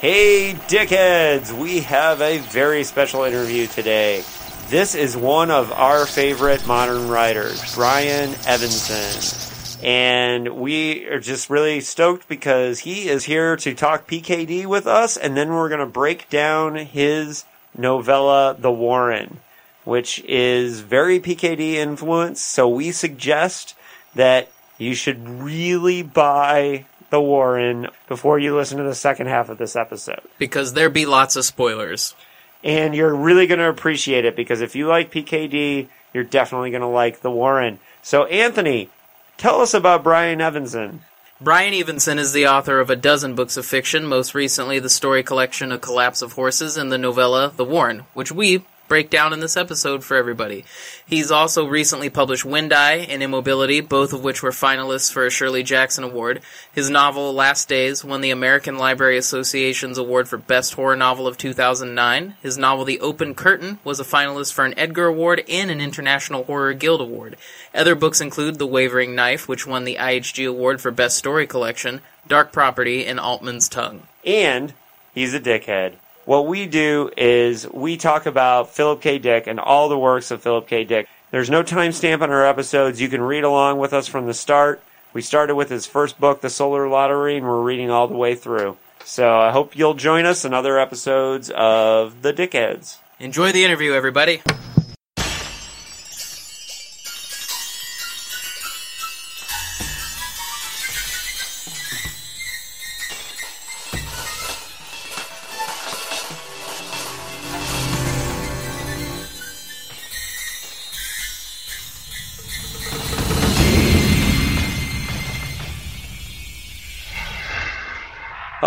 Hey, 0.00 0.54
dickheads! 0.66 1.52
We 1.52 1.80
have 1.80 2.22
a 2.22 2.38
very 2.38 2.84
special 2.84 3.24
interview 3.24 3.66
today. 3.66 4.24
This 4.70 4.94
is 4.94 5.14
one 5.14 5.50
of 5.50 5.70
our 5.72 6.06
favorite 6.06 6.66
modern 6.66 7.10
writers, 7.10 7.74
Brian 7.74 8.30
Evenson. 8.46 9.84
And 9.84 10.56
we 10.56 11.04
are 11.04 11.20
just 11.20 11.50
really 11.50 11.82
stoked 11.82 12.28
because 12.28 12.78
he 12.78 13.10
is 13.10 13.24
here 13.24 13.56
to 13.56 13.74
talk 13.74 14.08
PKD 14.08 14.64
with 14.64 14.86
us, 14.86 15.18
and 15.18 15.36
then 15.36 15.50
we're 15.50 15.68
going 15.68 15.80
to 15.80 15.86
break 15.86 16.30
down 16.30 16.76
his 16.76 17.44
novella, 17.76 18.56
The 18.58 18.72
Warren, 18.72 19.40
which 19.84 20.24
is 20.24 20.80
very 20.80 21.20
PKD 21.20 21.74
influenced. 21.74 22.46
So 22.46 22.66
we 22.66 22.90
suggest 22.90 23.76
that 24.14 24.48
you 24.78 24.94
should 24.94 25.28
really 25.28 26.02
buy 26.02 26.86
The 27.10 27.20
Warren 27.20 27.88
before 28.08 28.38
you 28.38 28.56
listen 28.56 28.78
to 28.78 28.84
the 28.84 28.94
second 28.94 29.26
half 29.26 29.48
of 29.48 29.58
this 29.58 29.76
episode. 29.76 30.22
Because 30.38 30.72
there 30.72 30.88
be 30.88 31.06
lots 31.06 31.36
of 31.36 31.44
spoilers. 31.44 32.14
And 32.62 32.94
you're 32.94 33.14
really 33.14 33.46
going 33.46 33.58
to 33.58 33.68
appreciate 33.68 34.24
it 34.24 34.36
because 34.36 34.60
if 34.60 34.76
you 34.76 34.86
like 34.86 35.12
PKD, 35.12 35.88
you're 36.12 36.24
definitely 36.24 36.70
going 36.70 36.82
to 36.82 36.86
like 36.86 37.20
The 37.20 37.30
Warren. 37.30 37.78
So, 38.02 38.24
Anthony, 38.26 38.90
tell 39.36 39.60
us 39.60 39.74
about 39.74 40.04
Brian 40.04 40.40
Evenson. 40.40 41.02
Brian 41.40 41.72
Evenson 41.72 42.18
is 42.18 42.34
the 42.34 42.46
author 42.46 42.80
of 42.80 42.90
a 42.90 42.96
dozen 42.96 43.34
books 43.34 43.56
of 43.56 43.64
fiction, 43.64 44.04
most 44.04 44.34
recently 44.34 44.78
the 44.78 44.90
story 44.90 45.22
collection 45.22 45.72
A 45.72 45.78
Collapse 45.78 46.20
of 46.20 46.32
Horses 46.32 46.76
and 46.76 46.92
the 46.92 46.98
novella 46.98 47.50
The 47.56 47.64
Warren, 47.64 48.00
which 48.12 48.30
we 48.30 48.62
break 48.90 49.08
down 49.08 49.32
in 49.32 49.38
this 49.38 49.56
episode 49.56 50.02
for 50.02 50.16
everybody. 50.16 50.64
He's 51.06 51.30
also 51.30 51.64
recently 51.64 52.10
published 52.10 52.44
Wind 52.44 52.72
Eye 52.72 53.06
and 53.08 53.22
Immobility, 53.22 53.80
both 53.80 54.12
of 54.12 54.24
which 54.24 54.42
were 54.42 54.50
finalists 54.50 55.12
for 55.12 55.24
a 55.24 55.30
Shirley 55.30 55.62
Jackson 55.62 56.02
Award. 56.02 56.42
His 56.72 56.90
novel 56.90 57.32
Last 57.32 57.68
Days 57.68 58.04
won 58.04 58.20
the 58.20 58.32
American 58.32 58.76
Library 58.76 59.16
Association's 59.16 59.96
award 59.96 60.28
for 60.28 60.38
Best 60.38 60.74
Horror 60.74 60.96
Novel 60.96 61.28
of 61.28 61.38
2009. 61.38 62.34
His 62.42 62.58
novel 62.58 62.84
The 62.84 62.98
Open 62.98 63.32
Curtain 63.36 63.78
was 63.84 64.00
a 64.00 64.04
finalist 64.04 64.54
for 64.54 64.64
an 64.64 64.76
Edgar 64.76 65.06
Award 65.06 65.44
and 65.48 65.70
an 65.70 65.80
International 65.80 66.42
Horror 66.42 66.74
Guild 66.74 67.00
Award. 67.00 67.36
Other 67.72 67.94
books 67.94 68.20
include 68.20 68.58
The 68.58 68.66
Wavering 68.66 69.14
Knife, 69.14 69.46
which 69.46 69.68
won 69.68 69.84
the 69.84 69.98
IHG 70.00 70.48
Award 70.48 70.80
for 70.80 70.90
Best 70.90 71.16
Story 71.16 71.46
Collection, 71.46 72.00
Dark 72.26 72.50
Property, 72.50 73.06
and 73.06 73.20
Altman's 73.20 73.68
Tongue. 73.68 74.08
And 74.24 74.74
he's 75.14 75.32
a 75.32 75.38
dickhead 75.38 75.94
what 76.30 76.46
we 76.46 76.64
do 76.64 77.10
is 77.16 77.68
we 77.72 77.96
talk 77.96 78.24
about 78.24 78.70
Philip 78.70 79.02
K. 79.02 79.18
Dick 79.18 79.48
and 79.48 79.58
all 79.58 79.88
the 79.88 79.98
works 79.98 80.30
of 80.30 80.40
Philip 80.40 80.68
K. 80.68 80.84
Dick. 80.84 81.08
There's 81.32 81.50
no 81.50 81.64
timestamp 81.64 82.22
on 82.22 82.30
our 82.30 82.46
episodes. 82.46 83.00
You 83.00 83.08
can 83.08 83.20
read 83.20 83.42
along 83.42 83.80
with 83.80 83.92
us 83.92 84.06
from 84.06 84.26
the 84.28 84.32
start. 84.32 84.80
We 85.12 85.22
started 85.22 85.56
with 85.56 85.70
his 85.70 85.86
first 85.86 86.20
book, 86.20 86.40
The 86.40 86.48
Solar 86.48 86.88
Lottery, 86.88 87.36
and 87.36 87.44
we're 87.44 87.60
reading 87.60 87.90
all 87.90 88.06
the 88.06 88.14
way 88.14 88.36
through. 88.36 88.76
So 89.04 89.40
I 89.40 89.50
hope 89.50 89.76
you'll 89.76 89.94
join 89.94 90.24
us 90.24 90.44
in 90.44 90.54
other 90.54 90.78
episodes 90.78 91.50
of 91.50 92.22
The 92.22 92.32
Dickheads. 92.32 92.98
Enjoy 93.18 93.50
the 93.50 93.64
interview, 93.64 93.92
everybody. 93.92 94.40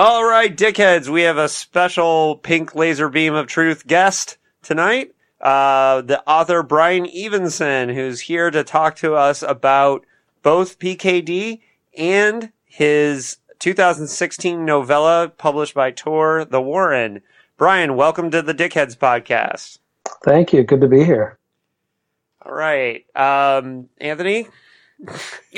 All 0.05 0.25
right, 0.25 0.53
dickheads, 0.53 1.07
we 1.07 1.21
have 1.21 1.37
a 1.37 1.47
special 1.47 2.35
pink 2.35 2.75
laser 2.75 3.07
beam 3.07 3.35
of 3.35 3.47
truth 3.47 3.87
guest 3.87 4.35
tonight. 4.61 5.15
Uh, 5.39 6.01
the 6.01 6.21
author 6.27 6.61
Brian 6.61 7.07
Evenson, 7.07 7.87
who's 7.87 8.19
here 8.19 8.51
to 8.51 8.65
talk 8.65 8.97
to 8.97 9.15
us 9.15 9.41
about 9.41 10.05
both 10.41 10.77
PKD 10.77 11.61
and 11.97 12.51
his 12.65 13.37
2016 13.59 14.65
novella 14.65 15.29
published 15.29 15.73
by 15.73 15.89
Tor, 15.89 16.43
The 16.43 16.61
Warren. 16.61 17.21
Brian, 17.55 17.95
welcome 17.95 18.29
to 18.31 18.41
the 18.41 18.53
Dickheads 18.53 18.97
podcast. 18.97 19.77
Thank 20.25 20.51
you. 20.51 20.63
Good 20.63 20.81
to 20.81 20.89
be 20.89 21.05
here. 21.05 21.37
All 22.45 22.51
right. 22.51 23.05
Um, 23.15 23.87
Anthony, 24.01 24.47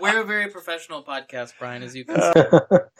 We're 0.00 0.20
a 0.20 0.24
very 0.24 0.48
professional 0.48 1.02
podcast, 1.02 1.54
Brian, 1.58 1.82
as 1.82 1.96
you 1.96 2.04
can 2.04 2.20
see. 2.20 2.42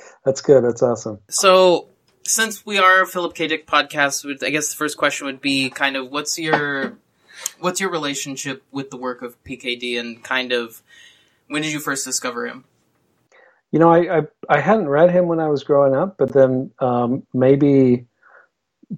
That's 0.25 0.41
good. 0.41 0.65
That's 0.65 0.83
awesome. 0.83 1.21
So, 1.29 1.89
since 2.27 2.67
we 2.67 2.79
are 2.79 3.03
a 3.03 3.07
Philip 3.07 3.35
K. 3.35 3.47
Dick 3.47 3.67
podcast, 3.67 4.27
I 4.43 4.51
guess 4.51 4.71
the 4.71 4.77
first 4.77 4.97
question 4.97 5.27
would 5.27 5.41
be 5.41 5.71
kind 5.71 5.97
of 5.97 6.11
what's 6.11 6.39
your 6.39 6.99
what's 7.61 7.81
your 7.81 7.91
relationship 7.91 8.65
with 8.73 8.91
the 8.91 8.97
work 8.97 9.23
of 9.23 9.43
PKD, 9.45 9.99
and 9.99 10.23
kind 10.25 10.53
of 10.53 10.83
when 11.47 11.63
did 11.63 11.73
you 11.73 11.79
first 11.79 12.05
discover 12.05 12.47
him? 12.47 12.65
You 13.71 13.79
know, 13.79 13.93
I 13.93 14.19
I, 14.19 14.23
I 14.49 14.61
hadn't 14.61 14.89
read 14.89 15.11
him 15.11 15.29
when 15.29 15.39
I 15.39 15.49
was 15.49 15.63
growing 15.63 15.95
up, 15.95 16.17
but 16.19 16.33
then 16.33 16.73
um, 16.81 17.25
maybe 17.33 18.07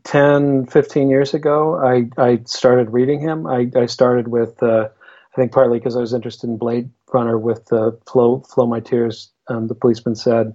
10, 0.05 0.67
15 0.67 1.11
years 1.11 1.35
ago, 1.35 1.77
I 1.77 2.09
I 2.21 2.41
started 2.47 2.95
reading 2.95 3.21
him. 3.21 3.47
I 3.47 3.71
I 3.77 3.85
started 3.87 4.27
with. 4.27 4.63
Uh, 4.63 4.89
I 5.33 5.37
think 5.37 5.53
partly 5.53 5.79
because 5.79 5.97
I 5.97 6.01
was 6.01 6.13
interested 6.13 6.49
in 6.49 6.57
Blade 6.57 6.91
Runner 7.13 7.39
with 7.39 7.67
the 7.67 7.99
Flow 8.07 8.41
Flow 8.41 8.67
My 8.67 8.81
Tears, 8.81 9.31
um, 9.49 9.69
the 9.69 9.75
policeman 9.75 10.17
said, 10.17 10.55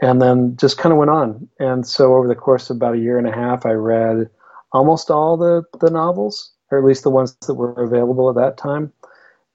and 0.00 0.22
then 0.22 0.56
just 0.56 0.78
kind 0.78 0.92
of 0.92 0.98
went 0.98 1.10
on. 1.10 1.48
And 1.58 1.86
so 1.86 2.14
over 2.14 2.26
the 2.26 2.34
course 2.34 2.70
of 2.70 2.76
about 2.76 2.94
a 2.94 2.98
year 2.98 3.18
and 3.18 3.28
a 3.28 3.32
half, 3.32 3.66
I 3.66 3.72
read 3.72 4.30
almost 4.72 5.10
all 5.10 5.36
the 5.36 5.62
the 5.80 5.90
novels, 5.90 6.52
or 6.70 6.78
at 6.78 6.84
least 6.84 7.02
the 7.02 7.10
ones 7.10 7.36
that 7.46 7.54
were 7.54 7.72
available 7.72 8.30
at 8.30 8.36
that 8.36 8.56
time, 8.56 8.92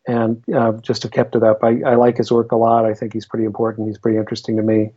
and 0.08 0.44
uh, 0.54 0.74
just 0.74 1.04
have 1.04 1.12
kept 1.12 1.36
it 1.36 1.44
up. 1.44 1.64
I, 1.64 1.82
I 1.86 1.96
like 1.96 2.18
his 2.18 2.32
work 2.32 2.52
a 2.52 2.56
lot. 2.58 2.86
I 2.86 2.94
think 2.94 3.14
he's 3.14 3.26
pretty 3.26 3.46
important. 3.46 3.88
He's 3.88 3.98
pretty 3.98 4.18
interesting 4.18 4.58
to 4.58 4.64
me. 4.64 4.92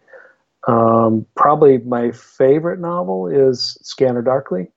Um, 0.68 1.26
probably 1.34 1.78
my 1.78 2.10
favorite 2.10 2.80
novel 2.80 3.28
is 3.28 3.78
Scanner 3.82 4.22
Darkly. 4.22 4.68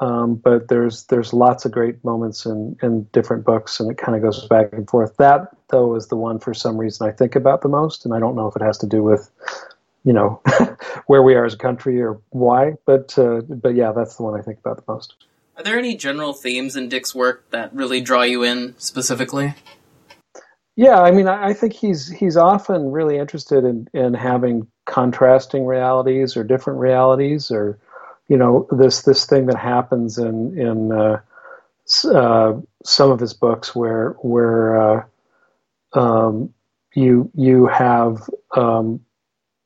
Um, 0.00 0.34
but 0.34 0.68
there's 0.68 1.04
there's 1.04 1.32
lots 1.32 1.64
of 1.64 1.72
great 1.72 2.04
moments 2.04 2.46
in, 2.46 2.76
in 2.82 3.04
different 3.12 3.44
books, 3.44 3.78
and 3.78 3.90
it 3.90 3.96
kind 3.96 4.16
of 4.16 4.22
goes 4.22 4.46
back 4.48 4.72
and 4.72 4.88
forth. 4.88 5.16
That 5.18 5.56
though 5.68 5.94
is 5.94 6.08
the 6.08 6.16
one 6.16 6.40
for 6.40 6.52
some 6.52 6.76
reason 6.76 7.06
I 7.06 7.12
think 7.12 7.36
about 7.36 7.62
the 7.62 7.68
most, 7.68 8.04
and 8.04 8.12
I 8.12 8.18
don't 8.18 8.34
know 8.34 8.48
if 8.48 8.56
it 8.56 8.62
has 8.62 8.76
to 8.78 8.86
do 8.86 9.02
with, 9.02 9.30
you 10.04 10.12
know, 10.12 10.42
where 11.06 11.22
we 11.22 11.34
are 11.36 11.44
as 11.44 11.54
a 11.54 11.58
country 11.58 12.02
or 12.02 12.20
why, 12.30 12.72
but 12.86 13.16
uh, 13.16 13.42
but 13.42 13.76
yeah, 13.76 13.92
that's 13.92 14.16
the 14.16 14.24
one 14.24 14.38
I 14.38 14.42
think 14.42 14.58
about 14.58 14.84
the 14.84 14.92
most. 14.92 15.14
Are 15.56 15.62
there 15.62 15.78
any 15.78 15.96
general 15.96 16.32
themes 16.32 16.74
in 16.74 16.88
Dick's 16.88 17.14
work 17.14 17.48
that 17.50 17.72
really 17.72 18.00
draw 18.00 18.22
you 18.22 18.42
in 18.42 18.74
specifically? 18.78 19.54
Yeah, 20.74 21.00
I 21.00 21.12
mean, 21.12 21.28
I, 21.28 21.50
I 21.50 21.54
think 21.54 21.72
he's 21.72 22.08
he's 22.08 22.36
often 22.36 22.90
really 22.90 23.16
interested 23.16 23.64
in 23.64 23.86
in 23.94 24.14
having 24.14 24.66
contrasting 24.86 25.66
realities 25.66 26.36
or 26.36 26.42
different 26.42 26.80
realities 26.80 27.52
or 27.52 27.78
you 28.28 28.36
know 28.36 28.66
this 28.70 29.02
this 29.02 29.26
thing 29.26 29.46
that 29.46 29.58
happens 29.58 30.18
in 30.18 30.58
in 30.58 30.92
uh, 30.92 31.20
uh, 32.06 32.54
some 32.84 33.10
of 33.10 33.20
his 33.20 33.34
books 33.34 33.74
where 33.74 34.10
where 34.20 34.80
uh, 34.80 35.04
um, 35.92 36.52
you 36.94 37.30
you 37.34 37.66
have 37.66 38.28
um, 38.56 39.00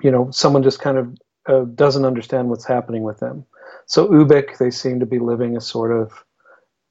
you 0.02 0.10
know 0.10 0.30
someone 0.30 0.62
just 0.62 0.80
kind 0.80 0.98
of 0.98 1.16
uh, 1.46 1.64
doesn't 1.74 2.04
understand 2.04 2.48
what's 2.48 2.66
happening 2.66 3.02
with 3.02 3.19
them. 3.20 3.44
So 3.86 4.08
Ubik, 4.08 4.58
they 4.58 4.70
seem 4.70 5.00
to 5.00 5.06
be 5.06 5.19
living 5.19 5.56
a 5.56 5.60
sort 5.60 5.92
of 5.92 6.25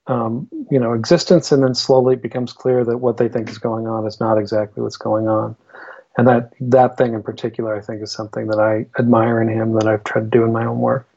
um, 0.08 0.48
you 0.72 0.80
know 0.80 0.94
existence, 0.94 1.52
and 1.52 1.62
then 1.62 1.76
slowly 1.76 2.14
it 2.16 2.22
becomes 2.22 2.54
clear 2.54 2.86
that 2.86 3.00
what 3.00 3.18
they 3.18 3.28
think 3.28 3.50
is 3.50 3.58
going 3.58 3.88
on 3.88 4.08
is 4.08 4.20
not 4.20 4.38
exactly 4.38 4.82
what's 4.82 4.98
going 4.98 5.28
on. 5.28 5.56
And 6.18 6.28
that 6.28 6.54
that 6.62 6.98
thing 6.98 7.14
in 7.14 7.24
particular, 7.24 7.76
I 7.76 7.82
think, 7.82 8.02
is 8.02 8.12
something 8.12 8.48
that 8.48 8.60
I 8.60 8.86
admire 9.00 9.42
in 9.42 9.50
him 9.50 9.74
that 9.74 9.88
I've 9.88 10.04
tried 10.06 10.22
to 10.22 10.28
do 10.28 10.44
in 10.44 10.52
my 10.54 10.66
own 10.66 10.80
work. 10.80 11.08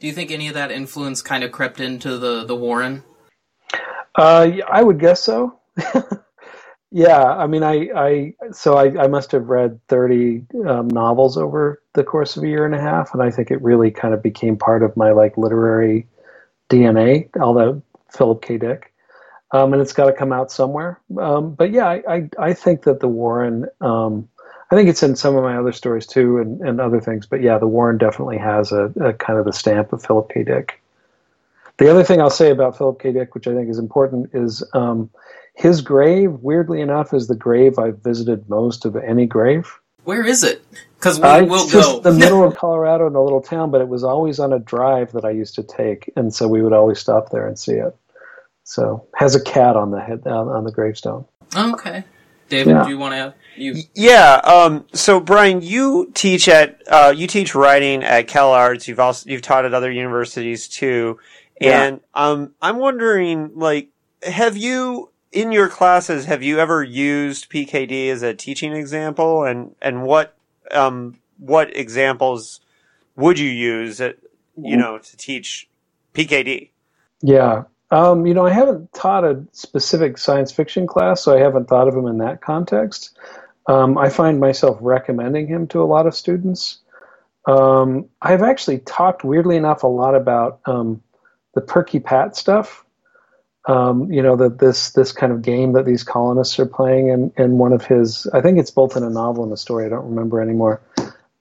Do 0.00 0.06
you 0.06 0.14
think 0.14 0.30
any 0.30 0.48
of 0.48 0.54
that 0.54 0.70
influence 0.70 1.20
kind 1.20 1.44
of 1.44 1.52
crept 1.52 1.78
into 1.78 2.16
the 2.16 2.44
the 2.44 2.56
Warren? 2.56 3.04
Uh, 4.16 4.50
I 4.68 4.82
would 4.82 4.98
guess 4.98 5.22
so. 5.22 5.60
yeah, 6.90 7.22
I 7.22 7.46
mean, 7.46 7.62
I, 7.62 7.90
I 7.94 8.34
so 8.50 8.78
I, 8.78 9.04
I 9.04 9.08
must 9.08 9.30
have 9.32 9.50
read 9.50 9.78
thirty 9.88 10.46
um, 10.66 10.88
novels 10.88 11.36
over 11.36 11.82
the 11.92 12.02
course 12.02 12.38
of 12.38 12.44
a 12.44 12.48
year 12.48 12.64
and 12.64 12.74
a 12.74 12.80
half, 12.80 13.12
and 13.12 13.22
I 13.22 13.30
think 13.30 13.50
it 13.50 13.60
really 13.60 13.90
kind 13.90 14.14
of 14.14 14.22
became 14.22 14.56
part 14.56 14.82
of 14.82 14.96
my 14.96 15.10
like 15.10 15.36
literary 15.36 16.06
DNA. 16.70 17.28
Although 17.38 17.82
Philip 18.10 18.40
K. 18.40 18.56
Dick, 18.56 18.94
um, 19.50 19.74
and 19.74 19.82
it's 19.82 19.92
got 19.92 20.06
to 20.06 20.14
come 20.14 20.32
out 20.32 20.50
somewhere. 20.50 20.98
Um, 21.18 21.52
but 21.54 21.72
yeah, 21.72 21.86
I, 21.86 22.02
I, 22.08 22.28
I 22.38 22.52
think 22.54 22.84
that 22.84 23.00
the 23.00 23.08
Warren. 23.08 23.66
Um, 23.82 24.29
I 24.70 24.76
think 24.76 24.88
it's 24.88 25.02
in 25.02 25.16
some 25.16 25.36
of 25.36 25.42
my 25.42 25.56
other 25.56 25.72
stories 25.72 26.06
too, 26.06 26.38
and, 26.38 26.60
and 26.60 26.80
other 26.80 27.00
things. 27.00 27.26
But 27.26 27.42
yeah, 27.42 27.58
the 27.58 27.66
Warren 27.66 27.98
definitely 27.98 28.38
has 28.38 28.70
a, 28.72 28.84
a 29.00 29.12
kind 29.14 29.38
of 29.38 29.44
the 29.44 29.52
stamp 29.52 29.92
of 29.92 30.04
Philip 30.04 30.30
K. 30.32 30.44
Dick. 30.44 30.80
The 31.78 31.90
other 31.90 32.04
thing 32.04 32.20
I'll 32.20 32.30
say 32.30 32.50
about 32.50 32.76
Philip 32.78 33.00
K. 33.00 33.10
Dick, 33.12 33.34
which 33.34 33.46
I 33.48 33.54
think 33.54 33.68
is 33.68 33.78
important, 33.78 34.30
is 34.32 34.62
um, 34.74 35.10
his 35.54 35.80
grave. 35.80 36.30
Weirdly 36.42 36.80
enough, 36.80 37.12
is 37.12 37.26
the 37.26 37.34
grave 37.34 37.78
I've 37.78 37.98
visited 37.98 38.48
most 38.48 38.84
of 38.84 38.96
any 38.96 39.26
grave. 39.26 39.72
Where 40.04 40.24
is 40.24 40.44
it? 40.44 40.62
Because 40.96 41.18
we 41.18 41.26
Uh, 41.26 41.44
will 41.44 41.64
go. 41.66 41.70
just 41.72 42.02
the 42.02 42.12
middle 42.24 42.44
of 42.44 42.54
Colorado 42.56 43.06
in 43.06 43.14
a 43.14 43.22
little 43.22 43.40
town, 43.40 43.70
but 43.70 43.80
it 43.80 43.88
was 43.88 44.04
always 44.04 44.38
on 44.38 44.52
a 44.52 44.58
drive 44.58 45.12
that 45.12 45.24
I 45.24 45.30
used 45.30 45.54
to 45.56 45.62
take, 45.62 46.10
and 46.16 46.32
so 46.34 46.46
we 46.46 46.62
would 46.62 46.72
always 46.72 46.98
stop 47.00 47.30
there 47.30 47.46
and 47.48 47.58
see 47.58 47.74
it. 47.74 47.96
So 48.64 49.04
has 49.16 49.34
a 49.34 49.42
cat 49.42 49.74
on 49.74 49.90
the 49.90 50.00
head 50.00 50.26
on 50.26 50.62
the 50.64 50.70
gravestone. 50.70 51.24
okay. 51.56 52.04
David, 52.50 52.72
Yeah. 52.72 52.84
do 52.84 52.90
you 52.90 52.98
want 52.98 53.14
to? 53.14 53.34
You 53.56 53.76
Yeah. 53.94 54.34
Um, 54.44 54.86
so 54.92 55.20
Brian, 55.20 55.62
you 55.62 56.10
teach 56.14 56.48
at 56.48 56.82
uh, 56.88 57.14
you 57.16 57.26
teach 57.26 57.54
writing 57.54 58.04
at 58.04 58.26
Cal 58.28 58.52
Arts. 58.52 58.86
You've 58.86 59.00
also 59.00 59.30
you've 59.30 59.42
taught 59.42 59.64
at 59.64 59.72
other 59.72 59.90
universities 59.90 60.68
too. 60.68 61.18
Yeah. 61.60 61.82
And 61.82 62.00
um, 62.14 62.54
I'm 62.60 62.76
wondering, 62.78 63.52
like, 63.54 63.88
have 64.22 64.56
you 64.56 65.10
in 65.32 65.52
your 65.52 65.68
classes 65.68 66.24
have 66.24 66.42
you 66.42 66.58
ever 66.58 66.82
used 66.82 67.48
PKD 67.50 68.08
as 68.10 68.22
a 68.22 68.34
teaching 68.34 68.72
example? 68.72 69.44
And 69.44 69.74
and 69.80 70.02
what 70.02 70.36
um 70.72 71.16
what 71.38 71.74
examples 71.76 72.60
would 73.16 73.38
you 73.38 73.48
use 73.48 74.00
at, 74.00 74.16
you 74.60 74.76
know 74.76 74.98
to 74.98 75.16
teach 75.16 75.68
PKD? 76.14 76.70
Yeah. 77.22 77.64
Um, 77.90 78.26
you 78.26 78.34
know, 78.34 78.46
I 78.46 78.50
haven't 78.50 78.92
taught 78.92 79.24
a 79.24 79.44
specific 79.52 80.16
science 80.18 80.52
fiction 80.52 80.86
class, 80.86 81.22
so 81.22 81.36
I 81.36 81.40
haven't 81.40 81.68
thought 81.68 81.88
of 81.88 81.94
him 81.94 82.06
in 82.06 82.18
that 82.18 82.40
context. 82.40 83.18
Um, 83.66 83.98
I 83.98 84.08
find 84.08 84.38
myself 84.40 84.78
recommending 84.80 85.46
him 85.46 85.66
to 85.68 85.82
a 85.82 85.84
lot 85.84 86.06
of 86.06 86.14
students. 86.14 86.78
Um, 87.46 88.08
I've 88.22 88.42
actually 88.42 88.78
talked, 88.78 89.24
weirdly 89.24 89.56
enough, 89.56 89.82
a 89.82 89.88
lot 89.88 90.14
about 90.14 90.60
um, 90.66 91.02
the 91.54 91.60
Perky 91.60 92.00
Pat 92.00 92.36
stuff. 92.36 92.84
Um, 93.66 94.10
you 94.10 94.22
know, 94.22 94.36
that 94.36 94.58
this 94.58 94.92
this 94.92 95.12
kind 95.12 95.32
of 95.32 95.42
game 95.42 95.72
that 95.72 95.84
these 95.84 96.02
colonists 96.02 96.58
are 96.58 96.66
playing 96.66 97.08
in, 97.08 97.32
in 97.36 97.58
one 97.58 97.72
of 97.74 97.84
his, 97.84 98.26
I 98.32 98.40
think 98.40 98.58
it's 98.58 98.70
both 98.70 98.96
in 98.96 99.02
a 99.02 99.10
novel 99.10 99.44
and 99.44 99.52
a 99.52 99.56
story. 99.56 99.84
I 99.84 99.90
don't 99.90 100.08
remember 100.08 100.40
anymore. 100.40 100.80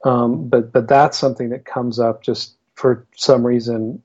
Um, 0.03 0.49
but 0.49 0.71
but 0.73 0.87
that's 0.87 1.17
something 1.17 1.49
that 1.49 1.65
comes 1.65 1.99
up 1.99 2.21
just 2.21 2.55
for 2.75 3.07
some 3.15 3.45
reason. 3.45 4.03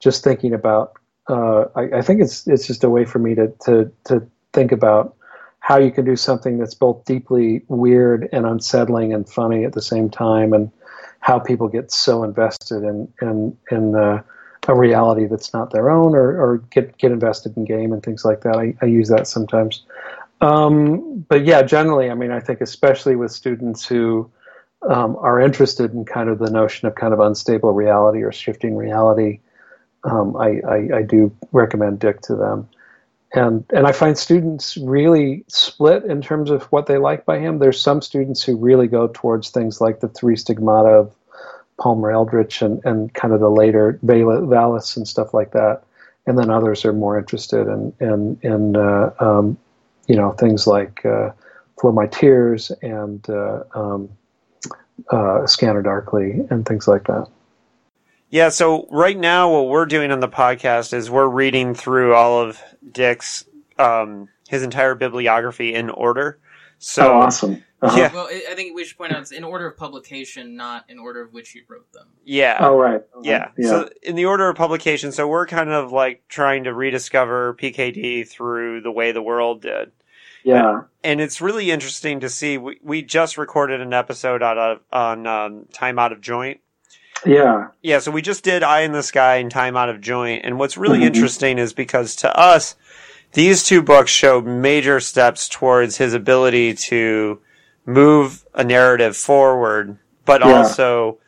Just 0.00 0.24
thinking 0.24 0.54
about 0.54 0.94
uh, 1.28 1.64
I, 1.76 1.98
I, 1.98 2.02
think 2.02 2.20
it's 2.20 2.46
it's 2.46 2.66
just 2.66 2.84
a 2.84 2.90
way 2.90 3.04
for 3.04 3.18
me 3.18 3.34
to, 3.34 3.48
to 3.64 3.92
to 4.04 4.26
think 4.52 4.72
about 4.72 5.16
how 5.60 5.78
you 5.78 5.92
can 5.92 6.04
do 6.04 6.16
something 6.16 6.58
that's 6.58 6.74
both 6.74 7.04
deeply 7.04 7.62
weird 7.68 8.28
and 8.32 8.44
unsettling 8.44 9.14
and 9.14 9.28
funny 9.28 9.64
at 9.64 9.72
the 9.72 9.82
same 9.82 10.10
time, 10.10 10.52
and 10.52 10.70
how 11.20 11.38
people 11.38 11.68
get 11.68 11.92
so 11.92 12.24
invested 12.24 12.82
in 12.82 13.12
in 13.20 13.56
in 13.70 13.94
uh, 13.94 14.22
a 14.68 14.74
reality 14.74 15.26
that's 15.26 15.52
not 15.52 15.70
their 15.70 15.90
own, 15.90 16.14
or, 16.14 16.40
or 16.40 16.58
get 16.70 16.98
get 16.98 17.12
invested 17.12 17.56
in 17.56 17.64
game 17.64 17.92
and 17.92 18.02
things 18.02 18.24
like 18.24 18.40
that. 18.42 18.56
I, 18.56 18.74
I 18.82 18.86
use 18.86 19.08
that 19.08 19.28
sometimes, 19.28 19.84
um, 20.40 21.24
but 21.28 21.44
yeah, 21.44 21.62
generally, 21.62 22.10
I 22.10 22.14
mean, 22.14 22.32
I 22.32 22.40
think 22.40 22.60
especially 22.60 23.14
with 23.14 23.30
students 23.30 23.86
who 23.86 24.28
um, 24.88 25.16
are 25.20 25.40
interested 25.40 25.94
in 25.94 26.04
kind 26.04 26.28
of 26.28 26.40
the 26.40 26.50
notion 26.50 26.88
of 26.88 26.96
kind 26.96 27.14
of 27.14 27.20
unstable 27.20 27.72
reality 27.72 28.22
or 28.22 28.32
shifting 28.32 28.76
reality 28.76 29.38
um, 30.04 30.36
I, 30.36 30.60
I, 30.66 30.88
I, 30.98 31.02
do 31.02 31.34
recommend 31.52 32.00
Dick 32.00 32.20
to 32.22 32.34
them. 32.34 32.68
And, 33.34 33.64
and 33.72 33.86
I 33.86 33.92
find 33.92 34.18
students 34.18 34.76
really 34.76 35.44
split 35.48 36.04
in 36.04 36.20
terms 36.20 36.50
of 36.50 36.64
what 36.64 36.86
they 36.86 36.98
like 36.98 37.24
by 37.24 37.38
him. 37.38 37.58
There's 37.58 37.80
some 37.80 38.02
students 38.02 38.42
who 38.42 38.56
really 38.56 38.88
go 38.88 39.08
towards 39.08 39.50
things 39.50 39.80
like 39.80 40.00
the 40.00 40.08
three 40.08 40.36
stigmata 40.36 40.88
of 40.88 41.14
Palmer 41.78 42.10
Eldritch 42.10 42.60
and, 42.62 42.84
and 42.84 43.14
kind 43.14 43.32
of 43.32 43.40
the 43.40 43.48
later 43.48 43.98
Valis 44.04 44.96
and 44.96 45.08
stuff 45.08 45.32
like 45.32 45.52
that. 45.52 45.82
And 46.26 46.38
then 46.38 46.50
others 46.50 46.84
are 46.84 46.92
more 46.92 47.18
interested 47.18 47.66
in, 47.68 47.92
in, 48.00 48.38
in 48.42 48.76
uh, 48.76 49.12
um, 49.18 49.56
you 50.06 50.16
know, 50.16 50.32
things 50.32 50.66
like 50.66 51.04
uh, 51.06 51.30
Flow 51.80 51.92
My 51.92 52.06
Tears 52.06 52.70
and 52.82 53.28
uh, 53.30 53.62
um, 53.74 54.08
uh, 55.10 55.46
Scanner 55.46 55.82
Darkly 55.82 56.46
and 56.50 56.66
things 56.66 56.86
like 56.86 57.04
that. 57.04 57.28
Yeah, 58.32 58.48
so 58.48 58.88
right 58.90 59.16
now 59.16 59.52
what 59.52 59.68
we're 59.68 59.84
doing 59.84 60.10
on 60.10 60.20
the 60.20 60.28
podcast 60.28 60.94
is 60.94 61.10
we're 61.10 61.28
reading 61.28 61.74
through 61.74 62.14
all 62.14 62.40
of 62.40 62.58
Dick's 62.90 63.44
um, 63.78 64.26
his 64.48 64.62
entire 64.62 64.94
bibliography 64.94 65.74
in 65.74 65.90
order. 65.90 66.38
So 66.78 67.12
oh, 67.12 67.20
awesome! 67.20 67.62
Uh-huh. 67.82 67.94
Yeah. 67.94 68.10
Well, 68.10 68.28
I 68.30 68.54
think 68.54 68.74
we 68.74 68.84
should 68.84 68.96
point 68.96 69.12
out 69.12 69.20
it's 69.20 69.32
in 69.32 69.44
order 69.44 69.66
of 69.66 69.76
publication, 69.76 70.56
not 70.56 70.86
in 70.88 70.98
order 70.98 71.20
of 71.20 71.34
which 71.34 71.50
he 71.50 71.60
wrote 71.68 71.92
them. 71.92 72.06
Yeah. 72.24 72.56
Oh, 72.58 72.78
right. 72.78 73.02
Yeah. 73.22 73.50
yeah. 73.58 73.68
So 73.68 73.90
in 74.02 74.16
the 74.16 74.24
order 74.24 74.48
of 74.48 74.56
publication, 74.56 75.12
so 75.12 75.28
we're 75.28 75.46
kind 75.46 75.68
of 75.68 75.92
like 75.92 76.22
trying 76.30 76.64
to 76.64 76.72
rediscover 76.72 77.52
PKD 77.52 78.26
through 78.26 78.80
the 78.80 78.90
way 78.90 79.12
the 79.12 79.20
world 79.20 79.60
did. 79.60 79.92
Yeah. 80.42 80.70
And, 80.70 80.84
and 81.04 81.20
it's 81.20 81.42
really 81.42 81.70
interesting 81.70 82.20
to 82.20 82.30
see. 82.30 82.56
We, 82.56 82.78
we 82.82 83.02
just 83.02 83.36
recorded 83.36 83.82
an 83.82 83.92
episode 83.92 84.42
out 84.42 84.56
of 84.56 84.80
on 84.90 85.26
um, 85.26 85.66
Time 85.70 85.98
Out 85.98 86.12
of 86.12 86.22
Joint. 86.22 86.61
Yeah. 87.24 87.68
Yeah, 87.82 87.98
so 87.98 88.10
we 88.10 88.22
just 88.22 88.44
did 88.44 88.62
Eye 88.62 88.80
in 88.80 88.92
the 88.92 89.02
Sky 89.02 89.36
and 89.36 89.50
Time 89.50 89.76
Out 89.76 89.88
of 89.88 90.00
Joint. 90.00 90.44
And 90.44 90.58
what's 90.58 90.76
really 90.76 90.98
mm-hmm. 90.98 91.06
interesting 91.06 91.58
is 91.58 91.72
because 91.72 92.16
to 92.16 92.36
us, 92.36 92.74
these 93.32 93.64
two 93.64 93.82
books 93.82 94.10
show 94.10 94.40
major 94.40 95.00
steps 95.00 95.48
towards 95.48 95.96
his 95.96 96.14
ability 96.14 96.74
to 96.74 97.40
move 97.86 98.44
a 98.54 98.64
narrative 98.64 99.16
forward, 99.16 99.98
but 100.24 100.40
yeah. 100.40 100.52
also, 100.52 101.18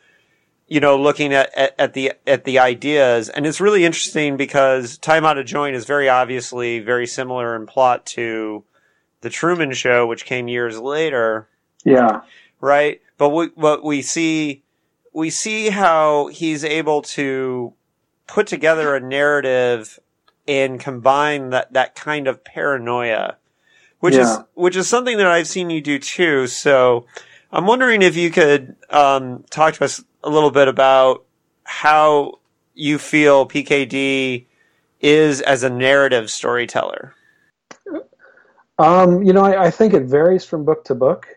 you 0.67 0.79
know, 0.79 0.99
looking 0.99 1.33
at, 1.33 1.53
at, 1.55 1.75
at, 1.79 1.93
the 1.93 2.13
at 2.27 2.43
the 2.43 2.59
ideas. 2.59 3.29
And 3.29 3.45
it's 3.45 3.61
really 3.61 3.85
interesting 3.85 4.37
because 4.37 4.97
Time 4.97 5.25
Out 5.25 5.37
of 5.37 5.45
Joint 5.45 5.75
is 5.75 5.85
very 5.85 6.07
obviously 6.09 6.79
very 6.79 7.07
similar 7.07 7.55
in 7.55 7.65
plot 7.65 8.05
to 8.07 8.63
the 9.21 9.29
Truman 9.29 9.73
Show, 9.73 10.05
which 10.05 10.25
came 10.25 10.47
years 10.47 10.79
later. 10.79 11.47
Yeah. 11.83 12.21
Right? 12.61 13.01
But 13.17 13.29
we, 13.29 13.47
what 13.55 13.83
we 13.83 14.01
see 14.01 14.63
we 15.15 15.29
see 15.29 15.69
how 15.69 16.27
he's 16.27 16.65
able 16.65 17.01
to 17.01 17.73
put 18.27 18.47
together 18.47 18.95
a 18.95 18.99
narrative 18.99 19.97
and 20.45 20.77
combine 20.77 21.51
that, 21.51 21.71
that 21.71 21.95
kind 21.95 22.27
of 22.27 22.43
paranoia, 22.43 23.37
which 24.01 24.15
yeah. 24.15 24.21
is 24.21 24.39
which 24.55 24.75
is 24.75 24.89
something 24.89 25.17
that 25.17 25.27
I've 25.27 25.47
seen 25.47 25.69
you 25.69 25.79
do 25.79 25.99
too. 25.99 26.47
So 26.47 27.05
I'm 27.49 27.65
wondering 27.65 28.01
if 28.01 28.17
you 28.17 28.29
could 28.29 28.75
um, 28.89 29.45
talk 29.49 29.75
to 29.75 29.85
us 29.85 30.03
a 30.21 30.29
little 30.29 30.51
bit 30.51 30.67
about 30.67 31.23
how 31.63 32.39
you 32.73 32.99
feel 32.99 33.47
PKD 33.47 34.45
is 34.99 35.39
as 35.39 35.63
a 35.63 35.69
narrative 35.69 36.29
storyteller. 36.29 37.15
Um, 38.77 39.23
you 39.23 39.31
know, 39.31 39.45
I, 39.45 39.67
I, 39.67 39.71
think 39.71 39.93
it 39.93 40.03
varies 40.03 40.43
from 40.43 40.65
book 40.65 40.83
to 40.85 40.95
book, 40.95 41.27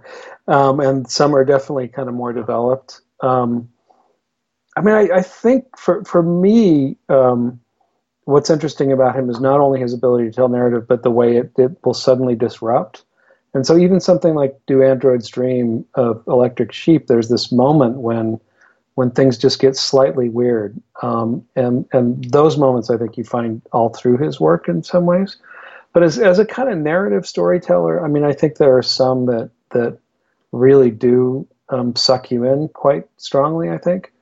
um, 0.48 0.80
and 0.80 1.06
some 1.10 1.36
are 1.36 1.44
definitely 1.44 1.88
kind 1.88 2.08
of 2.08 2.14
more 2.14 2.32
developed. 2.32 3.02
Um, 3.20 3.68
I 4.76 4.82
mean, 4.82 4.94
I, 4.94 5.08
I, 5.16 5.22
think 5.22 5.64
for 5.78 6.04
for 6.04 6.22
me, 6.22 6.96
um, 7.08 7.58
what's 8.24 8.50
interesting 8.50 8.92
about 8.92 9.16
him 9.16 9.30
is 9.30 9.40
not 9.40 9.60
only 9.60 9.80
his 9.80 9.94
ability 9.94 10.26
to 10.26 10.32
tell 10.32 10.48
narrative, 10.48 10.86
but 10.86 11.02
the 11.02 11.10
way 11.10 11.36
it, 11.36 11.52
it 11.56 11.72
will 11.84 11.94
suddenly 11.94 12.34
disrupt. 12.34 13.04
And 13.54 13.66
so, 13.66 13.78
even 13.78 14.00
something 14.00 14.34
like 14.34 14.58
"Do 14.66 14.82
Androids 14.82 15.28
Dream" 15.28 15.86
of 15.94 16.22
Electric 16.26 16.72
Sheep, 16.72 17.06
there's 17.06 17.30
this 17.30 17.50
moment 17.50 17.96
when 17.98 18.38
when 18.96 19.10
things 19.10 19.38
just 19.38 19.60
get 19.60 19.76
slightly 19.76 20.28
weird, 20.28 20.78
um, 21.02 21.42
and 21.56 21.86
and 21.92 22.22
those 22.24 22.58
moments 22.58 22.90
I 22.90 22.98
think 22.98 23.16
you 23.16 23.24
find 23.24 23.62
all 23.72 23.88
through 23.90 24.18
his 24.18 24.38
work 24.38 24.68
in 24.68 24.82
some 24.82 25.06
ways. 25.06 25.38
But 25.94 26.02
as 26.02 26.18
as 26.18 26.38
a 26.38 26.44
kind 26.44 26.68
of 26.68 26.76
narrative 26.76 27.26
storyteller, 27.26 28.04
I 28.04 28.08
mean, 28.08 28.24
I 28.24 28.34
think 28.34 28.56
there 28.56 28.76
are 28.76 28.82
some 28.82 29.24
that 29.26 29.50
that 29.70 29.98
really 30.52 30.90
do 30.90 31.46
um, 31.68 31.96
suck 31.96 32.30
you 32.30 32.44
in 32.44 32.68
quite 32.68 33.06
strongly. 33.16 33.70
I 33.70 33.78
think 33.78 34.12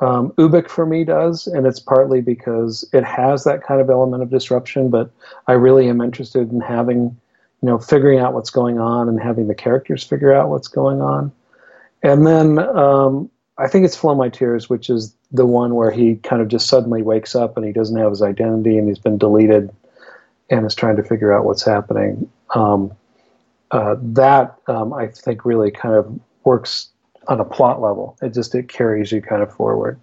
um, 0.00 0.32
Ubik 0.32 0.68
for 0.68 0.86
me 0.86 1.04
does, 1.04 1.46
and 1.46 1.66
it's 1.66 1.80
partly 1.80 2.20
because 2.20 2.88
it 2.92 3.04
has 3.04 3.44
that 3.44 3.62
kind 3.62 3.80
of 3.80 3.90
element 3.90 4.22
of 4.22 4.30
disruption. 4.30 4.90
But 4.90 5.10
I 5.46 5.52
really 5.52 5.88
am 5.88 6.00
interested 6.00 6.50
in 6.50 6.60
having, 6.60 7.16
you 7.62 7.68
know, 7.68 7.78
figuring 7.78 8.18
out 8.18 8.34
what's 8.34 8.50
going 8.50 8.78
on 8.78 9.08
and 9.08 9.20
having 9.20 9.48
the 9.48 9.54
characters 9.54 10.02
figure 10.02 10.32
out 10.32 10.50
what's 10.50 10.68
going 10.68 11.00
on. 11.00 11.32
And 12.02 12.26
then 12.26 12.58
um, 12.58 13.30
I 13.56 13.68
think 13.68 13.84
it's 13.84 13.96
Flow 13.96 14.14
My 14.14 14.28
Tears, 14.28 14.68
which 14.68 14.90
is 14.90 15.14
the 15.30 15.46
one 15.46 15.74
where 15.74 15.90
he 15.90 16.16
kind 16.16 16.42
of 16.42 16.48
just 16.48 16.68
suddenly 16.68 17.02
wakes 17.02 17.34
up 17.34 17.56
and 17.56 17.64
he 17.64 17.72
doesn't 17.72 17.96
have 17.96 18.10
his 18.10 18.22
identity 18.22 18.76
and 18.76 18.88
he's 18.88 18.98
been 18.98 19.18
deleted 19.18 19.70
and 20.50 20.66
is 20.66 20.74
trying 20.74 20.96
to 20.96 21.02
figure 21.02 21.32
out 21.32 21.44
what's 21.44 21.64
happening. 21.64 22.30
Um, 22.54 22.92
uh, 23.70 23.96
that 24.00 24.56
um, 24.66 24.92
I 24.92 25.08
think 25.08 25.44
really 25.44 25.70
kind 25.70 25.94
of 25.94 26.20
works 26.44 26.88
on 27.28 27.40
a 27.40 27.44
plot 27.44 27.80
level. 27.80 28.16
It 28.22 28.34
just 28.34 28.54
it 28.54 28.68
carries 28.68 29.12
you 29.12 29.22
kind 29.22 29.42
of 29.42 29.52
forward. 29.52 29.98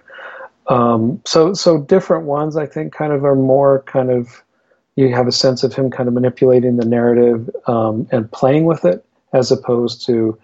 Um, 0.67 1.21
so 1.25 1.53
so 1.53 1.79
different 1.79 2.25
ones 2.25 2.55
I 2.55 2.65
think 2.65 2.93
kind 2.93 3.13
of 3.13 3.25
are 3.25 3.35
more 3.35 3.83
kind 3.83 4.11
of 4.11 4.43
you 4.95 5.13
have 5.13 5.27
a 5.27 5.31
sense 5.31 5.63
of 5.63 5.73
him 5.73 5.89
kind 5.89 6.07
of 6.07 6.13
manipulating 6.13 6.77
the 6.77 6.85
narrative 6.85 7.49
um, 7.67 8.07
and 8.11 8.31
playing 8.31 8.65
with 8.65 8.85
it 8.85 9.05
as 9.33 9.51
opposed 9.51 10.05
to 10.05 10.37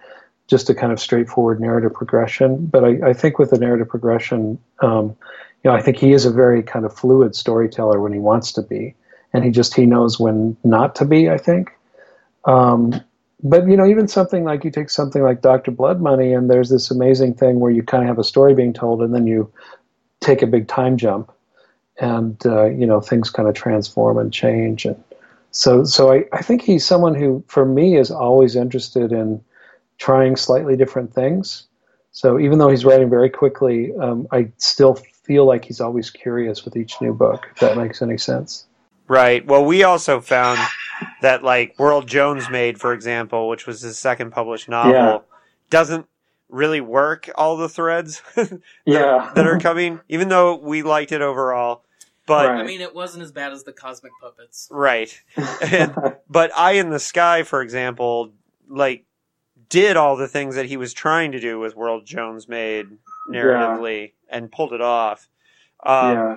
just 0.48 0.70
a 0.70 0.76
kind 0.76 0.94
of 0.94 1.00
straightforward 1.00 1.60
narrative 1.60 1.94
progression. 1.94 2.66
But 2.66 2.86
I, 2.86 3.10
I 3.10 3.14
think 3.14 3.38
with 3.38 3.50
the 3.50 3.60
narrative 3.60 3.90
progression, 3.90 4.58
um, 4.82 5.16
you 5.64 5.70
know, 5.70 5.74
I 5.74 5.82
think 5.82 5.98
he 5.98 6.14
is 6.14 6.26
a 6.26 6.32
very 6.32 6.64
kind 6.64 6.86
of 6.86 6.96
fluid 6.96 7.36
storyteller 7.36 8.00
when 8.00 8.14
he 8.14 8.20
wants 8.20 8.54
to 8.54 8.62
be, 8.62 8.96
and 9.34 9.44
he 9.44 9.52
just 9.52 9.74
he 9.74 9.86
knows 9.86 10.20
when 10.20 10.56
not 10.64 10.96
to 10.96 11.06
be. 11.06 11.30
I 11.30 11.38
think. 11.38 11.72
Um, 12.46 13.02
but 13.44 13.68
you 13.68 13.78
know, 13.78 13.86
even 13.86 14.08
something 14.08 14.44
like 14.44 14.64
you 14.64 14.72
take 14.72 14.90
something 14.90 15.22
like 15.22 15.42
Doctor 15.42 15.72
Blood 15.72 16.02
Money, 16.02 16.34
and 16.34 16.50
there's 16.50 16.70
this 16.70 16.90
amazing 16.90 17.36
thing 17.36 17.60
where 17.60 17.72
you 17.72 17.84
kind 17.84 18.04
of 18.04 18.08
have 18.08 18.20
a 18.20 18.24
story 18.24 18.56
being 18.56 18.74
told, 18.74 19.02
and 19.02 19.14
then 19.14 19.28
you 19.28 19.52
take 20.22 20.42
a 20.42 20.48
big 20.48 20.68
time 20.68 20.98
jump, 20.98 21.32
and 22.00 22.44
uh, 22.46 22.66
you 22.66 22.86
know 22.86 23.00
things 23.00 23.30
kind 23.30 23.48
of 23.48 23.54
transform 23.54 24.18
and 24.18 24.34
change, 24.34 24.86
and 24.86 25.02
so 25.52 25.84
so 25.84 26.12
I, 26.12 26.24
I 26.34 26.42
think 26.42 26.64
he's 26.64 26.86
someone 26.86 27.16
who, 27.16 27.44
for 27.48 27.66
me, 27.66 27.98
is 27.98 28.10
always 28.10 28.56
interested 28.56 29.12
in 29.12 29.44
trying 29.98 30.36
slightly 30.36 30.76
different 30.76 31.14
things. 31.14 31.64
So 32.12 32.40
even 32.40 32.58
though 32.58 32.70
he's 32.70 32.86
writing 32.86 33.10
very 33.10 33.30
quickly, 33.30 33.96
um, 33.98 34.28
I 34.32 34.52
still 34.58 34.96
feel 34.96 35.46
like 35.46 35.66
he's 35.66 35.80
always 35.80 36.10
curious 36.10 36.66
with 36.66 36.76
each 36.76 37.00
new 37.02 37.14
book. 37.14 37.48
If 37.52 37.60
that 37.60 37.78
makes 37.78 38.02
any 38.02 38.18
sense. 38.18 38.66
Right. 39.08 39.46
Well, 39.46 39.64
we 39.64 39.84
also 39.84 40.20
found 40.20 40.60
that 41.22 41.44
like 41.44 41.78
World 41.78 42.08
Jones 42.08 42.50
made, 42.50 42.80
for 42.80 42.94
example, 42.94 43.48
which 43.48 43.66
was 43.66 43.82
his 43.82 43.98
second 43.98 44.32
published 44.32 44.70
novel, 44.70 44.92
yeah. 44.92 45.18
doesn't 45.70 46.08
really 46.50 46.82
work 46.82 47.30
all 47.36 47.58
the 47.58 47.70
threads 47.70 48.22
that, 48.36 48.62
yeah. 48.86 49.32
that 49.36 49.46
are 49.48 49.60
coming, 49.60 50.00
even 50.10 50.30
though 50.30 50.56
we 50.56 50.84
liked 50.84 51.12
it 51.12 51.22
overall. 51.22 51.84
But 52.26 52.50
right. 52.50 52.60
I 52.60 52.64
mean, 52.64 52.82
it 52.82 52.94
wasn't 52.94 53.24
as 53.24 53.32
bad 53.32 53.54
as 53.54 53.64
the 53.64 53.72
Cosmic 53.72 54.12
Puppets, 54.22 54.68
right? 54.70 55.22
And, 55.62 55.96
but 56.30 56.52
Eye 56.58 56.74
in 56.74 56.90
the 56.90 57.00
Sky, 57.00 57.44
for 57.44 57.62
example, 57.62 58.34
like 58.68 59.06
did 59.70 59.98
all 59.98 60.16
the 60.16 60.28
things 60.28 60.56
that 60.56 60.66
he 60.66 60.78
was 60.78 60.94
trying 60.94 61.32
to 61.32 61.40
do 61.40 61.60
with 61.60 61.76
World 61.76 62.06
Jones 62.06 62.48
made 62.48 62.88
narratively 63.30 64.02
yeah. 64.02 64.38
and 64.38 64.52
pulled 64.52 64.74
it 64.74 64.82
off. 64.82 65.30
Um, 65.86 66.14
yeah. 66.14 66.36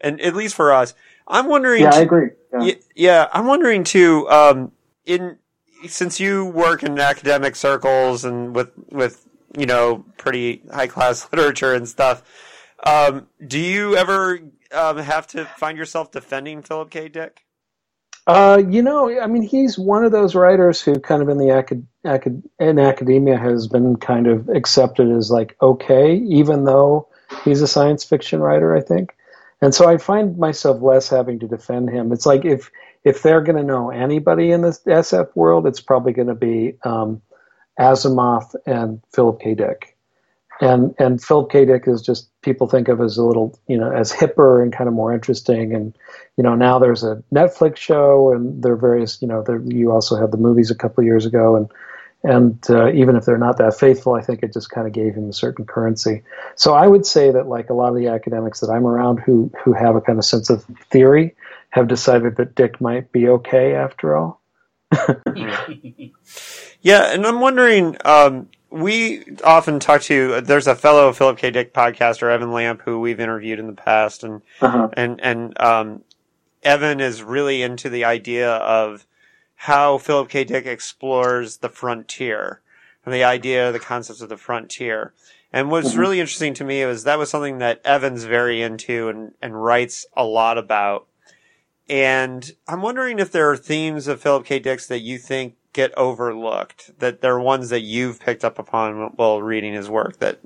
And 0.00 0.20
at 0.20 0.34
least 0.34 0.54
for 0.54 0.72
us, 0.72 0.94
I'm 1.30 1.46
wondering. 1.46 1.82
Yeah, 1.82 1.94
I 1.94 2.00
agree. 2.00 2.30
Yeah, 2.60 2.74
yeah 2.94 3.28
I'm 3.32 3.46
wondering 3.46 3.84
too. 3.84 4.28
Um, 4.28 4.72
in 5.06 5.38
since 5.86 6.20
you 6.20 6.46
work 6.46 6.82
in 6.82 6.98
academic 6.98 7.56
circles 7.56 8.24
and 8.24 8.54
with 8.54 8.70
with 8.90 9.26
you 9.56 9.66
know 9.66 10.04
pretty 10.18 10.62
high 10.72 10.86
class 10.86 11.26
literature 11.32 11.74
and 11.74 11.88
stuff, 11.88 12.22
um, 12.84 13.28
do 13.46 13.58
you 13.58 13.96
ever 13.96 14.40
um, 14.72 14.98
have 14.98 15.26
to 15.28 15.44
find 15.44 15.78
yourself 15.78 16.10
defending 16.10 16.62
Philip 16.62 16.90
K. 16.90 17.08
Dick? 17.08 17.44
Uh, 18.26 18.62
you 18.68 18.82
know, 18.82 19.20
I 19.20 19.26
mean, 19.26 19.42
he's 19.42 19.78
one 19.78 20.04
of 20.04 20.12
those 20.12 20.34
writers 20.34 20.80
who, 20.80 21.00
kind 21.00 21.22
of 21.22 21.28
in 21.28 21.38
the 21.38 21.48
acad- 21.48 21.86
acad- 22.04 22.42
in 22.58 22.78
academia, 22.78 23.36
has 23.36 23.66
been 23.66 23.96
kind 23.96 24.26
of 24.26 24.48
accepted 24.48 25.10
as 25.10 25.30
like 25.30 25.56
okay, 25.62 26.14
even 26.16 26.64
though 26.64 27.08
he's 27.44 27.62
a 27.62 27.66
science 27.66 28.04
fiction 28.04 28.40
writer. 28.40 28.76
I 28.76 28.82
think, 28.82 29.16
and 29.62 29.74
so 29.74 29.88
I 29.88 29.98
find 29.98 30.38
myself 30.38 30.80
less 30.80 31.08
having 31.08 31.38
to 31.40 31.48
defend 31.48 31.90
him. 31.90 32.12
It's 32.12 32.26
like 32.26 32.44
if 32.44 32.70
if 33.04 33.22
they're 33.22 33.42
going 33.42 33.56
to 33.56 33.62
know 33.62 33.90
anybody 33.90 34.50
in 34.52 34.62
the 34.62 34.78
SF 34.86 35.34
world, 35.34 35.66
it's 35.66 35.80
probably 35.80 36.12
going 36.12 36.28
to 36.28 36.34
be 36.34 36.74
um, 36.84 37.20
Asimov 37.78 38.54
and 38.66 39.00
Philip 39.12 39.40
K. 39.40 39.54
Dick. 39.54 39.96
And 40.60 40.94
and 40.98 41.22
Philip 41.22 41.50
K. 41.50 41.64
Dick 41.64 41.84
is 41.86 42.02
just 42.02 42.28
people 42.42 42.68
think 42.68 42.88
of 42.88 43.00
as 43.00 43.16
a 43.16 43.24
little 43.24 43.58
you 43.66 43.78
know 43.78 43.90
as 43.90 44.12
hipper 44.12 44.62
and 44.62 44.72
kind 44.72 44.88
of 44.88 44.94
more 44.94 45.12
interesting. 45.12 45.74
And 45.74 45.96
you 46.36 46.44
know 46.44 46.54
now 46.54 46.78
there's 46.78 47.02
a 47.02 47.22
Netflix 47.34 47.76
show 47.76 48.32
and 48.32 48.62
there 48.62 48.72
are 48.72 48.76
various 48.76 49.20
you 49.20 49.28
know 49.28 49.42
there, 49.42 49.62
you 49.66 49.92
also 49.92 50.16
had 50.16 50.32
the 50.32 50.36
movies 50.38 50.70
a 50.70 50.74
couple 50.74 51.04
years 51.04 51.24
ago 51.24 51.56
and 51.56 51.70
and 52.22 52.58
uh, 52.68 52.92
even 52.92 53.16
if 53.16 53.24
they're 53.24 53.38
not 53.38 53.56
that 53.58 53.78
faithful, 53.78 54.14
I 54.14 54.20
think 54.20 54.42
it 54.42 54.52
just 54.52 54.70
kind 54.70 54.86
of 54.86 54.92
gave 54.92 55.14
him 55.14 55.28
a 55.28 55.32
certain 55.32 55.64
currency. 55.64 56.22
So 56.54 56.74
I 56.74 56.86
would 56.86 57.06
say 57.06 57.30
that 57.30 57.46
like 57.46 57.70
a 57.70 57.74
lot 57.74 57.88
of 57.88 57.96
the 57.96 58.08
academics 58.08 58.60
that 58.60 58.70
I'm 58.70 58.86
around 58.86 59.20
who 59.20 59.50
who 59.64 59.72
have 59.72 59.96
a 59.96 60.00
kind 60.00 60.18
of 60.18 60.24
sense 60.24 60.50
of 60.50 60.64
theory 60.90 61.34
have 61.70 61.88
decided 61.88 62.36
that 62.36 62.54
Dick 62.54 62.80
might 62.80 63.10
be 63.12 63.28
okay 63.28 63.74
after 63.74 64.16
all. 64.16 64.40
yeah, 66.82 67.12
and 67.12 67.26
I'm 67.26 67.40
wondering. 67.40 67.96
Um, 68.04 68.48
we 68.70 69.24
often 69.42 69.80
talk 69.80 70.02
to. 70.02 70.40
There's 70.42 70.66
a 70.66 70.76
fellow 70.76 71.12
Philip 71.12 71.38
K. 71.38 71.50
Dick 71.50 71.72
podcaster, 71.72 72.30
Evan 72.30 72.50
Lampe, 72.50 72.82
who 72.82 73.00
we've 73.00 73.18
interviewed 73.20 73.58
in 73.58 73.66
the 73.66 73.72
past, 73.72 74.24
and 74.24 74.42
uh-huh. 74.60 74.90
and 74.92 75.20
and 75.22 75.60
um, 75.60 76.04
Evan 76.62 77.00
is 77.00 77.22
really 77.22 77.62
into 77.62 77.88
the 77.88 78.04
idea 78.04 78.52
of 78.56 79.06
how 79.64 79.98
Philip 79.98 80.30
K. 80.30 80.44
Dick 80.44 80.64
explores 80.64 81.58
the 81.58 81.68
frontier 81.68 82.62
and 83.04 83.12
the 83.12 83.24
idea, 83.24 83.70
the 83.70 83.78
concepts 83.78 84.22
of 84.22 84.30
the 84.30 84.38
frontier. 84.38 85.12
And 85.52 85.70
what's 85.70 85.90
mm-hmm. 85.90 86.00
really 86.00 86.20
interesting 86.20 86.54
to 86.54 86.64
me 86.64 86.82
was 86.86 87.04
that 87.04 87.18
was 87.18 87.28
something 87.28 87.58
that 87.58 87.82
Evan's 87.84 88.24
very 88.24 88.62
into 88.62 89.10
and, 89.10 89.34
and 89.42 89.62
writes 89.62 90.06
a 90.16 90.24
lot 90.24 90.56
about. 90.56 91.08
And 91.90 92.50
I'm 92.66 92.80
wondering 92.80 93.18
if 93.18 93.32
there 93.32 93.50
are 93.50 93.56
themes 93.56 94.08
of 94.08 94.22
Philip 94.22 94.46
K. 94.46 94.60
Dick's 94.60 94.86
that 94.86 95.00
you 95.00 95.18
think 95.18 95.56
get 95.74 95.92
overlooked, 95.94 96.98
that 96.98 97.20
there 97.20 97.34
are 97.34 97.40
ones 97.40 97.68
that 97.68 97.82
you've 97.82 98.18
picked 98.18 98.46
up 98.46 98.58
upon 98.58 99.12
while 99.16 99.42
reading 99.42 99.74
his 99.74 99.90
work 99.90 100.20
that. 100.20 100.40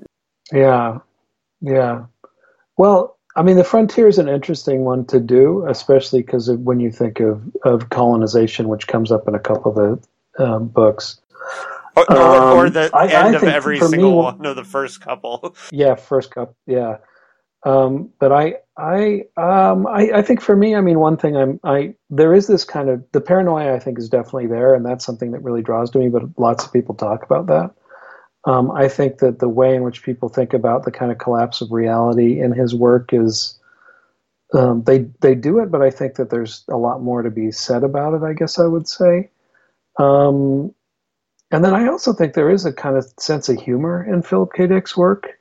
Yeah. 0.51 0.97
Yeah. 1.61 2.07
Well, 2.75 3.17
I 3.35 3.43
mean, 3.43 3.57
the 3.57 3.63
frontier 3.63 4.07
is 4.07 4.17
an 4.17 4.29
interesting 4.29 4.85
one 4.85 5.05
to 5.07 5.19
do, 5.19 5.65
especially 5.67 6.21
because 6.21 6.49
when 6.49 6.79
you 6.79 6.91
think 6.91 7.19
of, 7.19 7.41
of 7.63 7.89
colonization, 7.89 8.69
which 8.69 8.87
comes 8.87 9.11
up 9.11 9.27
in 9.27 9.35
a 9.35 9.39
couple 9.39 9.71
of 9.71 9.99
the 10.37 10.43
um, 10.45 10.67
books. 10.67 11.19
Or, 11.97 12.11
um, 12.11 12.57
or 12.57 12.69
the 12.69 12.89
I, 12.93 13.07
end 13.07 13.35
I 13.35 13.39
of 13.39 13.43
every 13.43 13.79
single 13.79 14.09
me, 14.09 14.15
one 14.15 14.45
of 14.45 14.55
the 14.55 14.63
first 14.63 15.01
couple. 15.01 15.55
Yeah, 15.71 15.95
first 15.95 16.31
couple. 16.31 16.55
Yeah, 16.65 16.97
um, 17.65 18.09
but 18.19 18.31
I, 18.31 18.55
I, 18.77 19.23
um, 19.37 19.87
I, 19.87 20.11
I 20.15 20.21
think 20.21 20.39
for 20.39 20.55
me, 20.55 20.75
I 20.75 20.81
mean, 20.81 20.99
one 20.99 21.17
thing 21.17 21.35
I'm, 21.35 21.59
I 21.63 21.95
there 22.09 22.33
is 22.33 22.47
this 22.47 22.63
kind 22.63 22.89
of 22.89 23.03
the 23.11 23.21
paranoia. 23.21 23.73
I 23.73 23.79
think 23.79 23.97
is 23.97 24.07
definitely 24.07 24.47
there, 24.47 24.75
and 24.75 24.85
that's 24.85 25.03
something 25.03 25.31
that 25.31 25.41
really 25.41 25.61
draws 25.61 25.89
to 25.91 25.99
me. 25.99 26.09
But 26.09 26.23
lots 26.37 26.65
of 26.65 26.71
people 26.71 26.95
talk 26.95 27.23
about 27.23 27.47
that. 27.47 27.71
Um, 28.45 28.71
I 28.71 28.87
think 28.87 29.19
that 29.19 29.39
the 29.39 29.49
way 29.49 29.75
in 29.75 29.83
which 29.83 30.03
people 30.03 30.29
think 30.29 30.53
about 30.53 30.83
the 30.83 30.91
kind 30.91 31.11
of 31.11 31.17
collapse 31.17 31.61
of 31.61 31.71
reality 31.71 32.39
in 32.39 32.51
his 32.51 32.75
work 32.75 33.11
is 33.11 33.59
um, 34.53 34.83
they 34.83 34.99
they 35.21 35.35
do 35.35 35.59
it, 35.59 35.71
but 35.71 35.81
I 35.81 35.89
think 35.89 36.15
that 36.15 36.29
there's 36.29 36.63
a 36.69 36.77
lot 36.77 37.01
more 37.01 37.21
to 37.23 37.31
be 37.31 37.51
said 37.51 37.83
about 37.83 38.13
it. 38.13 38.23
I 38.23 38.33
guess 38.33 38.59
I 38.59 38.67
would 38.67 38.87
say, 38.87 39.29
um, 39.97 40.73
and 41.51 41.65
then 41.65 41.73
I 41.73 41.87
also 41.87 42.13
think 42.13 42.33
there 42.33 42.51
is 42.51 42.65
a 42.65 42.73
kind 42.73 42.95
of 42.97 43.11
sense 43.19 43.49
of 43.49 43.59
humor 43.59 44.03
in 44.03 44.21
Philip 44.21 44.51
K. 44.53 44.67
Dick's 44.67 44.95
work 44.95 45.39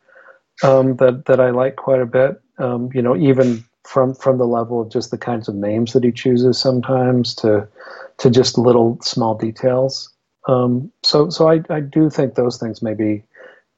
um, 0.63 0.97
that 0.97 1.27
that 1.27 1.41
I 1.41 1.51
like 1.51 1.77
quite 1.77 2.01
a 2.01 2.07
bit. 2.07 2.41
Um, 2.59 2.91
you 2.95 3.03
know, 3.03 3.17
even 3.17 3.65
from 3.85 4.15
from 4.15 4.39
the 4.39 4.47
level 4.47 4.81
of 4.81 4.89
just 4.91 5.11
the 5.11 5.19
kinds 5.19 5.49
of 5.49 5.55
names 5.55 5.93
that 5.93 6.05
he 6.05 6.13
chooses 6.13 6.59
sometimes 6.59 7.35
to 7.37 7.69
to 8.19 8.31
just 8.31 8.59
little 8.59 8.99
small 9.03 9.37
details. 9.37 10.14
Um, 10.47 10.93
so 11.03 11.31
so 11.31 11.49
I, 11.49 11.63
I 11.71 11.81
do 11.81 12.11
think 12.11 12.35
those 12.35 12.59
things 12.59 12.83
maybe 12.83 13.25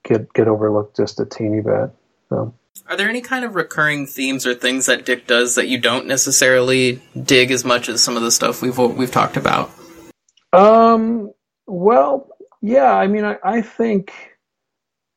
get 0.04 0.32
get 0.32 0.48
overlooked 0.48 0.96
just 0.96 1.20
a 1.20 1.26
teeny 1.26 1.60
bit. 1.60 1.90
So. 2.28 2.54
Are 2.88 2.96
there 2.96 3.08
any 3.08 3.20
kind 3.20 3.44
of 3.44 3.54
recurring 3.54 4.06
themes 4.06 4.46
or 4.46 4.54
things 4.54 4.86
that 4.86 5.04
Dick 5.04 5.26
does 5.26 5.54
that 5.56 5.66
you 5.66 5.78
don't 5.78 6.06
necessarily 6.06 7.02
dig 7.20 7.50
as 7.50 7.64
much 7.64 7.88
as 7.88 8.02
some 8.02 8.16
of 8.16 8.22
the 8.22 8.30
stuff 8.30 8.62
we've 8.62 8.78
we've 8.78 9.10
talked 9.10 9.36
about? 9.36 9.70
Um. 10.52 11.32
Well, 11.66 12.28
yeah. 12.62 12.92
I 12.92 13.06
mean, 13.08 13.24
I, 13.24 13.36
I 13.42 13.60
think 13.60 14.12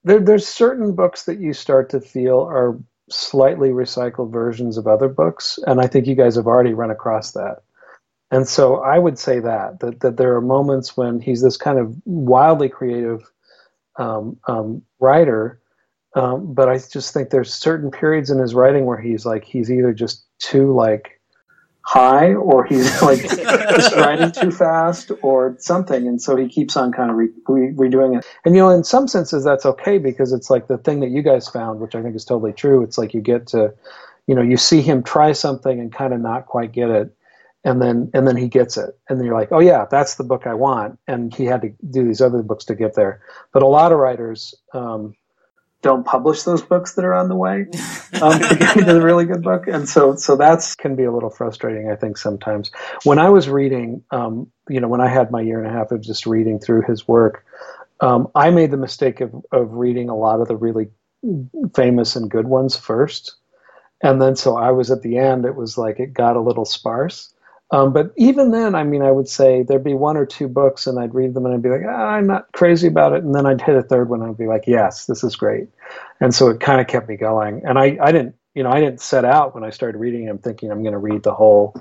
there, 0.03 0.19
there's 0.19 0.47
certain 0.47 0.95
books 0.95 1.25
that 1.25 1.39
you 1.39 1.53
start 1.53 1.89
to 1.91 2.01
feel 2.01 2.39
are 2.41 2.77
slightly 3.09 3.69
recycled 3.69 4.31
versions 4.31 4.77
of 4.77 4.87
other 4.87 5.07
books, 5.07 5.59
and 5.67 5.81
I 5.81 5.87
think 5.87 6.07
you 6.07 6.15
guys 6.15 6.35
have 6.35 6.47
already 6.47 6.73
run 6.73 6.91
across 6.91 7.31
that. 7.33 7.63
And 8.31 8.47
so 8.47 8.77
I 8.77 8.99
would 8.99 9.17
say 9.17 9.39
that 9.39 9.79
that 9.79 10.01
that 10.01 10.17
there 10.17 10.35
are 10.35 10.41
moments 10.41 10.95
when 10.95 11.19
he's 11.19 11.41
this 11.41 11.57
kind 11.57 11.79
of 11.79 11.95
wildly 12.05 12.69
creative 12.69 13.23
um, 13.97 14.37
um, 14.47 14.83
writer, 14.99 15.59
um, 16.15 16.53
but 16.53 16.69
I 16.69 16.77
just 16.77 17.13
think 17.13 17.29
there's 17.29 17.53
certain 17.53 17.91
periods 17.91 18.29
in 18.29 18.37
his 18.37 18.53
writing 18.53 18.85
where 18.85 18.99
he's 18.99 19.25
like 19.25 19.43
he's 19.43 19.71
either 19.71 19.93
just 19.93 20.25
too 20.37 20.73
like 20.73 21.19
high 21.81 22.35
or 22.35 22.65
he's 22.65 23.01
like 23.01 23.21
just 23.21 23.95
writing 23.95 24.31
too 24.31 24.51
fast 24.51 25.11
or 25.23 25.55
something, 25.57 26.07
and 26.07 26.21
so 26.21 26.35
he 26.35 26.47
keeps 26.47 26.77
on 26.77 26.91
kind 26.91 27.09
of 27.09 27.17
re- 27.17 27.29
re- 27.47 27.73
redoing 27.73 28.19
it. 28.19 28.27
And 28.45 28.55
you 28.55 28.61
know, 28.61 28.69
in 28.69 28.83
some 28.83 29.07
senses, 29.07 29.43
that's 29.43 29.65
okay 29.65 29.97
because 29.97 30.33
it's 30.33 30.51
like 30.51 30.67
the 30.67 30.77
thing 30.77 30.99
that 30.99 31.09
you 31.09 31.23
guys 31.23 31.47
found, 31.47 31.79
which 31.79 31.95
I 31.95 32.03
think 32.03 32.15
is 32.15 32.25
totally 32.25 32.53
true. 32.53 32.83
It's 32.83 32.99
like 32.99 33.15
you 33.15 33.21
get 33.21 33.47
to, 33.47 33.73
you 34.27 34.35
know, 34.35 34.43
you 34.43 34.57
see 34.57 34.81
him 34.81 35.01
try 35.01 35.31
something 35.31 35.79
and 35.79 35.91
kind 35.91 36.13
of 36.13 36.21
not 36.21 36.45
quite 36.45 36.71
get 36.71 36.91
it 36.91 37.15
and 37.63 37.81
then 37.81 38.09
and 38.13 38.27
then 38.27 38.37
he 38.37 38.47
gets 38.47 38.77
it. 38.77 38.97
And 39.07 39.19
then 39.19 39.25
you're 39.25 39.39
like 39.39 39.51
oh 39.51 39.59
yeah 39.59 39.85
that's 39.89 40.15
the 40.15 40.23
book 40.23 40.47
i 40.47 40.53
want. 40.53 40.99
And 41.07 41.33
he 41.33 41.45
had 41.45 41.61
to 41.61 41.73
do 41.89 42.05
these 42.05 42.21
other 42.21 42.41
books 42.41 42.65
to 42.65 42.75
get 42.75 42.95
there. 42.95 43.21
But 43.51 43.63
a 43.63 43.67
lot 43.67 43.91
of 43.91 43.99
writers 43.99 44.55
um, 44.73 45.15
don't 45.81 46.05
publish 46.05 46.43
those 46.43 46.61
books 46.61 46.95
that 46.95 47.05
are 47.05 47.13
on 47.13 47.29
the 47.29 47.35
way 47.35 47.61
um, 48.21 48.39
to 48.39 48.55
get 48.55 48.77
into 48.77 48.93
the 48.93 49.01
really 49.01 49.25
good 49.25 49.43
book. 49.43 49.67
And 49.67 49.87
so 49.87 50.15
so 50.15 50.35
that's 50.35 50.75
can 50.75 50.95
be 50.95 51.03
a 51.03 51.11
little 51.11 51.29
frustrating 51.29 51.89
i 51.91 51.95
think 51.95 52.17
sometimes. 52.17 52.71
When 53.03 53.19
i 53.19 53.29
was 53.29 53.49
reading 53.49 54.03
um, 54.11 54.51
you 54.69 54.79
know 54.79 54.87
when 54.87 55.01
i 55.01 55.07
had 55.07 55.31
my 55.31 55.41
year 55.41 55.61
and 55.61 55.67
a 55.67 55.77
half 55.77 55.91
of 55.91 56.01
just 56.01 56.25
reading 56.25 56.59
through 56.59 56.83
his 56.83 57.07
work 57.07 57.45
um, 58.01 58.29
i 58.35 58.49
made 58.49 58.71
the 58.71 58.77
mistake 58.77 59.21
of, 59.21 59.33
of 59.51 59.73
reading 59.73 60.09
a 60.09 60.15
lot 60.15 60.39
of 60.39 60.47
the 60.47 60.55
really 60.55 60.89
famous 61.75 62.15
and 62.15 62.31
good 62.31 62.47
ones 62.47 62.77
first. 62.77 63.35
And 64.01 64.21
then 64.21 64.35
so 64.37 64.55
i 64.55 64.71
was 64.71 64.91
at 64.91 65.01
the 65.01 65.17
end 65.17 65.45
it 65.45 65.55
was 65.55 65.77
like 65.77 65.99
it 65.99 66.13
got 66.13 66.37
a 66.37 66.41
little 66.41 66.65
sparse 66.65 67.33
Um, 67.71 67.93
but 67.93 68.11
even 68.15 68.49
then, 68.51 68.73
I 68.73 68.83
mean, 68.83 69.03
I 69.03 69.11
would 69.11 69.27
say 69.27 69.61
there'd 69.61 69.83
be 69.83 69.93
one 69.93 70.17
or 70.17 70.25
two 70.25 70.47
books, 70.47 70.87
and 70.87 70.99
I'd 70.99 71.13
read 71.13 71.35
them, 71.35 71.45
and 71.45 71.53
I'd 71.53 71.61
be 71.61 71.69
like, 71.69 71.83
ah, 71.87 72.09
I'm 72.09 72.25
not 72.25 72.51
crazy 72.51 72.87
about 72.87 73.13
it. 73.13 73.23
And 73.23 73.35
then 73.35 73.45
I'd 73.45 73.61
hit 73.61 73.75
a 73.75 73.83
third 73.83 74.09
one, 74.09 74.21
and 74.21 74.31
I'd 74.31 74.37
be 74.37 74.47
like, 74.47 74.63
yes, 74.65 75.05
this 75.05 75.23
is 75.23 75.35
great. 75.35 75.67
And 76.19 76.33
so 76.33 76.49
it 76.49 76.59
kind 76.59 76.81
of 76.81 76.87
kept 76.87 77.07
me 77.07 77.15
going. 77.15 77.61
And 77.65 77.77
I, 77.77 77.97
I 78.01 78.11
didn't, 78.11 78.35
you 78.55 78.63
know, 78.63 78.71
I 78.71 78.79
didn't 78.79 79.01
set 79.01 79.23
out 79.23 79.53
when 79.53 79.63
I 79.63 79.69
started 79.69 79.99
reading 79.99 80.23
him 80.23 80.39
thinking 80.39 80.71
I'm 80.71 80.81
going 80.81 80.93
to 80.93 80.99
read 80.99 81.21
the 81.21 81.33
whole, 81.33 81.75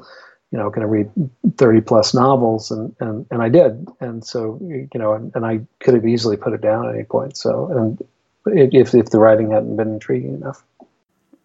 you 0.51 0.59
know, 0.59 0.69
going 0.69 0.83
to 0.83 0.87
read 0.87 1.11
30 1.57 1.81
plus 1.81 2.13
novels, 2.13 2.71
and 2.71 2.95
and 3.01 3.27
and 3.31 3.43
I 3.43 3.49
did. 3.49 3.89
And 4.01 4.23
so, 4.23 4.59
you 4.61 4.89
know, 4.95 5.15
and, 5.15 5.33
and 5.35 5.47
I 5.47 5.61
could 5.81 5.95
have 5.95 6.07
easily 6.07 6.37
put 6.37 6.53
it 6.53 6.61
down 6.61 6.87
at 6.87 6.95
any 6.95 7.05
point. 7.05 7.39
So, 7.39 7.67
and 7.73 8.05
if 8.47 8.95
if 8.95 9.07
the 9.07 9.19
writing 9.19 9.51
hadn't 9.53 9.77
been 9.77 9.93
intriguing 9.95 10.35
enough. 10.35 10.63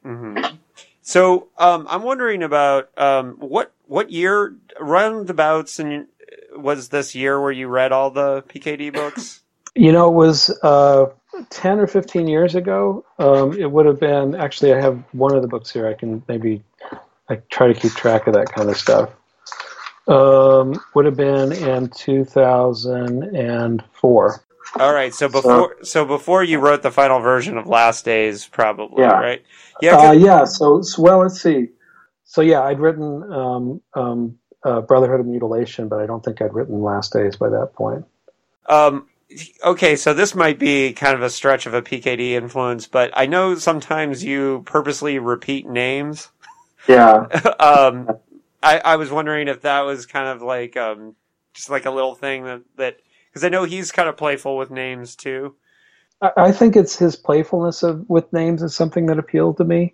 Mm-hmm. 0.06 0.56
So 1.02 1.50
um, 1.58 1.86
I'm 1.90 2.04
wondering 2.04 2.44
about 2.44 2.90
um, 2.98 3.36
what 3.40 3.74
what 3.94 4.10
year 4.10 4.56
roundabouts 4.80 5.78
and 5.78 6.08
was 6.56 6.90
this 6.90 7.14
year 7.14 7.40
where 7.40 7.52
you 7.52 7.68
read 7.68 7.92
all 7.92 8.10
the 8.10 8.42
PKD 8.50 8.92
books? 8.92 9.44
You 9.76 9.92
know, 9.92 10.08
it 10.08 10.16
was 10.16 10.50
uh, 10.64 11.06
ten 11.52 11.80
or 11.80 11.86
fifteen 11.86 12.28
years 12.28 12.56
ago. 12.56 13.06
Um, 13.20 13.54
it 13.54 13.70
would 13.70 13.86
have 13.86 14.00
been 14.00 14.34
actually. 14.34 14.74
I 14.74 14.82
have 14.82 15.04
one 15.12 15.36
of 15.36 15.44
the 15.44 15.48
books 15.48 15.70
here. 15.72 15.88
I 15.88 15.94
can 15.94 16.24
maybe 16.28 16.64
I 17.30 17.36
try 17.52 17.68
to 17.68 17.76
keep 17.76 17.92
track 17.92 18.26
of 18.26 18.34
that 18.34 18.52
kind 18.52 18.68
of 18.68 18.78
stuff. 18.78 19.12
Um, 20.08 20.84
would 20.96 21.06
have 21.06 21.16
been 21.16 21.52
in 21.52 21.90
two 21.90 22.26
thousand 22.26 23.36
and 23.36 23.84
four. 23.94 24.44
All 24.80 24.92
right, 24.92 25.14
so 25.14 25.30
before 25.30 25.76
so, 25.82 25.84
so, 25.84 26.06
before 26.06 26.44
you 26.44 26.58
wrote 26.58 26.82
the 26.82 26.90
final 26.90 27.20
version 27.20 27.60
of 27.60 27.68
Last 27.68 28.06
Days, 28.06 28.48
probably, 28.48 29.04
yeah. 29.04 29.20
right? 29.20 29.44
Yeah, 29.84 29.98
uh, 29.98 30.12
yeah. 30.14 30.46
So, 30.46 30.82
so, 30.82 31.00
well, 31.00 31.20
let's 31.20 31.40
see. 31.40 31.70
So 32.34 32.42
yeah, 32.42 32.64
I'd 32.64 32.80
written 32.80 33.32
um, 33.32 33.82
um, 33.94 34.40
uh, 34.64 34.82
Brotherhood 34.82 35.20
of 35.20 35.28
Mutilation, 35.28 35.88
but 35.88 36.00
I 36.00 36.08
don't 36.08 36.26
think 36.26 36.42
I'd 36.42 36.52
written 36.52 36.82
Last 36.82 37.14
Days 37.14 37.36
by 37.36 37.50
that 37.50 37.74
point. 37.76 38.06
Um, 38.66 39.08
okay, 39.64 39.96
so 39.96 40.16
this 40.16 40.34
might 40.34 40.58
be 40.58 40.94
kind 40.94 41.14
of 41.14 41.22
a 41.22 41.30
stretch 41.30 41.68
of 41.68 41.76
a 41.76 41.84
PKD 41.84 42.32
influence, 42.32 42.88
but 42.88 43.12
I 43.14 43.28
know 43.28 43.54
sometimes 43.54 44.24
you 44.24 44.64
purposely 44.66 45.20
repeat 45.20 45.68
names. 45.68 46.30
Yeah. 46.90 47.28
um, 47.60 48.10
I, 48.64 48.80
I 48.80 48.96
was 48.96 49.12
wondering 49.12 49.48
if 49.48 49.62
that 49.62 49.82
was 49.82 50.08
kind 50.08 50.28
of 50.28 50.42
like 50.42 50.76
um, 50.76 51.16
just 51.54 51.70
like 51.70 51.86
a 51.86 51.92
little 51.92 52.16
thing 52.16 52.46
that 52.46 52.64
that 52.78 52.98
because 53.30 53.44
I 53.44 53.50
know 53.50 53.64
he's 53.64 53.92
kind 53.92 54.10
of 54.10 54.18
playful 54.18 54.58
with 54.58 54.72
names 54.72 55.16
too. 55.16 55.54
I 56.36 56.52
think 56.52 56.76
it's 56.76 56.96
his 56.96 57.16
playfulness 57.16 57.84
of 57.84 58.10
with 58.10 58.34
names 58.34 58.64
is 58.64 58.74
something 58.74 59.06
that 59.06 59.20
appealed 59.20 59.58
to 59.58 59.66
me. 59.66 59.94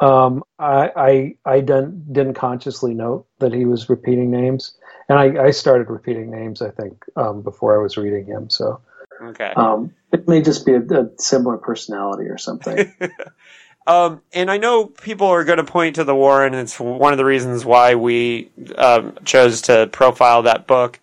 Um, 0.00 0.44
I 0.58 0.90
I, 0.96 1.36
I 1.44 1.60
didn't, 1.60 2.12
didn't 2.12 2.34
consciously 2.34 2.94
note 2.94 3.26
that 3.40 3.52
he 3.52 3.64
was 3.64 3.88
repeating 3.88 4.30
names, 4.30 4.76
and 5.08 5.18
I, 5.18 5.46
I 5.46 5.50
started 5.50 5.90
repeating 5.90 6.30
names. 6.30 6.62
I 6.62 6.70
think 6.70 7.04
um, 7.16 7.42
before 7.42 7.78
I 7.78 7.82
was 7.82 7.96
reading 7.96 8.26
him. 8.26 8.50
So 8.50 8.80
okay, 9.22 9.52
um, 9.56 9.94
it 10.12 10.28
may 10.28 10.42
just 10.42 10.64
be 10.64 10.74
a, 10.74 10.80
a 10.80 11.10
similar 11.18 11.56
personality 11.56 12.28
or 12.28 12.38
something. 12.38 12.92
Um, 13.88 14.20
and 14.34 14.50
I 14.50 14.58
know 14.58 14.84
people 14.84 15.28
are 15.28 15.44
going 15.44 15.56
to 15.56 15.64
point 15.64 15.94
to 15.94 16.04
the 16.04 16.14
Warren, 16.14 16.52
and 16.52 16.60
it's 16.60 16.78
one 16.78 17.12
of 17.14 17.16
the 17.16 17.24
reasons 17.24 17.64
why 17.64 17.94
we 17.94 18.50
um, 18.76 19.16
chose 19.24 19.62
to 19.62 19.88
profile 19.90 20.42
that 20.42 20.66
book 20.66 21.00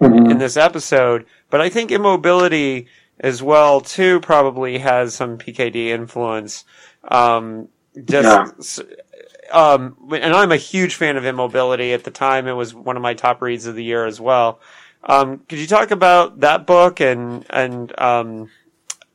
mm-hmm. 0.00 0.30
in 0.30 0.38
this 0.38 0.56
episode. 0.56 1.26
But 1.50 1.60
I 1.60 1.70
think 1.70 1.90
immobility 1.90 2.86
as 3.18 3.42
well 3.42 3.80
too 3.80 4.20
probably 4.20 4.78
has 4.78 5.12
some 5.12 5.38
PKD 5.38 5.86
influence. 5.86 6.64
Um, 7.02 7.68
just, 8.04 8.80
yeah. 8.80 9.50
um, 9.52 9.96
and 10.12 10.34
I'm 10.34 10.52
a 10.52 10.56
huge 10.56 10.94
fan 10.94 11.16
of 11.16 11.24
immobility. 11.24 11.92
At 11.92 12.04
the 12.04 12.10
time, 12.10 12.46
it 12.46 12.52
was 12.52 12.74
one 12.74 12.96
of 12.96 13.02
my 13.02 13.14
top 13.14 13.42
reads 13.42 13.66
of 13.66 13.74
the 13.74 13.84
year 13.84 14.06
as 14.06 14.20
well. 14.20 14.60
Um, 15.04 15.38
could 15.48 15.58
you 15.58 15.66
talk 15.66 15.90
about 15.90 16.40
that 16.40 16.66
book 16.66 17.00
and 17.00 17.46
and 17.50 17.98
um, 17.98 18.50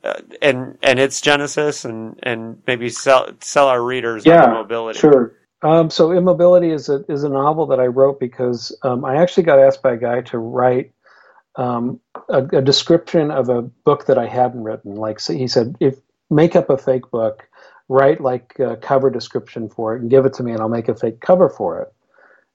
uh, 0.02 0.20
and 0.42 0.78
and 0.82 0.98
its 0.98 1.20
genesis 1.20 1.84
and 1.84 2.18
and 2.22 2.62
maybe 2.66 2.90
sell 2.90 3.30
sell 3.40 3.68
our 3.68 3.82
readers 3.82 4.26
yeah, 4.26 4.44
immobility? 4.44 4.98
Sure. 4.98 5.34
Um, 5.62 5.90
so 5.90 6.12
immobility 6.12 6.70
is 6.70 6.88
a 6.88 7.04
is 7.08 7.24
a 7.24 7.28
novel 7.28 7.66
that 7.66 7.80
I 7.80 7.86
wrote 7.86 8.20
because 8.20 8.76
um, 8.82 9.04
I 9.04 9.16
actually 9.16 9.44
got 9.44 9.58
asked 9.58 9.82
by 9.82 9.94
a 9.94 9.96
guy 9.96 10.20
to 10.22 10.38
write 10.38 10.92
um, 11.56 12.00
a, 12.28 12.44
a, 12.44 12.62
description 12.62 13.30
of 13.30 13.48
a 13.48 13.62
book 13.62 14.06
that 14.06 14.18
I 14.18 14.26
hadn't 14.26 14.62
written. 14.62 14.94
Like 14.94 15.18
so 15.18 15.32
he 15.32 15.48
said, 15.48 15.74
if 15.80 15.96
make 16.30 16.54
up 16.54 16.68
a 16.68 16.76
fake 16.76 17.10
book, 17.10 17.48
write 17.88 18.20
like 18.20 18.58
a 18.58 18.76
cover 18.76 19.10
description 19.10 19.68
for 19.68 19.94
it, 19.94 20.00
and 20.00 20.10
give 20.10 20.26
it 20.26 20.34
to 20.34 20.42
me, 20.42 20.52
and 20.52 20.60
I'll 20.60 20.68
make 20.68 20.88
a 20.88 20.94
fake 20.94 21.20
cover 21.20 21.48
for 21.48 21.80
it. 21.80 21.92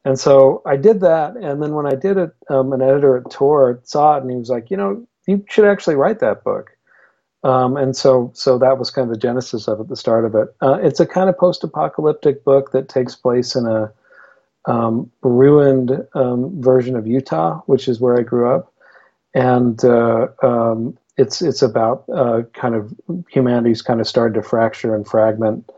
And 0.04 0.20
so 0.20 0.62
I 0.66 0.78
did 0.78 1.02
that, 1.02 1.36
and 1.36 1.62
then 1.62 1.74
when 1.74 1.86
I 1.86 1.96
did 1.96 2.18
it, 2.18 2.32
um, 2.50 2.74
an 2.74 2.82
editor 2.82 3.18
at 3.18 3.32
Tor 3.32 3.80
saw 3.84 4.18
it, 4.18 4.22
and 4.24 4.32
he 4.32 4.38
was 4.38 4.50
like, 4.50 4.72
you 4.72 4.78
know, 4.78 5.06
you 5.28 5.46
should 5.48 5.66
actually 5.66 5.96
write 5.96 6.20
that 6.20 6.44
book. 6.44 6.72
Um, 7.44 7.78
and 7.78 7.96
so, 7.96 8.32
so 8.34 8.58
that 8.60 8.78
was 8.78 8.92
kind 8.92 9.10
of 9.10 9.14
the 9.14 9.20
genesis 9.20 9.68
of 9.68 9.80
it, 9.80 9.88
the 9.88 9.96
start 9.96 10.26
of 10.26 10.36
it. 10.36 10.56
Uh, 10.62 10.78
it's 10.82 11.00
a 11.00 11.06
kind 11.08 11.30
of 11.30 11.38
post-apocalyptic 11.38 12.44
book 12.44 12.72
that 12.72 12.90
takes 12.90 13.16
place 13.16 13.56
in 13.56 13.66
a 13.66 13.92
um, 14.66 15.12
ruined 15.24 16.06
um, 16.14 16.62
version 16.62 16.96
of 16.96 17.08
Utah, 17.08 17.62
which 17.66 17.88
is 17.88 18.00
where 18.00 18.20
I 18.20 18.22
grew 18.22 18.54
up 18.54 18.72
and 19.34 19.84
uh, 19.84 20.28
um, 20.44 20.98
it's 21.18 21.42
it's 21.42 21.62
about 21.62 22.06
uh, 22.14 22.44
kind 22.54 22.76
of 22.76 22.94
humanity's 23.30 23.82
kind 23.82 24.00
of 24.00 24.08
started 24.08 24.36
to 24.36 24.44
fracture 24.44 24.96
and 24.96 25.08
fragment, 25.08 25.70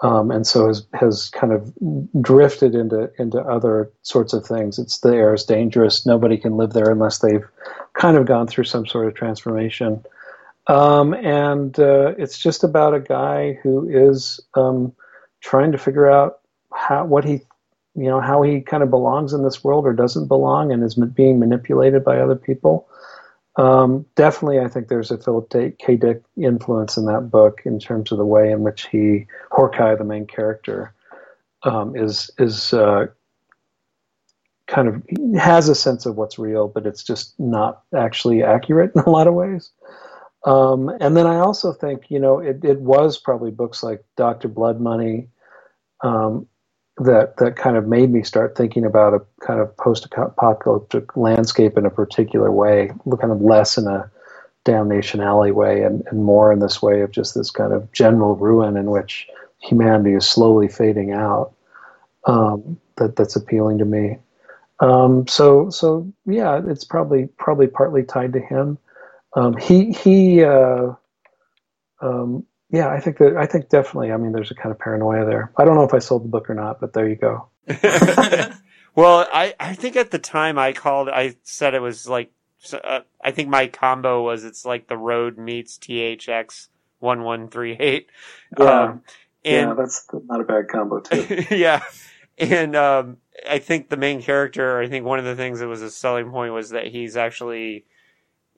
um, 0.00 0.30
and 0.30 0.46
so 0.46 0.68
has 0.68 0.86
has 0.94 1.30
kind 1.30 1.52
of 1.52 1.72
drifted 2.20 2.74
into 2.74 3.10
into 3.18 3.38
other 3.40 3.92
sorts 4.02 4.32
of 4.32 4.46
things. 4.46 4.78
It's 4.78 4.98
the 4.98 5.14
air 5.14 5.34
is 5.34 5.44
dangerous. 5.44 6.06
Nobody 6.06 6.36
can 6.36 6.56
live 6.56 6.72
there 6.72 6.90
unless 6.90 7.18
they've 7.18 7.44
kind 7.94 8.16
of 8.16 8.26
gone 8.26 8.46
through 8.46 8.64
some 8.64 8.86
sort 8.86 9.08
of 9.08 9.14
transformation. 9.14 10.04
Um, 10.68 11.14
and 11.14 11.78
uh, 11.80 12.14
it's 12.18 12.38
just 12.38 12.62
about 12.62 12.94
a 12.94 13.00
guy 13.00 13.58
who 13.62 13.88
is 13.88 14.38
um, 14.54 14.92
trying 15.40 15.72
to 15.72 15.78
figure 15.78 16.10
out 16.10 16.40
how 16.72 17.04
what 17.04 17.24
he 17.24 17.40
you 17.94 18.04
know 18.04 18.20
how 18.20 18.42
he 18.42 18.60
kind 18.60 18.82
of 18.82 18.90
belongs 18.90 19.32
in 19.32 19.42
this 19.42 19.64
world 19.64 19.86
or 19.86 19.92
doesn't 19.92 20.28
belong 20.28 20.70
and 20.70 20.84
is 20.84 20.94
being 20.94 21.40
manipulated 21.40 22.04
by 22.04 22.18
other 22.18 22.36
people 22.36 22.88
um, 23.58 24.06
definitely 24.16 24.60
i 24.60 24.68
think 24.68 24.88
there's 24.88 25.10
a 25.10 25.18
philip 25.18 25.50
k 25.78 25.96
dick 25.96 26.22
influence 26.38 26.96
in 26.96 27.06
that 27.06 27.30
book 27.30 27.60
in 27.66 27.78
terms 27.78 28.12
of 28.12 28.18
the 28.18 28.26
way 28.26 28.50
in 28.52 28.62
which 28.62 28.86
he 28.88 29.26
horkai 29.52 29.98
the 29.98 30.04
main 30.04 30.26
character 30.26 30.94
um, 31.64 31.96
is 31.96 32.30
is 32.38 32.72
uh, 32.72 33.06
kind 34.68 34.88
of 34.88 35.02
has 35.40 35.68
a 35.68 35.76
sense 35.76 36.06
of 36.06 36.16
what's 36.16 36.38
real 36.38 36.68
but 36.68 36.86
it's 36.86 37.04
just 37.04 37.38
not 37.40 37.82
actually 37.96 38.42
accurate 38.42 38.92
in 38.96 39.02
a 39.02 39.10
lot 39.10 39.26
of 39.26 39.34
ways. 39.34 39.70
Um, 40.46 40.88
and 41.00 41.16
then 41.16 41.26
i 41.26 41.36
also 41.36 41.72
think 41.72 42.04
you 42.10 42.20
know 42.20 42.38
it, 42.38 42.64
it 42.64 42.80
was 42.80 43.18
probably 43.18 43.50
books 43.50 43.82
like 43.82 44.04
dr 44.16 44.48
blood 44.48 44.80
money 44.80 45.28
um, 46.02 46.46
that 47.00 47.36
that 47.36 47.56
kind 47.56 47.76
of 47.76 47.86
made 47.86 48.10
me 48.10 48.22
start 48.22 48.56
thinking 48.56 48.84
about 48.84 49.14
a 49.14 49.20
kind 49.46 49.60
of 49.60 49.76
post-apocalyptic 49.76 51.16
landscape 51.16 51.78
in 51.78 51.86
a 51.86 51.90
particular 51.90 52.50
way, 52.50 52.90
kind 53.20 53.32
of 53.32 53.40
less 53.40 53.78
in 53.78 53.86
a 53.86 54.10
damnation 54.64 55.20
alley 55.20 55.50
way 55.50 55.82
and, 55.82 56.02
and 56.10 56.24
more 56.24 56.52
in 56.52 56.58
this 56.58 56.82
way 56.82 57.00
of 57.00 57.10
just 57.10 57.34
this 57.34 57.50
kind 57.50 57.72
of 57.72 57.90
general 57.92 58.36
ruin 58.36 58.76
in 58.76 58.90
which 58.90 59.28
humanity 59.60 60.14
is 60.14 60.28
slowly 60.28 60.68
fading 60.68 61.12
out. 61.12 61.52
Um, 62.26 62.78
that 62.96 63.16
that's 63.16 63.36
appealing 63.36 63.78
to 63.78 63.84
me. 63.84 64.18
Um, 64.80 65.26
so 65.26 65.70
so 65.70 66.12
yeah, 66.26 66.60
it's 66.66 66.84
probably 66.84 67.28
probably 67.38 67.68
partly 67.68 68.02
tied 68.02 68.32
to 68.34 68.40
him. 68.40 68.78
Um, 69.34 69.56
he 69.56 69.92
he 69.92 70.44
uh, 70.44 70.92
um, 72.00 72.44
yeah, 72.70 72.88
I 72.88 73.00
think 73.00 73.18
that 73.18 73.36
I 73.36 73.46
think 73.46 73.68
definitely. 73.68 74.12
I 74.12 74.16
mean, 74.16 74.32
there's 74.32 74.50
a 74.50 74.54
kind 74.54 74.70
of 74.70 74.78
paranoia 74.78 75.24
there. 75.24 75.52
I 75.56 75.64
don't 75.64 75.74
know 75.74 75.84
if 75.84 75.94
I 75.94 75.98
sold 76.00 76.24
the 76.24 76.28
book 76.28 76.50
or 76.50 76.54
not, 76.54 76.80
but 76.80 76.92
there 76.92 77.08
you 77.08 77.16
go. 77.16 77.48
well, 78.94 79.26
I 79.32 79.54
I 79.58 79.74
think 79.74 79.96
at 79.96 80.10
the 80.10 80.18
time 80.18 80.58
I 80.58 80.72
called, 80.72 81.08
I 81.08 81.36
said 81.44 81.74
it 81.74 81.80
was 81.80 82.06
like 82.06 82.30
uh, 82.72 83.00
I 83.22 83.30
think 83.30 83.48
my 83.48 83.68
combo 83.68 84.22
was 84.22 84.44
it's 84.44 84.64
like 84.64 84.88
the 84.88 84.96
Road 84.96 85.38
meets 85.38 85.78
THX 85.78 86.68
one 86.98 87.22
one 87.22 87.48
three 87.48 87.76
eight. 87.78 88.10
Yeah, 88.58 88.82
um, 88.82 89.02
and, 89.44 89.68
yeah, 89.68 89.74
that's 89.74 90.06
not 90.12 90.40
a 90.40 90.44
bad 90.44 90.68
combo 90.68 91.00
too. 91.00 91.44
yeah, 91.50 91.82
and 92.36 92.76
um, 92.76 93.16
I 93.48 93.60
think 93.60 93.88
the 93.88 93.96
main 93.96 94.20
character. 94.20 94.78
I 94.78 94.88
think 94.88 95.06
one 95.06 95.18
of 95.18 95.24
the 95.24 95.36
things 95.36 95.60
that 95.60 95.68
was 95.68 95.80
a 95.80 95.90
selling 95.90 96.30
point 96.30 96.52
was 96.52 96.70
that 96.70 96.88
he's 96.88 97.16
actually 97.16 97.86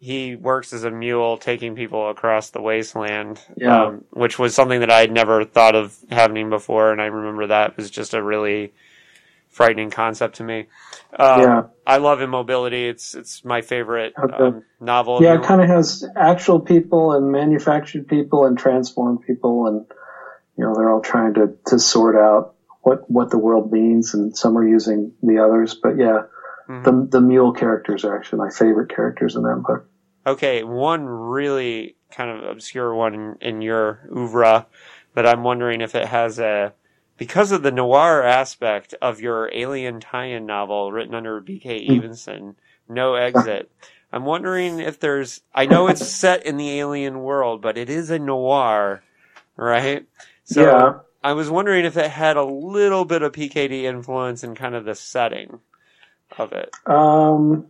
he 0.01 0.35
works 0.35 0.73
as 0.73 0.83
a 0.85 0.91
mule 0.91 1.37
taking 1.37 1.77
people 1.77 2.09
across 2.09 2.51
the 2.51 2.63
wasteland, 2.63 3.39
yeah. 3.55 3.85
um, 3.85 4.05
which 4.11 4.39
was 4.39 4.55
something 4.55 4.81
that 4.81 4.91
I 4.91 5.01
had 5.01 5.13
never 5.13 5.45
thought 5.45 5.75
of 5.75 5.95
happening 6.11 6.49
before, 6.49 6.91
and 6.91 7.03
I 7.03 7.07
remember 7.07 7.49
that 7.49 7.77
was 7.77 7.91
just 7.91 8.15
a 8.15 8.23
really 8.23 8.73
frightening 9.51 9.91
concept 9.91 10.37
to 10.37 10.45
me. 10.45 10.69
Um, 11.19 11.41
yeah, 11.41 11.63
I 11.87 11.99
love 11.99 12.23
Immobility. 12.23 12.89
It's 12.89 13.15
it's 13.15 13.45
my 13.45 13.61
favorite 13.61 14.15
okay. 14.19 14.35
um, 14.43 14.65
novel. 14.81 15.23
Yeah, 15.23 15.35
it 15.35 15.43
kind 15.43 15.61
of 15.61 15.69
has 15.69 16.03
actual 16.17 16.61
people 16.61 17.13
and 17.13 17.31
manufactured 17.31 18.09
people 18.09 18.47
and 18.47 18.59
transformed 18.59 19.21
people, 19.27 19.67
and 19.67 19.85
you 20.57 20.65
know 20.65 20.75
they're 20.75 20.91
all 20.91 21.03
trying 21.03 21.35
to 21.35 21.59
to 21.67 21.79
sort 21.79 22.17
out 22.17 22.55
what 22.81 23.11
what 23.11 23.31
the 23.31 23.39
world 23.39 23.71
means, 23.71 24.15
and 24.15 24.35
some 24.35 24.57
are 24.57 24.67
using 24.67 25.13
the 25.23 25.45
others. 25.45 25.75
But 25.75 25.99
yeah, 25.99 26.23
mm-hmm. 26.71 26.83
the 26.85 27.19
the 27.19 27.21
mule 27.21 27.53
characters 27.53 28.05
are 28.05 28.17
actually 28.17 28.39
my 28.39 28.51
favorite 28.51 28.95
characters 28.95 29.37
in 29.37 29.43
that 29.43 29.63
book. 29.67 29.87
Okay, 30.27 30.63
one 30.63 31.05
really 31.05 31.97
kind 32.11 32.31
of 32.31 32.45
obscure 32.45 32.95
one 32.95 33.15
in, 33.15 33.37
in 33.41 33.63
your 33.63 34.09
oeuvre, 34.15 34.67
but 35.15 35.27
I'm 35.27 35.43
wondering 35.43 35.81
if 35.81 35.95
it 35.95 36.07
has 36.07 36.39
a 36.39 36.75
because 37.17 37.53
of 37.53 37.63
the 37.63 37.73
noir 37.73 38.23
aspect 38.23 38.95
of 39.03 39.21
your 39.21 39.51
alien 39.53 40.01
tie-in 40.01 40.47
novel 40.47 40.91
written 40.93 41.15
under 41.15 41.41
B.K. 41.41 41.87
Hmm. 41.87 41.93
Evenson, 41.93 42.57
No 42.89 43.15
Exit. 43.15 43.71
I'm 44.13 44.25
wondering 44.25 44.81
if 44.81 44.99
there's. 45.01 45.41
I 45.55 45.67
know 45.67 45.89
it's 45.89 46.07
set 46.09 46.47
in 46.47 46.57
the 46.57 46.79
alien 46.81 47.21
world, 47.21 47.61
but 47.63 47.77
it 47.77 47.91
is 47.91 48.11
a 48.11 48.19
noir, 48.19 49.03
right? 49.57 50.07
So 50.45 50.63
yeah. 50.63 50.93
I 51.23 51.35
was 51.35 51.51
wondering 51.51 51.85
if 51.85 51.97
it 51.97 52.11
had 52.11 52.37
a 52.37 52.45
little 52.45 53.05
bit 53.05 53.23
of 53.23 53.33
PKD 53.33 53.83
influence 53.83 54.43
in 54.43 54.55
kind 54.55 54.75
of 54.75 54.85
the 54.85 54.95
setting 54.95 55.61
of 56.38 56.53
it. 56.53 56.71
Um, 56.87 57.66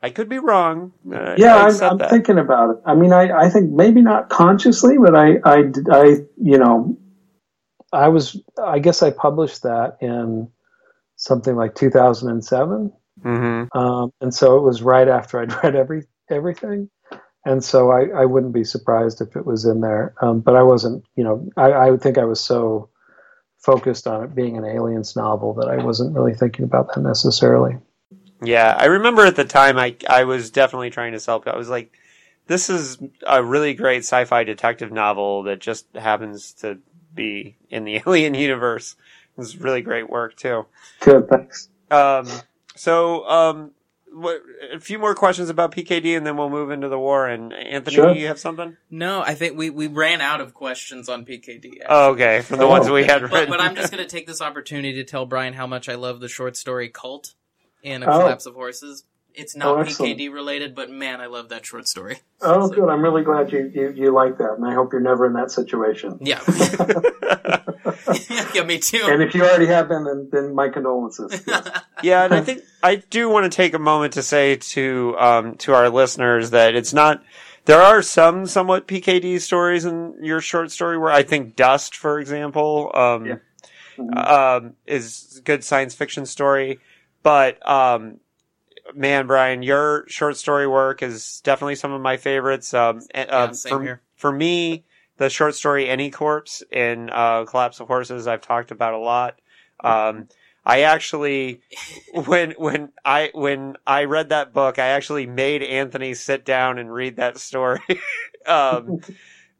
I 0.00 0.10
could 0.10 0.28
be 0.28 0.38
wrong. 0.38 0.92
Uh, 1.12 1.34
yeah, 1.36 1.56
I 1.56 1.90
am 1.90 1.98
thinking 1.98 2.38
about 2.38 2.70
it. 2.70 2.76
I 2.86 2.94
mean, 2.94 3.12
I, 3.12 3.46
I 3.46 3.50
think 3.50 3.70
maybe 3.70 4.00
not 4.00 4.28
consciously, 4.28 4.96
but 4.96 5.14
I, 5.16 5.38
I, 5.44 5.72
I, 5.90 6.04
you 6.36 6.58
know, 6.58 6.96
I 7.92 8.08
was, 8.08 8.40
I 8.62 8.78
guess 8.78 9.02
I 9.02 9.10
published 9.10 9.62
that 9.64 9.98
in 10.00 10.48
something 11.16 11.56
like 11.56 11.74
2007. 11.74 12.92
Mm-hmm. 13.24 13.78
Um, 13.78 14.12
and 14.20 14.32
so 14.32 14.56
it 14.56 14.62
was 14.62 14.82
right 14.82 15.08
after 15.08 15.40
I'd 15.40 15.52
read 15.64 15.74
every, 15.74 16.04
everything. 16.30 16.90
And 17.44 17.64
so 17.64 17.90
I, 17.90 18.06
I 18.08 18.24
wouldn't 18.24 18.52
be 18.52 18.64
surprised 18.64 19.20
if 19.20 19.34
it 19.34 19.46
was 19.46 19.64
in 19.64 19.80
there. 19.80 20.14
Um, 20.20 20.40
but 20.40 20.54
I 20.54 20.62
wasn't, 20.62 21.04
you 21.16 21.24
know, 21.24 21.48
I, 21.56 21.72
I 21.72 21.90
would 21.90 22.02
think 22.02 22.18
I 22.18 22.24
was 22.24 22.40
so 22.40 22.90
focused 23.58 24.06
on 24.06 24.24
it 24.24 24.34
being 24.34 24.56
an 24.56 24.64
aliens 24.64 25.16
novel 25.16 25.54
that 25.54 25.68
I 25.68 25.82
wasn't 25.82 26.14
really 26.14 26.34
thinking 26.34 26.64
about 26.64 26.94
that 26.94 27.00
necessarily. 27.00 27.76
Yeah, 28.42 28.74
I 28.78 28.86
remember 28.86 29.26
at 29.26 29.36
the 29.36 29.44
time 29.44 29.78
I 29.78 29.96
I 30.08 30.24
was 30.24 30.50
definitely 30.50 30.90
trying 30.90 31.12
to 31.12 31.20
sell. 31.20 31.42
It. 31.42 31.48
I 31.48 31.56
was 31.56 31.68
like, 31.68 31.92
this 32.46 32.70
is 32.70 32.98
a 33.26 33.42
really 33.42 33.74
great 33.74 33.98
sci-fi 33.98 34.44
detective 34.44 34.92
novel 34.92 35.44
that 35.44 35.60
just 35.60 35.86
happens 35.94 36.52
to 36.54 36.78
be 37.14 37.56
in 37.68 37.84
the 37.84 37.96
Alien 38.06 38.34
universe. 38.34 38.96
It's 39.36 39.56
really 39.56 39.82
great 39.82 40.08
work 40.08 40.36
too. 40.36 40.66
Good, 41.00 41.28
thanks. 41.28 41.68
Um, 41.90 42.28
so 42.74 43.28
um, 43.28 43.58
what, 43.58 43.72
a 44.72 44.80
few 44.80 44.98
more 44.98 45.14
questions 45.14 45.48
about 45.48 45.72
PKD, 45.72 46.16
and 46.16 46.26
then 46.26 46.36
we'll 46.36 46.50
move 46.50 46.70
into 46.70 46.88
the 46.88 46.98
war. 46.98 47.26
And 47.26 47.52
Anthony, 47.52 47.96
sure. 47.96 48.14
you 48.14 48.26
have 48.28 48.38
something? 48.38 48.76
No, 48.90 49.22
I 49.22 49.34
think 49.34 49.56
we, 49.56 49.70
we 49.70 49.86
ran 49.86 50.20
out 50.20 50.40
of 50.40 50.54
questions 50.54 51.08
on 51.08 51.24
PKD. 51.24 51.82
Oh, 51.88 52.10
okay, 52.12 52.40
from 52.42 52.58
the 52.58 52.64
oh. 52.64 52.68
ones 52.68 52.90
we 52.90 53.04
had 53.04 53.22
written. 53.22 53.30
But, 53.30 53.48
but 53.48 53.60
I'm 53.60 53.74
just 53.74 53.92
going 53.92 54.02
to 54.06 54.08
take 54.08 54.26
this 54.26 54.40
opportunity 54.40 54.94
to 54.94 55.04
tell 55.04 55.26
Brian 55.26 55.54
how 55.54 55.66
much 55.66 55.88
I 55.88 55.94
love 55.94 56.20
the 56.20 56.28
short 56.28 56.56
story 56.56 56.88
Cult 56.88 57.34
and 57.84 58.04
A 58.04 58.08
oh. 58.08 58.18
Collapse 58.20 58.46
oh. 58.46 58.50
of 58.50 58.56
Horses. 58.56 59.04
It's 59.34 59.54
not 59.54 59.78
oh, 59.78 59.84
PKD 59.84 60.32
related, 60.32 60.74
but 60.74 60.90
man, 60.90 61.20
I 61.20 61.26
love 61.26 61.48
that 61.50 61.64
short 61.64 61.86
story. 61.86 62.18
Oh, 62.40 62.68
so. 62.68 62.74
good. 62.74 62.88
I'm 62.88 63.02
really 63.02 63.22
glad 63.22 63.52
you, 63.52 63.70
you, 63.72 63.92
you 63.92 64.10
like 64.10 64.38
that, 64.38 64.54
and 64.54 64.66
I 64.66 64.74
hope 64.74 64.92
you're 64.92 65.00
never 65.00 65.26
in 65.26 65.34
that 65.34 65.50
situation. 65.50 66.18
Yeah. 66.20 66.40
yeah, 68.54 68.64
me 68.64 68.78
too. 68.78 69.04
And 69.04 69.22
if 69.22 69.34
you 69.34 69.42
already 69.42 69.66
have 69.66 69.88
been, 69.88 70.04
then, 70.04 70.28
then 70.30 70.54
my 70.54 70.68
condolences. 70.68 71.42
yeah, 72.02 72.24
and 72.24 72.34
I 72.34 72.40
think 72.40 72.62
I 72.82 72.96
do 72.96 73.28
want 73.28 73.50
to 73.50 73.54
take 73.54 73.74
a 73.74 73.78
moment 73.78 74.14
to 74.14 74.22
say 74.22 74.56
to 74.56 75.16
um, 75.18 75.56
to 75.56 75.74
our 75.74 75.88
listeners 75.88 76.50
that 76.50 76.74
it's 76.74 76.92
not. 76.92 77.22
There 77.64 77.80
are 77.80 78.00
some 78.00 78.46
somewhat 78.46 78.88
PKD 78.88 79.40
stories 79.40 79.84
in 79.84 80.14
your 80.22 80.40
short 80.40 80.70
story 80.70 80.96
where 80.96 81.10
I 81.10 81.22
think 81.22 81.54
Dust, 81.54 81.94
for 81.94 82.18
example, 82.18 82.90
um, 82.94 83.26
yeah. 83.26 83.34
mm-hmm. 83.98 84.18
um, 84.66 84.74
is 84.86 85.36
a 85.38 85.42
good 85.42 85.62
science 85.62 85.94
fiction 85.94 86.24
story. 86.24 86.80
But 87.22 87.66
um, 87.68 88.20
man, 88.94 89.26
Brian, 89.26 89.62
your 89.62 90.04
short 90.08 90.36
story 90.36 90.66
work 90.66 91.02
is 91.02 91.40
definitely 91.42 91.74
some 91.74 91.92
of 91.92 92.00
my 92.00 92.16
favorites. 92.16 92.72
Um, 92.74 93.02
yeah, 93.14 93.22
um, 93.22 93.54
for, 93.54 93.82
here. 93.82 94.00
for 94.16 94.32
me, 94.32 94.84
the 95.16 95.30
short 95.30 95.54
story 95.54 95.88
Any 95.88 96.10
Corpse 96.10 96.62
in 96.70 97.10
uh, 97.10 97.44
Collapse 97.44 97.80
of 97.80 97.88
Horses, 97.88 98.26
I've 98.26 98.40
talked 98.40 98.70
about 98.70 98.94
a 98.94 98.98
lot. 98.98 99.38
Um, 99.82 100.28
I 100.64 100.82
actually, 100.82 101.60
when 102.26 102.52
when 102.52 102.92
I 103.04 103.30
when 103.34 103.76
I 103.86 104.04
read 104.04 104.30
that 104.30 104.52
book, 104.52 104.78
I 104.78 104.88
actually 104.88 105.26
made 105.26 105.62
Anthony 105.62 106.14
sit 106.14 106.44
down 106.44 106.78
and 106.78 106.92
read 106.92 107.16
that 107.16 107.38
story. 107.38 107.80
um, 108.46 109.00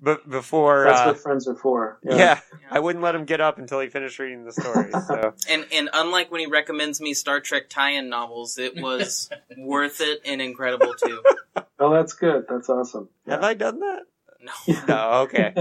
but 0.00 0.28
before 0.28 0.84
that's 0.84 1.00
uh, 1.00 1.04
what 1.06 1.18
friends 1.18 1.48
are 1.48 1.54
for. 1.54 1.98
Yeah. 2.02 2.16
yeah. 2.16 2.40
I 2.70 2.80
wouldn't 2.80 3.02
let 3.02 3.14
him 3.14 3.24
get 3.24 3.40
up 3.40 3.58
until 3.58 3.80
he 3.80 3.88
finished 3.88 4.18
reading 4.18 4.44
the 4.44 4.52
story. 4.52 4.92
So. 5.06 5.34
and 5.48 5.66
and 5.72 5.90
unlike 5.92 6.30
when 6.30 6.40
he 6.40 6.46
recommends 6.46 7.00
me 7.00 7.14
Star 7.14 7.40
Trek 7.40 7.68
tie-in 7.68 8.08
novels, 8.08 8.58
it 8.58 8.76
was 8.76 9.30
worth 9.58 10.00
it 10.00 10.20
and 10.24 10.40
incredible 10.40 10.94
too. 10.94 11.22
Oh, 11.80 11.92
that's 11.94 12.12
good. 12.12 12.44
That's 12.48 12.68
awesome. 12.68 13.08
Yeah. 13.24 13.34
Have 13.34 13.44
I 13.44 13.54
done 13.54 13.78
that? 13.78 14.02
No. 14.40 14.84
no. 14.88 15.11
Okay. 15.22 15.54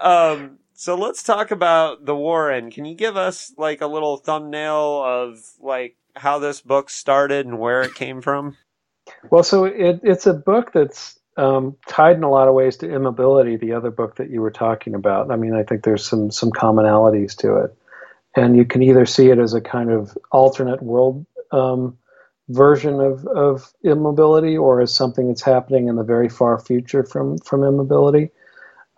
um. 0.00 0.58
So 0.72 0.94
let's 0.94 1.22
talk 1.22 1.50
about 1.50 2.06
the 2.06 2.16
Warren. 2.16 2.70
Can 2.70 2.86
you 2.86 2.94
give 2.94 3.18
us 3.18 3.52
like 3.58 3.82
a 3.82 3.86
little 3.86 4.16
thumbnail 4.16 5.02
of 5.04 5.38
like 5.60 5.96
how 6.16 6.38
this 6.38 6.62
book 6.62 6.88
started 6.88 7.44
and 7.44 7.58
where 7.58 7.82
it 7.82 7.94
came 7.94 8.22
from? 8.22 8.56
Well, 9.30 9.42
so 9.42 9.64
it, 9.64 10.00
it's 10.02 10.26
a 10.26 10.32
book 10.32 10.72
that's 10.72 11.18
um, 11.36 11.76
tied 11.88 12.16
in 12.16 12.22
a 12.22 12.30
lot 12.30 12.48
of 12.48 12.54
ways 12.54 12.76
to 12.78 12.90
immobility, 12.90 13.56
the 13.56 13.72
other 13.72 13.90
book 13.90 14.16
that 14.16 14.30
you 14.30 14.40
were 14.40 14.50
talking 14.50 14.94
about. 14.94 15.30
I 15.30 15.36
mean, 15.36 15.54
I 15.54 15.62
think 15.62 15.82
there's 15.82 16.06
some 16.06 16.30
some 16.30 16.50
commonalities 16.50 17.36
to 17.38 17.56
it, 17.64 17.76
and 18.36 18.56
you 18.56 18.64
can 18.64 18.82
either 18.82 19.06
see 19.06 19.30
it 19.30 19.38
as 19.38 19.54
a 19.54 19.60
kind 19.60 19.90
of 19.90 20.16
alternate 20.30 20.82
world 20.82 21.26
um, 21.50 21.98
version 22.48 23.00
of 23.00 23.26
of 23.26 23.72
immobility, 23.82 24.56
or 24.56 24.80
as 24.80 24.94
something 24.94 25.28
that's 25.28 25.42
happening 25.42 25.88
in 25.88 25.96
the 25.96 26.04
very 26.04 26.28
far 26.28 26.58
future 26.58 27.02
from 27.02 27.38
from 27.38 27.64
immobility. 27.64 28.30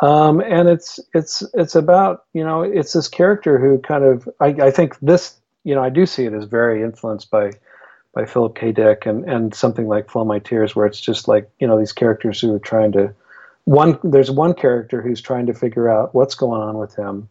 Um, 0.01 0.41
and 0.41 0.69
it's 0.69 1.01
it's 1.15 1.43
it's 1.55 1.75
about 1.75 2.25
you 2.35 2.45
know 2.45 2.63
it's 2.63 2.93
this 2.93 3.09
character 3.09 3.59
who 3.59 3.79
kind 3.79 4.05
of 4.05 4.29
I, 4.41 4.49
I 4.49 4.71
think 4.71 4.99
this 5.01 5.41
you 5.65 5.75
know 5.75 5.83
I 5.83 5.89
do 5.89 6.05
see 6.05 6.27
it 6.27 6.35
as 6.35 6.45
very 6.45 6.83
influenced 6.83 7.31
by 7.31 7.53
by 8.17 8.25
Philip 8.25 8.57
K. 8.57 8.73
Dick 8.73 9.05
and, 9.05 9.29
and 9.29 9.55
something 9.55 9.87
like 9.87 10.09
Flow 10.09 10.25
My 10.25 10.39
Tears, 10.39 10.75
where 10.75 10.87
it's 10.87 11.01
just 11.01 11.29
like, 11.29 11.51
you 11.61 11.67
know, 11.67 11.79
these 11.79 11.93
characters 11.93 12.41
who 12.41 12.53
are 12.55 12.59
trying 12.59 12.91
to 12.93 13.15
one 13.67 13.99
there's 14.03 14.31
one 14.31 14.55
character 14.55 15.03
who's 15.03 15.21
trying 15.21 15.45
to 15.47 15.55
figure 15.55 15.89
out 15.91 16.15
what's 16.15 16.35
going 16.35 16.63
on 16.63 16.79
with 16.79 16.97
him, 16.97 17.29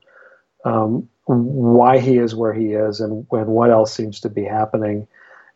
um, 0.63 1.09
why 1.25 1.97
he 1.97 2.19
is 2.19 2.35
where 2.35 2.53
he 2.53 2.73
is, 2.73 2.99
and 2.99 3.25
when 3.29 3.47
what 3.47 3.71
else 3.71 3.93
seems 3.93 4.19
to 4.19 4.29
be 4.29 4.43
happening. 4.43 5.07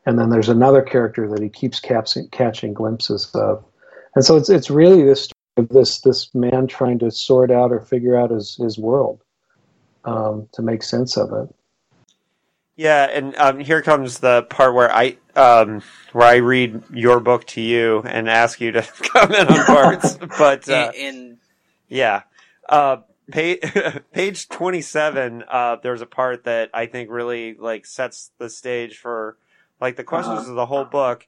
And 0.05 0.17
then 0.17 0.31
there's 0.31 0.49
another 0.49 0.81
character 0.81 1.29
that 1.29 1.43
he 1.43 1.49
keeps 1.49 1.79
catching, 1.79 2.73
glimpses 2.73 3.29
of. 3.35 3.63
And 4.15 4.25
so 4.25 4.35
it's 4.35 4.49
it's 4.49 4.71
really 4.71 5.03
this 5.03 5.29
this 5.55 6.01
this 6.01 6.33
man 6.33 6.65
trying 6.65 6.97
to 6.99 7.11
sort 7.11 7.51
out 7.51 7.71
or 7.71 7.81
figure 7.81 8.17
out 8.17 8.31
his 8.31 8.55
his 8.55 8.79
world 8.79 9.21
um, 10.05 10.49
to 10.53 10.63
make 10.63 10.81
sense 10.81 11.17
of 11.17 11.31
it. 11.33 11.55
Yeah, 12.79 13.09
and 13.11 13.35
um, 13.35 13.59
here 13.59 13.81
comes 13.81 14.19
the 14.19 14.43
part 14.43 14.73
where 14.73 14.89
I 14.89 15.17
um, 15.35 15.81
where 16.13 16.25
I 16.25 16.37
read 16.37 16.81
your 16.93 17.19
book 17.19 17.45
to 17.47 17.59
you 17.59 18.01
and 18.05 18.29
ask 18.29 18.61
you 18.61 18.71
to 18.71 18.81
comment 19.01 19.51
on 19.51 19.65
parts. 19.65 20.17
but 20.39 20.69
uh, 20.69 20.93
in 20.95 21.39
yeah, 21.89 22.21
uh, 22.69 22.99
page 23.31 23.59
page 24.13 24.47
twenty 24.47 24.79
seven. 24.79 25.43
Uh, 25.49 25.75
there's 25.83 25.99
a 25.99 26.05
part 26.05 26.45
that 26.45 26.69
I 26.73 26.85
think 26.85 27.09
really 27.09 27.55
like 27.55 27.85
sets 27.85 28.31
the 28.37 28.49
stage 28.49 28.97
for 28.97 29.35
like 29.81 29.97
the 29.97 30.05
questions 30.05 30.39
uh-huh. 30.39 30.51
of 30.51 30.55
the 30.55 30.67
whole 30.67 30.85
book, 30.85 31.27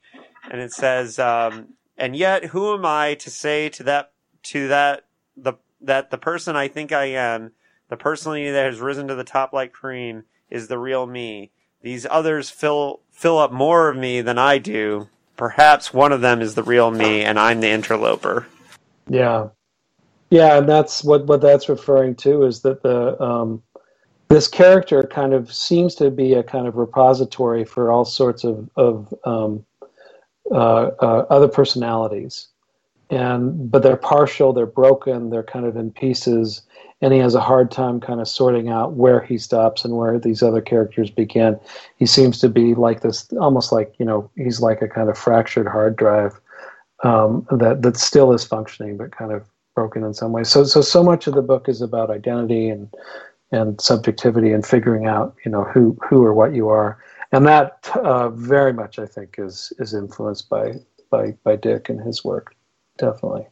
and 0.50 0.62
it 0.62 0.72
says, 0.72 1.20
um, 1.20 1.74
"And 1.98 2.16
yet, 2.16 2.46
who 2.46 2.74
am 2.74 2.86
I 2.86 3.16
to 3.16 3.30
say 3.30 3.68
to 3.68 3.84
that 3.84 4.14
to 4.44 4.70
that 4.70 5.04
the 5.36 5.56
that 5.82 6.12
the 6.12 6.18
person 6.18 6.56
I 6.56 6.70
think 6.70 6.94
I 6.94 7.08
am, 7.08 7.52
the 7.90 7.98
personality 7.98 8.50
that 8.52 8.68
has 8.68 8.80
risen 8.80 9.10
to 9.10 9.16
the 9.16 9.26
top 9.26 9.52
like 9.52 9.74
cream." 9.74 10.24
Is 10.52 10.68
the 10.68 10.78
real 10.78 11.08
me. 11.08 11.52
These 11.82 12.06
others 12.10 12.50
fill 12.50 13.00
fill 13.12 13.40
up 13.40 13.52
more 13.52 13.90
of 13.90 13.98
me 13.98 14.22
than 14.22 14.38
I 14.38 14.60
do. 14.60 15.08
Perhaps 15.38 15.94
one 15.94 16.12
of 16.12 16.22
them 16.22 16.42
is 16.42 16.54
the 16.54 16.64
real 16.64 16.92
me, 16.92 17.24
and 17.24 17.40
I'm 17.40 17.62
the 17.62 17.70
interloper. 17.70 18.46
Yeah, 19.10 19.48
yeah, 20.30 20.58
and 20.58 20.70
that's 20.70 21.04
what 21.04 21.26
what 21.26 21.42
that's 21.42 21.70
referring 21.70 22.16
to 22.18 22.44
is 22.44 22.62
that 22.62 22.84
the 22.84 23.22
um, 23.22 23.64
this 24.30 24.48
character 24.48 25.04
kind 25.04 25.34
of 25.34 25.54
seems 25.54 25.96
to 25.96 26.10
be 26.10 26.34
a 26.34 26.44
kind 26.44 26.68
of 26.68 26.78
repository 26.78 27.66
for 27.66 27.92
all 27.92 28.06
sorts 28.06 28.44
of 28.44 28.70
of 28.76 29.14
um, 29.26 29.66
uh, 30.52 30.92
uh, 31.00 31.26
other 31.30 31.48
personalities, 31.48 32.48
and 33.10 33.70
but 33.70 33.84
they're 33.84 33.98
partial, 33.98 34.54
they're 34.54 34.66
broken, 34.66 35.30
they're 35.30 35.44
kind 35.44 35.66
of 35.66 35.76
in 35.76 35.92
pieces, 35.92 36.62
and 37.02 37.14
he 37.14 37.20
has 37.20 37.36
a 37.36 37.42
hard 37.42 37.72
time 37.72 38.00
kind 38.00 38.22
of 38.22 38.28
sorting 38.28 38.70
out 38.70 38.94
where 38.94 39.22
he 39.22 39.38
stops 39.38 39.84
and 39.84 39.98
where 39.98 40.20
these 40.20 40.44
other 40.44 40.62
characters 40.62 41.10
begin. 41.10 41.60
He 41.98 42.06
seems 42.06 42.40
to 42.40 42.50
be 42.50 42.76
like 42.76 43.02
this, 43.02 43.32
almost 43.34 43.72
like 43.72 43.96
you 43.98 44.06
know, 44.06 44.30
he's 44.36 44.62
like 44.62 44.82
a 44.82 44.88
kind 44.88 45.10
of 45.10 45.18
fractured 45.18 45.68
hard 45.68 45.96
drive 45.96 46.40
um, 47.04 47.48
that 47.52 47.82
that 47.82 47.98
still 47.98 48.34
is 48.34 48.44
functioning, 48.44 48.98
but 48.98 49.16
kind 49.16 49.32
of 49.32 49.46
broken 49.76 50.04
in 50.04 50.14
some 50.14 50.32
way. 50.32 50.44
So, 50.44 50.64
so 50.64 50.82
so 50.82 51.04
much 51.04 51.28
of 51.28 51.34
the 51.34 51.42
book 51.42 51.68
is 51.68 51.82
about 51.82 52.12
identity 52.12 52.70
and 52.70 52.94
and 53.52 53.80
subjectivity 53.82 54.52
and 54.52 54.66
figuring 54.66 55.08
out 55.08 55.36
you 55.46 55.52
know 55.52 55.64
who 55.64 55.98
who 56.08 56.24
or 56.24 56.34
what 56.34 56.54
you 56.54 56.70
are 56.70 57.00
and 57.32 57.46
that 57.48 57.90
uh, 57.96 58.30
very 58.30 58.74
much 58.74 59.00
I 59.00 59.06
think 59.06 59.36
is 59.38 59.74
is 59.80 59.94
influenced 59.94 60.50
by 60.50 60.74
by 61.10 61.32
by 61.44 61.56
Dick 61.56 61.90
and 61.90 62.00
his 62.00 62.24
work 62.24 62.56
definitely 62.98 63.48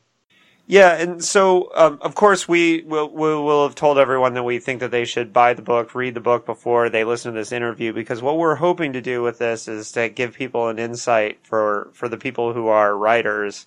yeah, 0.70 0.98
and 0.98 1.26
so 1.26 1.72
um, 1.74 1.98
of 2.00 2.14
course 2.14 2.48
we 2.48 2.84
will 2.84 3.10
we 3.10 3.28
will 3.28 3.64
have 3.64 3.74
told 3.74 3.98
everyone 3.98 4.36
that 4.36 4.44
we 4.44 4.60
think 4.60 4.82
that 4.82 4.92
they 4.92 5.04
should 5.04 5.34
buy 5.34 5.56
the 5.56 5.64
book, 5.64 5.96
read 5.96 6.14
the 6.14 6.20
book 6.20 6.46
before 6.46 6.90
they 6.90 7.04
listen 7.04 7.34
to 7.34 7.40
this 7.40 7.52
interview, 7.52 7.92
because 7.92 8.22
what 8.22 8.38
we're 8.38 8.54
hoping 8.54 8.94
to 8.94 9.02
do 9.02 9.24
with 9.24 9.40
this 9.40 9.68
is 9.68 9.92
to 9.94 10.10
give 10.10 10.36
people 10.36 10.68
an 10.68 10.78
insight 10.78 11.40
for 11.42 11.90
for 11.94 12.08
the 12.08 12.18
people 12.18 12.54
who 12.54 12.68
are 12.68 12.96
writers 12.96 13.66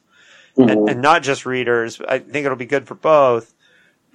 mm-hmm. 0.56 0.70
and, 0.70 0.88
and 0.90 1.02
not 1.02 1.24
just 1.24 1.44
readers. 1.44 2.00
I 2.06 2.20
think 2.20 2.46
it'll 2.46 2.56
be 2.56 2.66
good 2.66 2.86
for 2.86 2.94
both 2.94 3.52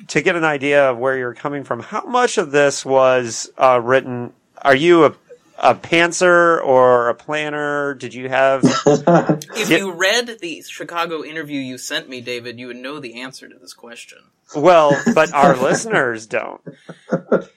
to 0.07 0.21
get 0.21 0.37
an 0.37 0.45
idea 0.45 0.89
of 0.89 0.97
where 0.97 1.17
you're 1.17 1.33
coming 1.33 1.65
from. 1.65 1.81
How 1.81 2.05
much 2.05 2.37
of 2.37 2.51
this 2.51 2.85
was 2.85 3.51
uh, 3.57 3.81
written? 3.83 4.31
Are 4.61 4.75
you 4.77 5.03
a 5.03 5.13
a 5.57 5.75
pantser 5.75 6.63
or 6.63 7.09
a 7.09 7.15
planner? 7.15 7.93
Did 7.95 8.13
you 8.13 8.29
have? 8.29 8.61
if 8.85 9.69
you 9.69 9.91
read 9.91 10.37
the 10.39 10.61
Chicago 10.61 11.23
interview 11.23 11.59
you 11.59 11.77
sent 11.77 12.09
me, 12.09 12.21
David, 12.21 12.59
you 12.59 12.67
would 12.67 12.77
know 12.77 12.99
the 12.99 13.21
answer 13.21 13.47
to 13.47 13.57
this 13.57 13.73
question. 13.73 14.19
Well, 14.55 14.99
but 15.13 15.33
our 15.33 15.55
listeners 15.55 16.27
don't. 16.27 16.61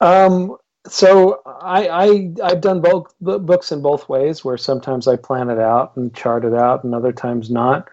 Um, 0.00 0.56
so 0.88 1.42
I, 1.46 1.88
I 1.88 2.34
I've 2.42 2.60
done 2.60 2.80
both 2.80 3.14
books 3.20 3.70
in 3.70 3.82
both 3.82 4.08
ways, 4.08 4.44
where 4.44 4.58
sometimes 4.58 5.06
I 5.06 5.14
plan 5.14 5.48
it 5.48 5.60
out 5.60 5.96
and 5.96 6.12
chart 6.12 6.44
it 6.44 6.54
out, 6.54 6.82
and 6.82 6.92
other 6.92 7.12
times 7.12 7.50
not. 7.50 7.88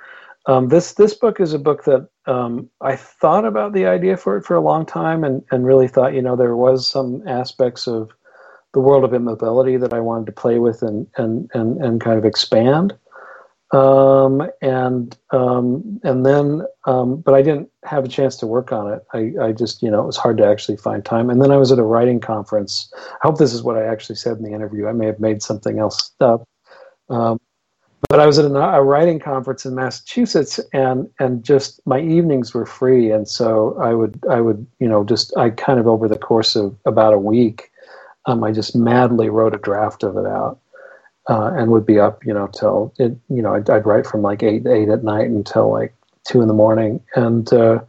Um, 0.48 0.70
this 0.70 0.94
this 0.94 1.14
book 1.14 1.40
is 1.40 1.54
a 1.54 1.60
book 1.60 1.84
that 1.84 2.10
um, 2.26 2.70
I 2.82 2.96
thought 2.96 3.46
about 3.46 3.74
the 3.74 3.86
idea 3.86 4.18
for 4.18 4.38
it 4.38 4.46
for 4.46 4.56
a 4.56 4.62
long 4.62 4.88
time, 4.88 5.24
and, 5.24 5.44
and 5.52 5.66
really 5.66 5.88
thought 5.88 6.16
you 6.16 6.24
know 6.24 6.36
there 6.36 6.56
was 6.56 6.88
some 6.88 7.28
aspects 7.28 7.88
of 7.88 8.10
the 8.74 8.80
world 8.80 9.04
of 9.04 9.14
immobility 9.14 9.78
that 9.78 9.94
I 9.94 10.00
wanted 10.00 10.26
to 10.28 10.32
play 10.32 10.60
with 10.60 10.82
and 10.82 11.08
and 11.18 11.50
and, 11.54 11.78
and 11.84 12.02
kind 12.02 12.18
of 12.18 12.26
expand. 12.26 12.98
Um, 13.72 14.50
and 14.64 15.16
um, 15.30 16.00
and 16.04 16.26
then, 16.26 16.64
um, 16.86 17.18
but 17.18 17.36
I 17.36 17.44
didn't 17.44 17.70
have 17.84 18.04
a 18.04 18.08
chance 18.08 18.36
to 18.38 18.48
work 18.48 18.72
on 18.72 18.92
it. 18.92 19.06
I, 19.14 19.34
I 19.40 19.52
just, 19.52 19.84
you 19.84 19.92
know, 19.92 20.02
it 20.02 20.08
was 20.08 20.18
hard 20.18 20.38
to 20.38 20.46
actually 20.46 20.78
find 20.78 21.06
time. 21.06 21.30
And 21.30 21.40
then 21.40 21.52
I 21.52 21.58
was 21.58 21.72
at 21.72 21.78
a 21.78 21.84
writing 21.84 22.20
conference. 22.20 22.92
I 22.98 23.28
hope 23.28 23.38
this 23.38 23.54
is 23.54 23.62
what 23.62 23.78
I 23.78 23.86
actually 23.86 24.16
said 24.16 24.38
in 24.38 24.44
the 24.44 24.54
interview. 24.54 24.88
I 24.88 24.94
may 24.94 25.06
have 25.06 25.20
made 25.20 25.44
something 25.44 25.78
else 25.78 26.14
up. 26.20 26.48
Um, 27.10 27.40
but 28.08 28.20
I 28.20 28.26
was 28.26 28.40
at 28.40 28.46
a, 28.46 28.56
a 28.56 28.82
writing 28.84 29.20
conference 29.20 29.66
in 29.66 29.76
Massachusetts, 29.76 30.60
and 30.74 31.08
and 31.20 31.44
just 31.44 31.80
my 31.86 32.00
evenings 32.00 32.54
were 32.54 32.66
free, 32.66 33.12
and 33.12 33.28
so 33.28 33.78
I 33.80 33.94
would 33.94 34.24
I 34.30 34.42
would 34.42 34.66
you 34.80 34.88
know 34.88 35.04
just 35.04 35.36
I 35.38 35.52
kind 35.52 35.80
of 35.80 35.88
over 35.88 36.08
the 36.08 36.18
course 36.18 36.56
of 36.56 36.76
about 36.86 37.14
a 37.14 37.20
week 37.20 37.72
um, 38.26 38.44
I 38.44 38.52
just 38.52 38.76
madly 38.76 39.30
wrote 39.30 39.56
a 39.56 39.60
draft 39.60 40.04
of 40.04 40.18
it 40.18 40.26
out, 40.26 40.60
uh, 41.28 41.52
and 41.56 41.72
would 41.72 41.86
be 41.86 42.00
up, 42.00 42.26
you 42.26 42.34
know, 42.34 42.48
till 42.48 42.94
it, 42.98 43.16
you 43.30 43.42
know, 43.42 43.54
I'd, 43.54 43.70
I'd, 43.70 43.86
write 43.86 44.06
from 44.06 44.22
like 44.22 44.44
eight 44.44 44.66
eight 44.68 44.90
at 44.90 45.04
night 45.04 45.28
until 45.28 45.72
like 45.72 45.94
two 46.28 46.42
in 46.42 46.48
the 46.48 46.54
morning, 46.54 47.02
and 47.16 47.52
uh, 47.54 47.80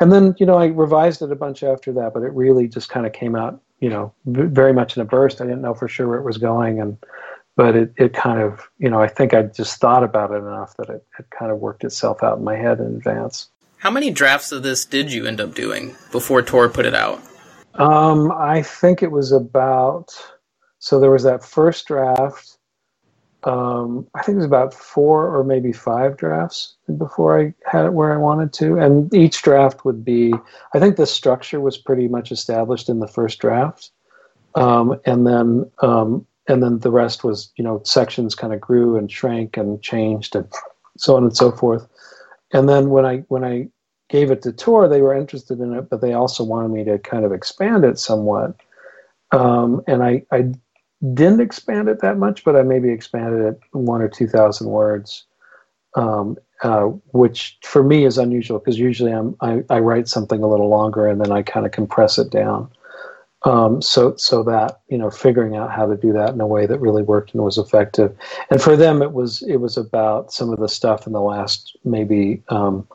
and 0.00 0.12
then 0.12 0.34
you 0.38 0.46
know 0.46 0.56
I 0.56 0.66
revised 0.66 1.22
it 1.22 1.32
a 1.32 1.36
bunch 1.36 1.62
after 1.62 1.92
that, 1.94 2.12
but 2.14 2.22
it 2.22 2.32
really 2.32 2.68
just 2.68 2.88
kind 2.88 3.06
of 3.06 3.12
came 3.12 3.34
out, 3.34 3.60
you 3.80 3.88
know, 3.88 4.12
very 4.26 4.72
much 4.72 4.96
in 4.96 5.02
a 5.02 5.06
burst. 5.06 5.40
I 5.40 5.44
didn't 5.44 5.62
know 5.62 5.74
for 5.74 5.88
sure 5.88 6.08
where 6.08 6.18
it 6.18 6.24
was 6.24 6.38
going, 6.38 6.80
and 6.80 6.98
but 7.58 7.74
it, 7.74 7.92
it 7.96 8.14
kind 8.14 8.40
of, 8.40 8.68
you 8.78 8.88
know, 8.88 9.00
I 9.00 9.08
think 9.08 9.34
I 9.34 9.42
just 9.42 9.80
thought 9.80 10.04
about 10.04 10.30
it 10.30 10.36
enough 10.36 10.76
that 10.76 10.88
it, 10.88 11.04
it 11.18 11.26
kind 11.36 11.50
of 11.50 11.58
worked 11.58 11.82
itself 11.82 12.22
out 12.22 12.38
in 12.38 12.44
my 12.44 12.54
head 12.54 12.78
in 12.78 12.86
advance. 12.86 13.48
How 13.78 13.90
many 13.90 14.10
drafts 14.10 14.52
of 14.52 14.62
this 14.62 14.84
did 14.84 15.12
you 15.12 15.26
end 15.26 15.40
up 15.40 15.54
doing 15.54 15.96
before 16.12 16.40
Tor 16.40 16.68
put 16.68 16.86
it 16.86 16.94
out? 16.94 17.20
Um, 17.78 18.32
I 18.32 18.62
think 18.62 19.02
it 19.02 19.10
was 19.10 19.32
about. 19.32 20.10
So 20.80 21.00
there 21.00 21.10
was 21.10 21.22
that 21.22 21.44
first 21.44 21.86
draft. 21.86 22.58
Um, 23.44 24.06
I 24.14 24.22
think 24.22 24.34
it 24.34 24.38
was 24.38 24.46
about 24.46 24.74
four 24.74 25.34
or 25.34 25.44
maybe 25.44 25.72
five 25.72 26.16
drafts 26.16 26.74
before 26.98 27.40
I 27.40 27.54
had 27.64 27.86
it 27.86 27.92
where 27.92 28.12
I 28.12 28.16
wanted 28.16 28.52
to, 28.54 28.78
and 28.78 29.12
each 29.14 29.42
draft 29.42 29.84
would 29.84 30.04
be. 30.04 30.34
I 30.74 30.80
think 30.80 30.96
the 30.96 31.06
structure 31.06 31.60
was 31.60 31.78
pretty 31.78 32.08
much 32.08 32.32
established 32.32 32.88
in 32.88 32.98
the 32.98 33.06
first 33.06 33.38
draft, 33.38 33.92
um, 34.56 35.00
and 35.06 35.24
then 35.24 35.70
um, 35.82 36.26
and 36.48 36.62
then 36.62 36.80
the 36.80 36.90
rest 36.90 37.22
was 37.22 37.52
you 37.56 37.62
know 37.62 37.80
sections 37.84 38.34
kind 38.34 38.52
of 38.52 38.60
grew 38.60 38.96
and 38.96 39.10
shrank 39.10 39.56
and 39.56 39.80
changed 39.82 40.34
and 40.34 40.52
so 40.96 41.16
on 41.16 41.22
and 41.22 41.36
so 41.36 41.52
forth. 41.52 41.86
And 42.52 42.68
then 42.68 42.90
when 42.90 43.06
I 43.06 43.18
when 43.28 43.44
I 43.44 43.68
gave 44.08 44.30
it 44.30 44.42
to 44.42 44.52
Tor, 44.52 44.88
they 44.88 45.02
were 45.02 45.14
interested 45.14 45.60
in 45.60 45.74
it, 45.74 45.90
but 45.90 46.00
they 46.00 46.12
also 46.12 46.42
wanted 46.42 46.70
me 46.70 46.84
to 46.84 46.98
kind 46.98 47.24
of 47.24 47.32
expand 47.32 47.84
it 47.84 47.98
somewhat. 47.98 48.56
Um, 49.32 49.82
and 49.86 50.02
I, 50.02 50.24
I 50.32 50.52
didn't 51.14 51.40
expand 51.40 51.88
it 51.88 52.00
that 52.00 52.18
much, 52.18 52.44
but 52.44 52.56
I 52.56 52.62
maybe 52.62 52.90
expanded 52.90 53.40
it 53.44 53.60
one 53.72 54.00
or 54.00 54.08
two 54.08 54.26
thousand 54.26 54.68
words, 54.68 55.24
um, 55.94 56.36
uh, 56.62 56.84
which 57.12 57.58
for 57.62 57.82
me 57.82 58.04
is 58.04 58.18
unusual 58.18 58.58
because 58.58 58.78
usually 58.78 59.12
I'm, 59.12 59.36
I, 59.40 59.62
I, 59.70 59.78
write 59.78 60.08
something 60.08 60.42
a 60.42 60.48
little 60.48 60.68
longer 60.68 61.06
and 61.06 61.20
then 61.20 61.30
I 61.30 61.42
kind 61.42 61.66
of 61.66 61.72
compress 61.72 62.18
it 62.18 62.30
down. 62.30 62.68
Um, 63.44 63.80
so 63.80 64.16
so 64.16 64.42
that 64.44 64.80
you 64.88 64.98
know 64.98 65.10
figuring 65.10 65.54
out 65.54 65.70
how 65.70 65.86
to 65.86 65.96
do 65.96 66.12
that 66.14 66.30
in 66.34 66.40
a 66.40 66.46
way 66.46 66.66
that 66.66 66.80
really 66.80 67.04
worked 67.04 67.34
and 67.34 67.44
was 67.44 67.58
effective, 67.58 68.16
and 68.50 68.60
for 68.60 68.74
them 68.74 69.00
it 69.00 69.12
was 69.12 69.42
it 69.42 69.58
was 69.58 69.76
about 69.76 70.32
some 70.32 70.52
of 70.52 70.58
the 70.58 70.68
stuff 70.68 71.06
in 71.06 71.12
the 71.12 71.20
last 71.20 71.76
maybe 71.84 72.42
um, 72.48 72.88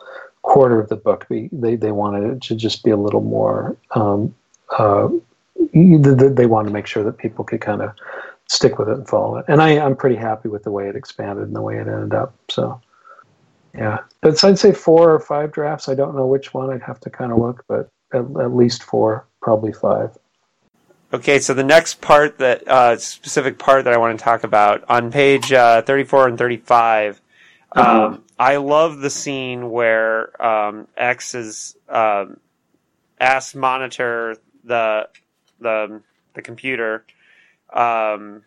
quarter 0.54 0.80
of 0.80 0.88
the 0.88 0.96
book. 0.96 1.26
They 1.30 1.76
they 1.76 1.92
wanted 1.92 2.32
it 2.32 2.42
to 2.44 2.56
just 2.56 2.84
be 2.84 2.92
a 2.92 2.98
little 2.98 3.22
more. 3.22 3.76
Um, 3.92 4.36
uh, 4.78 5.10
they 5.74 6.46
wanted 6.46 6.68
to 6.68 6.74
make 6.74 6.86
sure 6.86 7.04
that 7.04 7.18
people 7.18 7.44
could 7.44 7.60
kind 7.60 7.82
of 7.82 7.92
stick 8.48 8.78
with 8.78 8.88
it 8.88 8.98
and 8.98 9.08
follow 9.08 9.38
it. 9.38 9.46
And 9.48 9.62
I, 9.64 9.80
I'm 9.80 9.96
pretty 9.96 10.16
happy 10.16 10.50
with 10.50 10.64
the 10.64 10.72
way 10.72 10.88
it 10.88 10.96
expanded 10.96 11.46
and 11.46 11.56
the 11.56 11.62
way 11.62 11.78
it 11.78 11.88
ended 11.88 12.14
up. 12.14 12.36
So, 12.50 12.80
yeah, 13.74 14.00
but 14.22 14.44
I'd 14.44 14.60
say 14.60 14.74
four 14.74 15.12
or 15.12 15.20
five 15.20 15.52
drafts. 15.52 15.90
I 15.90 15.96
don't 15.96 16.16
know 16.16 16.28
which 16.28 16.54
one. 16.54 16.70
I'd 16.70 16.84
have 16.84 17.00
to 17.02 17.10
kind 17.10 17.32
of 17.32 17.40
look, 17.40 17.66
but 17.68 17.90
at, 18.14 18.22
at 18.22 18.56
least 18.56 18.84
four, 18.84 19.26
probably 19.42 19.74
five. 19.74 20.16
Okay, 21.14 21.40
so 21.40 21.56
the 21.56 21.64
next 21.64 22.00
part 22.00 22.38
that 22.38 22.68
uh, 22.68 22.98
specific 22.98 23.58
part 23.58 23.86
that 23.86 23.94
I 23.94 23.98
want 23.98 24.20
to 24.20 24.24
talk 24.24 24.44
about 24.44 24.84
on 24.88 25.12
page 25.12 25.52
uh, 25.52 25.82
34 25.82 26.28
and 26.28 26.38
35 26.38 27.22
uh-huh. 27.76 28.06
Um, 28.06 28.24
I 28.40 28.58
love 28.58 29.00
the 29.00 29.10
scene 29.10 29.70
where 29.70 30.42
um, 30.44 30.88
X 30.98 31.36
is 31.36 31.78
um, 31.90 32.38
asked 33.20 33.56
monitor 33.56 34.38
the 34.64 35.10
the 35.60 36.02
the 36.34 36.42
computer 36.42 37.06
um, 37.72 38.44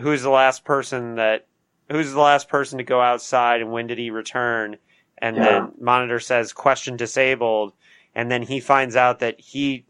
who's 0.00 0.22
the 0.22 0.30
last 0.30 0.64
person 0.64 1.16
that 1.16 1.46
who's 1.90 2.12
the 2.12 2.20
last 2.20 2.48
person 2.48 2.78
to 2.78 2.84
go 2.84 3.00
outside 3.00 3.60
and 3.60 3.72
when 3.72 3.86
did 3.86 3.98
he 3.98 4.10
return 4.10 4.76
and 5.18 5.36
yeah. 5.36 5.44
then 5.44 5.72
monitor 5.80 6.20
says 6.20 6.52
question 6.52 6.96
disabled 6.96 7.72
and 8.14 8.30
then 8.30 8.42
he 8.42 8.60
finds 8.60 8.96
out 8.96 9.20
that 9.20 9.40
he 9.40 9.84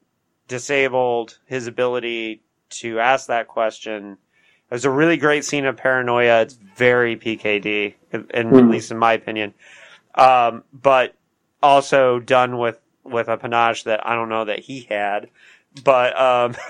disabled 0.49 1.39
his 1.47 1.67
ability 1.67 2.43
to 2.71 2.99
ask 2.99 3.29
that 3.29 3.49
question 3.49 4.17
it 4.75 4.79
was 4.79 4.85
a 4.85 4.91
really 4.91 5.17
great 5.17 5.45
scene 5.45 5.67
of 5.67 5.77
paranoia. 5.77 6.43
It's 6.43 6.55
very 6.55 7.17
PKD, 7.17 7.95
and 8.11 8.29
mm. 8.29 8.59
at 8.59 8.69
least 8.69 8.91
in 8.91 8.99
my 8.99 9.13
opinion. 9.13 9.55
Um, 10.17 10.65
but 10.73 11.15
also 11.63 12.19
done 12.19 12.59
with 12.59 12.81
with 13.05 13.29
a 13.29 13.37
panache 13.37 13.85
that 13.85 14.05
I 14.05 14.17
don't 14.17 14.29
know 14.29 14.47
that 14.47 14.59
he 14.59 14.81
had. 14.91 15.29
But 15.85 16.19
um, 16.19 16.57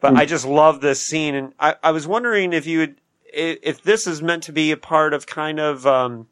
but 0.00 0.14
mm. 0.14 0.16
I 0.16 0.26
just 0.26 0.44
love 0.44 0.80
this 0.80 1.00
scene, 1.00 1.36
and 1.36 1.52
I, 1.60 1.76
I 1.84 1.92
was 1.92 2.04
wondering 2.04 2.52
if 2.52 2.66
you 2.66 2.80
would 2.80 2.96
if 3.32 3.80
this 3.84 4.08
is 4.08 4.20
meant 4.20 4.42
to 4.42 4.52
be 4.52 4.72
a 4.72 4.76
part 4.76 5.14
of 5.14 5.28
kind 5.28 5.60
of 5.60 5.86
um, 5.86 6.26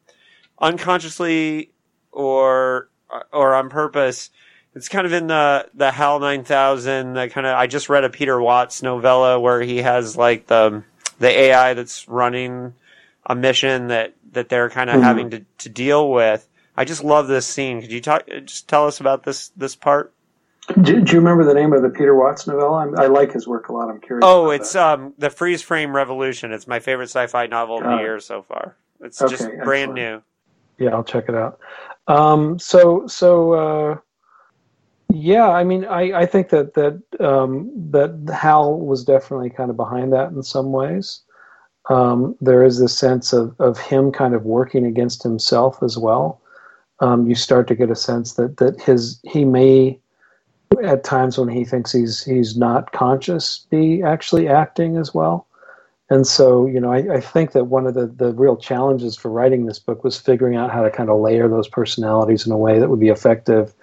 unconsciously 0.59 1.71
or 2.11 2.89
or 3.31 3.55
on 3.55 3.69
purpose 3.69 4.31
it's 4.75 4.87
kind 4.87 5.05
of 5.05 5.13
in 5.13 5.27
the 5.27 5.67
the 5.73 5.91
HAL 5.91 6.19
9000. 6.19 7.13
The 7.13 7.29
kind 7.29 7.47
of 7.47 7.55
I 7.55 7.67
just 7.67 7.89
read 7.89 8.03
a 8.03 8.09
Peter 8.09 8.39
Watts 8.39 8.83
novella 8.83 9.39
where 9.39 9.61
he 9.61 9.77
has 9.77 10.15
like 10.15 10.47
the 10.47 10.83
the 11.19 11.29
AI 11.29 11.73
that's 11.73 12.07
running 12.07 12.73
a 13.25 13.35
mission 13.35 13.87
that 13.87 14.15
that 14.31 14.49
they're 14.49 14.69
kind 14.69 14.89
of 14.89 14.97
mm-hmm. 14.97 15.03
having 15.03 15.29
to, 15.31 15.45
to 15.59 15.69
deal 15.69 16.09
with. 16.11 16.47
I 16.75 16.85
just 16.85 17.03
love 17.03 17.27
this 17.27 17.45
scene. 17.45 17.81
Could 17.81 17.91
you 17.91 18.01
talk? 18.01 18.27
Just 18.45 18.67
tell 18.67 18.87
us 18.87 18.99
about 18.99 19.23
this 19.23 19.49
this 19.49 19.75
part. 19.75 20.13
Do, 20.81 21.01
do 21.01 21.13
you 21.13 21.19
remember 21.19 21.43
the 21.43 21.53
name 21.53 21.73
of 21.73 21.81
the 21.81 21.89
Peter 21.89 22.15
Watts 22.15 22.45
novella? 22.45 22.85
I'm, 22.85 22.99
i 22.99 23.07
like 23.07 23.31
his 23.31 23.47
work 23.47 23.69
a 23.69 23.73
lot. 23.73 23.89
I'm 23.89 23.99
curious. 23.99 24.23
Oh, 24.23 24.51
it's 24.51 24.75
um, 24.75 25.13
the 25.17 25.31
Freeze 25.31 25.63
Frame 25.63 25.95
Revolution. 25.95 26.51
It's 26.51 26.67
my 26.67 26.79
favorite 26.79 27.09
sci-fi 27.09 27.47
novel 27.47 27.77
of 27.77 27.83
the 27.83 27.89
uh, 27.89 27.99
year 27.99 28.19
so 28.19 28.43
far. 28.43 28.75
It's 29.01 29.19
okay, 29.19 29.31
just 29.31 29.43
brand 29.63 29.97
excellent. 29.97 30.23
new. 30.77 30.85
Yeah, 30.85 30.91
I'll 30.91 31.03
check 31.03 31.25
it 31.27 31.35
out. 31.35 31.59
Um, 32.07 32.59
so 32.59 33.07
so 33.07 33.53
uh, 33.53 33.97
yeah, 35.11 35.49
I 35.49 35.63
mean, 35.63 35.85
I, 35.85 36.19
I 36.19 36.25
think 36.25 36.49
that 36.49 36.75
that 36.75 37.01
um, 37.19 37.71
that 37.91 38.31
Hal 38.33 38.79
was 38.79 39.03
definitely 39.03 39.49
kind 39.49 39.69
of 39.69 39.77
behind 39.77 40.13
that 40.13 40.31
in 40.31 40.43
some 40.43 40.71
ways. 40.71 41.21
Um, 41.89 42.35
there 42.39 42.63
is 42.63 42.79
this 42.79 42.95
sense 42.95 43.33
of, 43.33 43.55
of 43.59 43.79
him 43.79 44.11
kind 44.11 44.35
of 44.35 44.45
working 44.45 44.85
against 44.85 45.23
himself 45.23 45.81
as 45.81 45.97
well. 45.97 46.39
Um, 46.99 47.27
you 47.27 47.33
start 47.33 47.67
to 47.69 47.75
get 47.75 47.89
a 47.89 47.95
sense 47.95 48.33
that 48.33 48.57
that 48.57 48.79
his 48.79 49.19
he 49.23 49.45
may 49.45 49.99
at 50.83 51.03
times 51.03 51.39
when 51.39 51.49
he 51.49 51.65
thinks 51.65 51.91
he's 51.91 52.23
he's 52.23 52.55
not 52.55 52.91
conscious, 52.91 53.65
be 53.71 54.03
actually 54.03 54.47
acting 54.47 54.97
as 54.97 55.13
well. 55.13 55.47
And 56.11 56.25
so, 56.25 56.65
you 56.65 56.79
know, 56.79 56.91
I, 56.91 57.17
I, 57.17 57.19
think 57.19 57.51
that 57.51 57.65
one 57.65 57.85
of 57.85 57.93
the, 57.93 58.07
the 58.07 58.33
real 58.33 58.57
challenges 58.57 59.15
for 59.15 59.29
writing 59.29 59.67
this 59.67 59.77
book 59.77 60.03
was 60.03 60.19
figuring 60.19 60.55
out 60.55 60.71
how 60.71 60.81
to 60.81 60.89
kind 60.89 61.07
of 61.07 61.21
layer 61.21 61.47
those 61.47 61.67
personalities 61.67 62.47
in 62.47 62.51
a 62.51 62.57
way 62.57 62.79
that 62.79 62.89
would 62.89 62.99
be 62.99 63.09
effective 63.09 63.75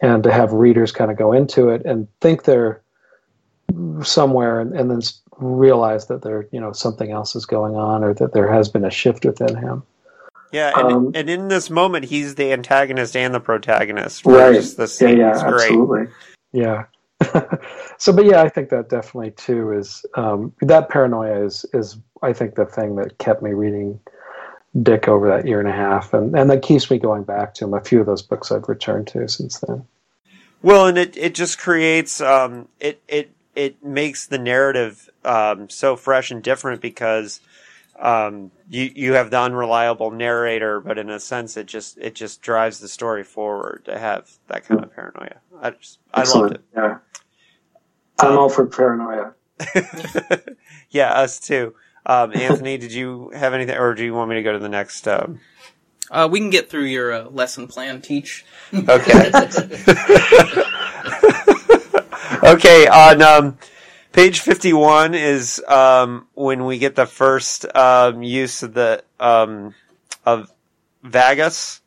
and 0.00 0.22
to 0.22 0.32
have 0.32 0.52
readers 0.52 0.92
kind 0.92 1.10
of 1.10 1.16
go 1.16 1.32
into 1.32 1.68
it 1.68 1.84
and 1.84 2.08
think 2.20 2.44
they're 2.44 2.82
somewhere 4.02 4.60
and, 4.60 4.74
and 4.74 4.90
then 4.90 5.00
realize 5.38 6.06
that 6.06 6.22
there, 6.22 6.48
you 6.52 6.60
know, 6.60 6.72
something 6.72 7.10
else 7.10 7.36
is 7.36 7.46
going 7.46 7.76
on 7.76 8.04
or 8.04 8.14
that 8.14 8.32
there 8.32 8.50
has 8.52 8.68
been 8.68 8.84
a 8.84 8.90
shift 8.90 9.24
within 9.24 9.56
him. 9.56 9.82
Yeah, 10.52 10.72
and, 10.76 10.92
um, 10.92 11.12
and 11.14 11.28
in 11.28 11.48
this 11.48 11.70
moment, 11.70 12.04
he's 12.04 12.36
the 12.36 12.52
antagonist 12.52 13.16
and 13.16 13.34
the 13.34 13.40
protagonist. 13.40 14.24
Right. 14.24 14.54
The 14.54 14.96
yeah, 15.00 15.08
yeah, 15.08 15.46
absolutely. 15.46 16.06
Yeah. 16.52 16.84
so, 17.98 18.12
but 18.12 18.24
yeah, 18.24 18.42
I 18.42 18.48
think 18.48 18.68
that 18.70 18.88
definitely 18.88 19.32
too 19.32 19.72
is 19.72 20.06
um, 20.14 20.52
that 20.60 20.88
paranoia 20.88 21.44
is 21.44 21.66
is 21.72 21.98
I 22.22 22.32
think 22.32 22.54
the 22.54 22.66
thing 22.66 22.96
that 22.96 23.18
kept 23.18 23.42
me 23.42 23.52
reading 23.52 23.98
Dick 24.82 25.08
over 25.08 25.28
that 25.28 25.46
year 25.46 25.60
and 25.60 25.68
a 25.68 25.72
half, 25.72 26.12
and 26.12 26.36
and 26.36 26.50
that 26.50 26.62
keeps 26.62 26.90
me 26.90 26.98
going 26.98 27.22
back 27.22 27.54
to 27.54 27.64
him. 27.64 27.74
A 27.74 27.80
few 27.80 28.00
of 28.00 28.06
those 28.06 28.22
books 28.22 28.50
I've 28.50 28.68
returned 28.68 29.06
to 29.08 29.28
since 29.28 29.60
then. 29.60 29.86
Well, 30.62 30.86
and 30.86 30.98
it 30.98 31.16
it 31.16 31.34
just 31.34 31.58
creates 31.58 32.20
um, 32.20 32.68
it 32.80 33.00
it 33.08 33.30
it 33.54 33.82
makes 33.84 34.26
the 34.26 34.38
narrative 34.38 35.08
um, 35.24 35.68
so 35.68 35.96
fresh 35.96 36.30
and 36.30 36.42
different 36.42 36.80
because 36.80 37.40
um, 37.98 38.50
you 38.68 38.90
you 38.94 39.12
have 39.14 39.30
the 39.30 39.40
unreliable 39.40 40.10
narrator, 40.10 40.80
but 40.80 40.98
in 40.98 41.08
a 41.10 41.20
sense, 41.20 41.56
it 41.56 41.66
just 41.66 41.98
it 41.98 42.14
just 42.14 42.42
drives 42.42 42.80
the 42.80 42.88
story 42.88 43.24
forward 43.24 43.82
to 43.86 43.98
have 43.98 44.30
that 44.48 44.66
kind 44.66 44.84
of 44.84 44.94
paranoia. 44.94 45.36
I 45.60 45.70
just 45.70 45.98
I 46.12 46.24
loved 46.24 46.54
it. 46.54 46.64
Yeah, 46.74 46.98
I'm 48.18 48.32
um, 48.32 48.38
all 48.38 48.48
for 48.48 48.66
paranoia. 48.66 49.34
yeah, 50.90 51.12
us 51.12 51.40
too. 51.40 51.74
Um, 52.06 52.32
Anthony, 52.36 52.78
did 52.78 52.92
you 52.92 53.30
have 53.34 53.52
anything, 53.52 53.76
or 53.76 53.94
do 53.94 54.04
you 54.04 54.14
want 54.14 54.30
me 54.30 54.36
to 54.36 54.42
go 54.42 54.52
to 54.52 54.58
the 54.58 54.68
next? 54.68 55.06
Um... 55.06 55.40
Uh, 56.10 56.28
we 56.30 56.38
can 56.38 56.50
get 56.50 56.70
through 56.70 56.84
your 56.84 57.12
uh, 57.12 57.24
lesson 57.24 57.66
plan. 57.66 58.00
Teach. 58.00 58.46
Okay. 58.72 59.30
okay. 62.44 62.86
On 62.86 63.22
um, 63.22 63.58
Page 64.16 64.40
51 64.40 65.14
is 65.14 65.62
um, 65.68 66.26
when 66.32 66.64
we 66.64 66.78
get 66.78 66.94
the 66.94 67.04
first 67.04 67.66
um, 67.76 68.22
use 68.22 68.62
of 68.62 68.72
the 68.72 69.04
um, 69.20 69.74
of 70.24 70.50
Vegas. 71.02 71.82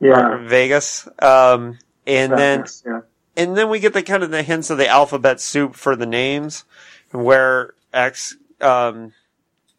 Yeah. 0.00 0.36
Vegas. 0.46 1.08
Um, 1.18 1.78
and 2.06 2.30
Vegas, 2.30 2.82
then 2.82 2.92
yeah. 2.92 3.00
and 3.36 3.56
then 3.56 3.70
we 3.70 3.80
get 3.80 3.92
the 3.92 4.04
kind 4.04 4.22
of 4.22 4.30
the 4.30 4.44
hints 4.44 4.70
of 4.70 4.78
the 4.78 4.86
alphabet 4.86 5.40
soup 5.40 5.74
for 5.74 5.96
the 5.96 6.06
names 6.06 6.64
where 7.10 7.74
X 7.92 8.36
um, 8.60 9.12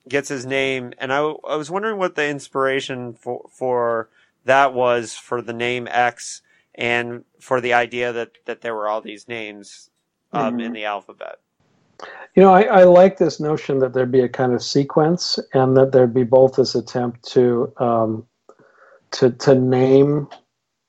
gets 0.09 0.29
his 0.29 0.45
name 0.45 0.93
and 0.97 1.13
I, 1.13 1.19
I 1.19 1.55
was 1.55 1.71
wondering 1.71 1.97
what 1.97 2.15
the 2.15 2.27
inspiration 2.27 3.13
for 3.13 3.49
for 3.51 4.09
that 4.45 4.73
was 4.73 5.13
for 5.13 5.41
the 5.41 5.53
name 5.53 5.87
X 5.89 6.41
and 6.75 7.23
for 7.39 7.61
the 7.61 7.73
idea 7.73 8.11
that 8.13 8.31
that 8.45 8.61
there 8.61 8.75
were 8.75 8.87
all 8.87 9.01
these 9.01 9.27
names 9.27 9.89
um, 10.31 10.53
mm-hmm. 10.53 10.61
in 10.61 10.73
the 10.73 10.85
alphabet. 10.85 11.39
You 12.35 12.43
know, 12.43 12.53
I, 12.53 12.61
I, 12.61 12.83
like 12.85 13.17
this 13.17 13.41
notion 13.41 13.79
that 13.79 13.93
there'd 13.93 14.11
be 14.11 14.21
a 14.21 14.29
kind 14.29 14.53
of 14.53 14.63
sequence, 14.63 15.37
and 15.53 15.75
that 15.75 15.91
there'd 15.91 16.13
be 16.13 16.23
both 16.23 16.55
this 16.55 16.73
attempt 16.73 17.23
to 17.31 17.73
um, 17.77 18.25
to 19.11 19.31
to 19.31 19.55
name 19.55 20.27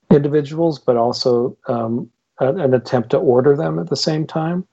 individuals, 0.09 0.79
but 0.79 0.95
also 0.95 1.57
um, 1.67 2.09
an 2.39 2.73
attempt 2.73 3.09
to 3.11 3.17
order 3.17 3.55
them 3.55 3.79
at 3.79 3.89
the 3.89 3.95
same 3.95 4.25
time. 4.25 4.65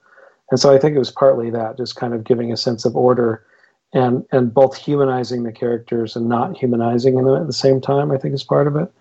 And 0.50 0.58
so 0.58 0.72
I 0.72 0.78
think 0.78 0.94
it 0.94 0.98
was 0.98 1.10
partly 1.10 1.50
that, 1.50 1.76
just 1.76 1.96
kind 1.96 2.14
of 2.14 2.24
giving 2.24 2.52
a 2.52 2.56
sense 2.56 2.84
of 2.84 2.96
order, 2.96 3.44
and 3.92 4.24
and 4.32 4.52
both 4.52 4.76
humanizing 4.76 5.42
the 5.42 5.52
characters 5.52 6.16
and 6.16 6.28
not 6.28 6.56
humanizing 6.56 7.16
them 7.16 7.34
at 7.34 7.46
the 7.46 7.52
same 7.52 7.80
time. 7.80 8.10
I 8.10 8.18
think 8.18 8.34
is 8.34 8.44
part 8.44 8.66
of 8.66 8.76
it. 8.76 8.92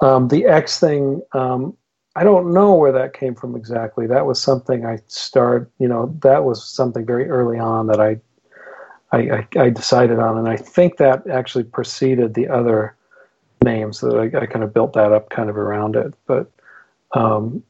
Um, 0.00 0.28
the 0.28 0.46
X 0.46 0.78
thing, 0.78 1.22
um, 1.32 1.76
I 2.14 2.24
don't 2.24 2.52
know 2.52 2.74
where 2.74 2.92
that 2.92 3.14
came 3.14 3.34
from 3.34 3.56
exactly. 3.56 4.06
That 4.06 4.26
was 4.26 4.40
something 4.40 4.86
I 4.86 4.98
started, 5.06 5.68
you 5.78 5.88
know, 5.88 6.14
that 6.22 6.44
was 6.44 6.68
something 6.68 7.04
very 7.04 7.28
early 7.28 7.58
on 7.58 7.86
that 7.88 8.00
I, 8.00 8.20
I, 9.10 9.18
I, 9.18 9.48
I 9.56 9.70
decided 9.70 10.18
on, 10.18 10.38
and 10.38 10.48
I 10.48 10.56
think 10.56 10.96
that 10.96 11.26
actually 11.28 11.64
preceded 11.64 12.34
the 12.34 12.48
other 12.48 12.96
names 13.64 14.00
that 14.00 14.14
I, 14.14 14.42
I, 14.42 14.46
kind 14.46 14.64
of 14.64 14.74
built 14.74 14.92
that 14.92 15.12
up 15.12 15.30
kind 15.30 15.50
of 15.50 15.56
around 15.56 15.96
it. 15.96 16.14
But 16.26 16.50
um, 17.12 17.62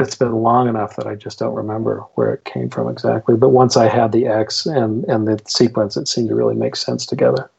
it's 0.00 0.14
been 0.14 0.34
long 0.42 0.68
enough 0.68 0.96
that 0.96 1.06
I 1.06 1.14
just 1.14 1.38
don't 1.38 1.54
remember 1.54 2.00
where 2.14 2.32
it 2.34 2.44
came 2.44 2.70
from 2.70 2.88
exactly. 2.88 3.36
But 3.36 3.50
once 3.50 3.76
I 3.76 3.88
had 3.88 4.12
the 4.12 4.26
X 4.26 4.66
and 4.66 5.04
and 5.04 5.26
the 5.26 5.40
sequence, 5.46 5.96
it 5.96 6.08
seemed 6.08 6.28
to 6.28 6.34
really 6.34 6.54
make 6.54 6.76
sense 6.76 7.06
together. 7.06 7.50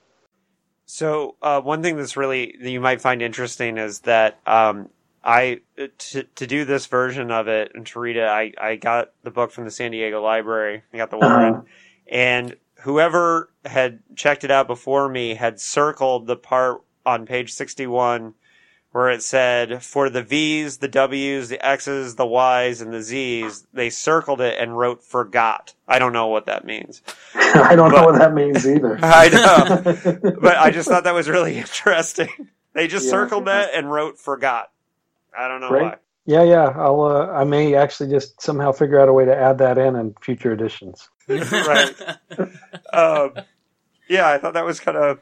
So 0.85 1.35
uh, 1.41 1.61
one 1.61 1.81
thing 1.81 1.95
that's 1.95 2.17
really 2.17 2.55
that 2.61 2.69
you 2.69 2.81
might 2.81 3.01
find 3.01 3.21
interesting 3.21 3.77
is 3.77 3.99
that 4.01 4.39
um, 4.45 4.89
I 5.23 5.61
to 5.97 6.23
to 6.23 6.47
do 6.47 6.65
this 6.65 6.87
version 6.87 7.31
of 7.31 7.47
it 7.47 7.71
and 7.75 7.85
to 7.87 7.99
read 7.99 8.17
it, 8.17 8.27
I 8.27 8.53
I 8.57 8.75
got 8.75 9.11
the 9.23 9.31
book 9.31 9.51
from 9.51 9.65
the 9.65 9.71
San 9.71 9.91
Diego 9.91 10.21
Library. 10.21 10.83
I 10.93 10.97
got 10.97 11.09
the 11.09 11.17
Warren, 11.17 11.53
uh-huh. 11.53 11.63
and 12.07 12.55
whoever 12.81 13.51
had 13.65 13.99
checked 14.15 14.43
it 14.43 14.51
out 14.51 14.67
before 14.67 15.07
me 15.07 15.35
had 15.35 15.59
circled 15.59 16.27
the 16.27 16.35
part 16.35 16.81
on 17.05 17.25
page 17.25 17.53
sixty 17.53 17.87
one 17.87 18.33
where 18.91 19.09
it 19.09 19.23
said 19.23 19.83
for 19.83 20.09
the 20.09 20.21
V's, 20.21 20.77
the 20.77 20.87
W's, 20.87 21.49
the 21.49 21.65
X's, 21.65 22.15
the 22.15 22.25
Y's, 22.25 22.81
and 22.81 22.93
the 22.93 23.01
Z's, 23.01 23.65
they 23.73 23.89
circled 23.89 24.41
it 24.41 24.57
and 24.59 24.77
wrote 24.77 25.03
forgot. 25.03 25.73
I 25.87 25.97
don't 25.97 26.13
know 26.13 26.27
what 26.27 26.47
that 26.47 26.65
means. 26.65 27.01
I 27.35 27.75
don't 27.75 27.91
but, 27.91 28.01
know 28.01 28.05
what 28.05 28.19
that 28.19 28.33
means 28.33 28.67
either. 28.67 28.99
I 29.01 29.29
know. 29.29 30.31
but 30.41 30.57
I 30.57 30.71
just 30.71 30.89
thought 30.89 31.05
that 31.05 31.13
was 31.13 31.29
really 31.29 31.57
interesting. 31.57 32.29
They 32.73 32.87
just 32.87 33.05
yeah. 33.05 33.11
circled 33.11 33.45
that 33.45 33.73
and 33.73 33.89
wrote 33.89 34.19
forgot. 34.19 34.71
I 35.37 35.47
don't 35.47 35.61
know 35.61 35.69
Great. 35.69 35.83
why. 35.83 35.95
Yeah, 36.25 36.43
yeah. 36.43 36.73
I'll. 36.75 37.01
Uh, 37.01 37.27
I 37.27 37.45
may 37.45 37.73
actually 37.75 38.11
just 38.11 38.41
somehow 38.41 38.71
figure 38.71 38.99
out 38.99 39.09
a 39.09 39.13
way 39.13 39.25
to 39.25 39.35
add 39.35 39.57
that 39.57 39.77
in 39.77 39.95
in 39.95 40.13
future 40.21 40.51
editions. 40.51 41.09
right. 41.27 41.93
um, 42.93 43.33
yeah, 44.07 44.29
I 44.29 44.37
thought 44.37 44.53
that 44.53 44.65
was 44.65 44.79
kind 44.79 44.97
of 44.97 45.19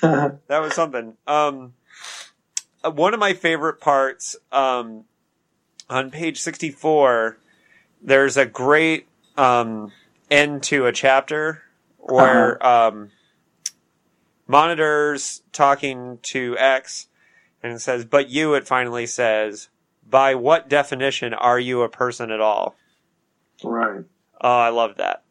that 0.00 0.60
was 0.60 0.74
something. 0.74 1.16
Um, 1.26 1.74
one 2.84 3.14
of 3.14 3.20
my 3.20 3.34
favorite 3.34 3.80
parts 3.80 4.36
um, 4.50 5.04
on 5.88 6.10
page 6.10 6.40
sixty-four. 6.40 7.38
There's 8.02 8.36
a 8.36 8.46
great 8.46 9.06
um, 9.36 9.92
end 10.30 10.62
to 10.64 10.86
a 10.86 10.92
chapter 10.92 11.62
where 11.98 12.60
uh-huh. 12.64 12.88
um, 12.88 13.10
monitors 14.48 15.42
talking 15.52 16.18
to 16.22 16.56
X 16.58 17.08
and 17.62 17.72
it 17.74 17.80
says, 17.80 18.04
but 18.04 18.28
you, 18.28 18.54
it 18.54 18.66
finally 18.66 19.06
says, 19.06 19.68
by 20.08 20.34
what 20.34 20.68
definition 20.68 21.32
are 21.32 21.58
you 21.58 21.82
a 21.82 21.88
person 21.88 22.30
at 22.30 22.40
all? 22.40 22.74
Right. 23.62 24.04
Oh, 24.40 24.58
I 24.58 24.70
love 24.70 24.96
that. 24.96 25.22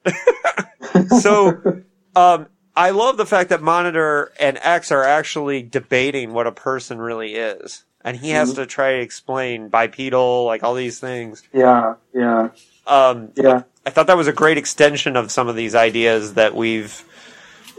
so, 1.21 1.83
um, 2.15 2.47
I 2.75 2.91
love 2.91 3.17
the 3.17 3.25
fact 3.25 3.49
that 3.49 3.61
Monitor 3.61 4.31
and 4.39 4.57
X 4.61 4.91
are 4.91 5.03
actually 5.03 5.61
debating 5.61 6.33
what 6.33 6.47
a 6.47 6.51
person 6.51 6.99
really 6.99 7.35
is. 7.35 7.83
And 8.03 8.17
he 8.17 8.31
has 8.31 8.51
mm-hmm. 8.51 8.61
to 8.61 8.65
try 8.65 8.93
to 8.93 9.01
explain 9.01 9.69
bipedal, 9.69 10.45
like 10.45 10.63
all 10.63 10.73
these 10.73 10.99
things. 10.99 11.43
Yeah, 11.53 11.95
yeah. 12.13 12.49
Um, 12.87 13.31
yeah. 13.35 13.63
I 13.85 13.89
thought 13.89 14.07
that 14.07 14.17
was 14.17 14.27
a 14.27 14.33
great 14.33 14.57
extension 14.57 15.15
of 15.15 15.31
some 15.31 15.47
of 15.47 15.55
these 15.55 15.75
ideas 15.75 16.33
that 16.35 16.55
we've, 16.55 17.03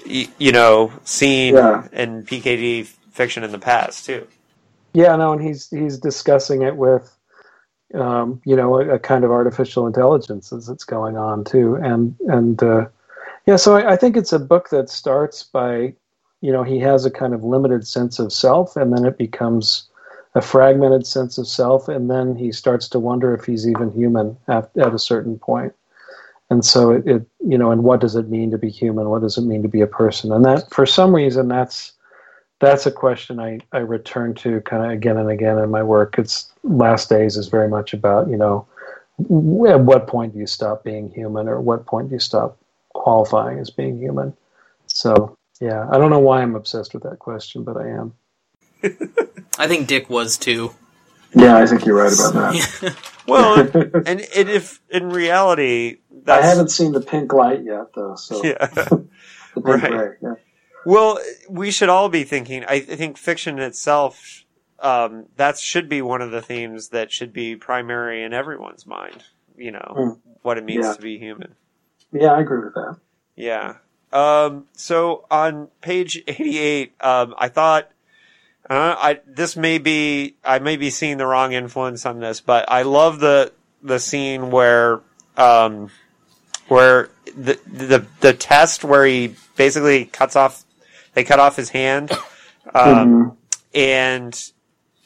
you 0.07 0.53
know, 0.53 0.93
seen 1.05 1.55
yeah. 1.55 1.89
in 1.93 2.25
PKD 2.25 2.87
fiction 2.87 3.45
in 3.45 3.51
the 3.51 3.59
past, 3.59 4.07
too. 4.07 4.27
Yeah, 4.95 5.17
no, 5.17 5.33
and 5.33 5.43
he's 5.43 5.71
he's 5.71 5.99
discussing 5.99 6.63
it 6.63 6.77
with, 6.77 7.17
um, 7.95 8.43
you 8.45 8.57
know, 8.57 8.77
a, 8.77 8.97
a, 8.97 8.99
kind 8.99 9.25
of 9.25 9.31
artificial 9.31 9.87
intelligence 9.87 10.53
as 10.53 10.69
it's 10.69 10.85
going 10.85 11.17
on 11.17 11.45
too, 11.45 11.77
and 11.77 12.15
and 12.29 12.63
uh, 12.63 12.87
yeah, 13.47 13.57
so 13.57 13.77
I, 13.77 13.93
I, 13.93 13.97
think 13.97 14.17
it's 14.17 14.33
a 14.33 14.39
book 14.39 14.71
that 14.71 14.89
starts 14.89 15.43
by, 15.43 15.95
you 16.41 16.53
know, 16.53 16.63
he 16.63 16.79
has 16.81 17.05
a 17.05 17.11
kind 17.11 17.35
of 17.35 17.43
limited 17.43 17.87
sense 17.87 18.19
of 18.19 18.33
self, 18.33 18.77
and 18.77 18.93
then 18.93 19.05
it 19.05 19.19
becomes 19.19 19.89
a 20.35 20.41
fragmented 20.41 21.07
sense 21.07 21.39
of 21.39 21.47
self, 21.47 21.89
and 21.89 22.11
then 22.11 22.37
he 22.37 22.53
starts 22.53 22.89
to 22.89 22.99
wonder 22.99 23.35
if 23.35 23.45
he's 23.45 23.69
even 23.69 23.91
human 23.91 24.37
at 24.49 24.71
at 24.77 24.95
a 24.95 24.99
certain 24.99 25.39
point. 25.39 25.75
And 26.51 26.65
so 26.65 26.91
it, 26.91 27.07
it 27.07 27.27
you 27.41 27.59
know, 27.59 27.71
and 27.71 27.83
what 27.83 28.01
does 28.01 28.15
it 28.15 28.29
mean 28.29 28.51
to 28.51 28.59
be 28.59 28.71
human? 28.71 29.09
What 29.09 29.23
does 29.23 29.39
it 29.39 29.43
mean 29.43 29.63
to 29.63 29.69
be 29.69 29.81
a 29.81 29.87
person? 29.87 30.33
And 30.33 30.45
that, 30.45 30.71
for 30.71 30.87
some 30.87 31.15
reason, 31.15 31.49
that's 31.49 31.93
that's 32.61 32.87
a 32.87 32.93
question 32.93 33.41
I, 33.41 33.59
I 33.73 33.79
return 33.79 34.35
to 34.35 34.61
kind 34.61 34.85
of 34.85 34.91
again 34.93 35.19
and 35.19 35.31
again 35.31 35.59
in 35.59 35.71
my 35.71 35.83
work. 35.83 36.19
It's 36.19 36.53
last 36.63 37.09
days 37.09 37.37
is 37.37 37.49
very 37.49 37.69
much 37.69 37.93
about, 37.93 38.29
you 38.29 38.37
know, 38.37 38.67
at 39.69 39.81
what 39.81 40.07
point 40.07 40.33
do 40.33 40.39
you 40.39 40.47
stop 40.47 40.85
being 40.85 41.11
human 41.11 41.49
or 41.49 41.61
what 41.61 41.87
point 41.87 42.09
do 42.09 42.15
you 42.15 42.21
stop 42.21 42.57
qualifying 42.95 43.59
as 43.59 43.71
being 43.71 43.99
human? 43.99 44.35
So, 44.87 45.37
yeah, 45.61 45.89
I 45.91 45.99
don't 45.99 46.11
know 46.11 46.19
why 46.19 46.43
I'm 46.43 46.55
obsessed 46.55 46.95
with 46.95 47.03
that 47.05 47.19
question, 47.19 47.65
but 47.65 47.77
I 47.77 47.89
am. 47.89 48.15
I 49.59 49.69
think 49.69 49.87
Dick 49.87 50.11
was 50.11 50.37
too. 50.37 50.75
Yeah, 51.35 51.57
I 51.57 51.67
think 51.67 51.85
you're 51.87 51.97
right 51.97 52.13
about 52.13 52.33
that. 52.35 52.97
Well, 53.25 53.61
and, 54.05 54.07
and 54.07 54.51
if 54.51 54.81
in 54.91 55.09
reality, 55.11 55.99
I 56.27 56.43
haven't 56.43 56.71
seen 56.73 56.91
the 56.91 57.01
pink 57.01 57.33
light 57.33 57.63
yet, 57.63 57.95
though. 57.95 58.17
So 58.17 58.43
Yeah. 58.43 58.67
the 58.67 59.07
pink 59.55 59.65
Right. 59.65 59.93
ray. 59.93 60.17
Yeah. 60.21 60.35
Well, 60.85 61.21
we 61.49 61.71
should 61.71 61.89
all 61.89 62.09
be 62.09 62.25
thinking. 62.25 62.65
I, 62.65 62.75
I 62.75 62.81
think 62.81 63.17
fiction 63.17 63.61
itself, 63.61 64.45
um, 64.81 65.27
that 65.37 65.57
should 65.57 65.89
be 65.89 66.03
one 66.03 66.21
of 66.21 66.33
the 66.33 66.43
themes 66.43 66.89
that 66.89 67.13
should 67.13 67.33
be 67.33 67.55
primary 67.55 68.25
in 68.25 68.33
everyone's 68.33 68.87
mind. 68.89 69.23
You 69.57 69.71
know, 69.71 69.95
Mm. 69.97 70.19
what 70.43 70.59
it 70.59 70.65
means 70.65 70.85
Yeah. 70.85 70.95
to 70.95 71.01
be 71.01 71.17
human. 71.19 71.55
Yeah, 72.13 72.33
I 72.33 72.41
agree 72.41 72.65
with 72.65 72.75
that. 72.75 72.97
Yeah. 73.37 73.77
Um, 74.13 74.67
so 74.75 75.25
on 75.31 75.69
page 75.81 76.23
88, 76.29 76.93
um, 77.01 77.35
I 77.39 77.49
thought, 77.49 77.91
uh, 78.69 78.95
I, 78.99 79.21
this 79.27 79.57
may 79.57 79.79
be, 79.79 80.37
I 80.45 80.59
may 80.59 80.77
be 80.77 80.91
seeing 80.91 81.17
the 81.17 81.27
wrong 81.27 81.53
influence 81.53 82.05
on 82.07 82.21
this, 82.21 82.41
but 82.41 82.71
I 82.71 82.83
love 82.83 83.21
the, 83.21 83.53
the 83.83 83.99
scene 83.99 84.51
where, 84.51 85.01
um, 85.37 85.91
where 86.69 87.09
the, 87.37 87.59
the, 87.67 88.07
the 88.21 88.33
test 88.35 88.85
where 88.85 89.05
he 89.07 89.35
basically 89.57 90.05
cuts 90.05 90.37
off, 90.37 90.65
they 91.15 91.25
cut 91.25 91.41
off 91.41 91.57
his 91.57 91.71
hand, 91.71 92.13
um, 92.75 93.35
Mhm. 93.35 93.37
and, 93.75 94.51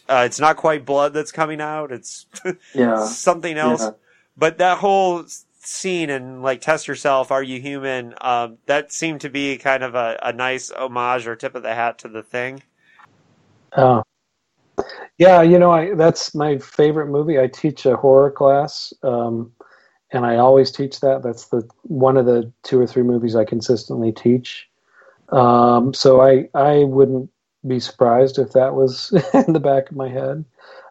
uh, 0.08 0.22
it's 0.26 0.38
not 0.40 0.56
quite 0.56 0.84
blood 0.84 1.12
that's 1.14 1.32
coming 1.32 1.60
out. 1.60 1.90
It's 1.92 2.26
Yeah. 2.74 3.04
something 3.06 3.56
else 3.56 3.82
Yeah. 3.82 3.90
but 4.36 4.58
that 4.58 4.78
whole 4.78 5.24
scene 5.66 6.10
and 6.10 6.42
like 6.42 6.60
test 6.60 6.88
yourself 6.88 7.30
are 7.30 7.42
you 7.42 7.60
human 7.60 8.14
um, 8.20 8.58
that 8.66 8.92
seemed 8.92 9.20
to 9.20 9.28
be 9.28 9.58
kind 9.58 9.82
of 9.82 9.94
a, 9.94 10.18
a 10.22 10.32
nice 10.32 10.70
homage 10.70 11.26
or 11.26 11.36
tip 11.36 11.54
of 11.54 11.62
the 11.62 11.74
hat 11.74 11.98
to 11.98 12.08
the 12.08 12.22
thing 12.22 12.62
Oh. 13.76 14.02
Yeah, 15.18 15.42
you 15.42 15.58
know, 15.58 15.70
I 15.70 15.94
that's 15.94 16.34
my 16.34 16.58
favorite 16.58 17.08
movie. 17.08 17.38
I 17.38 17.46
teach 17.46 17.86
a 17.86 17.96
horror 17.96 18.30
class, 18.30 18.92
um, 19.02 19.52
and 20.12 20.26
I 20.26 20.36
always 20.36 20.70
teach 20.70 21.00
that. 21.00 21.22
That's 21.22 21.46
the 21.46 21.66
one 21.82 22.16
of 22.16 22.26
the 22.26 22.52
two 22.62 22.78
or 22.78 22.86
three 22.86 23.02
movies 23.02 23.34
I 23.34 23.44
consistently 23.44 24.12
teach. 24.12 24.68
Um, 25.30 25.94
so 25.94 26.20
I 26.20 26.48
I 26.54 26.84
wouldn't 26.84 27.30
be 27.66 27.80
surprised 27.80 28.38
if 28.38 28.52
that 28.52 28.74
was 28.74 29.12
in 29.46 29.54
the 29.54 29.60
back 29.60 29.90
of 29.90 29.96
my 29.96 30.08
head. 30.08 30.44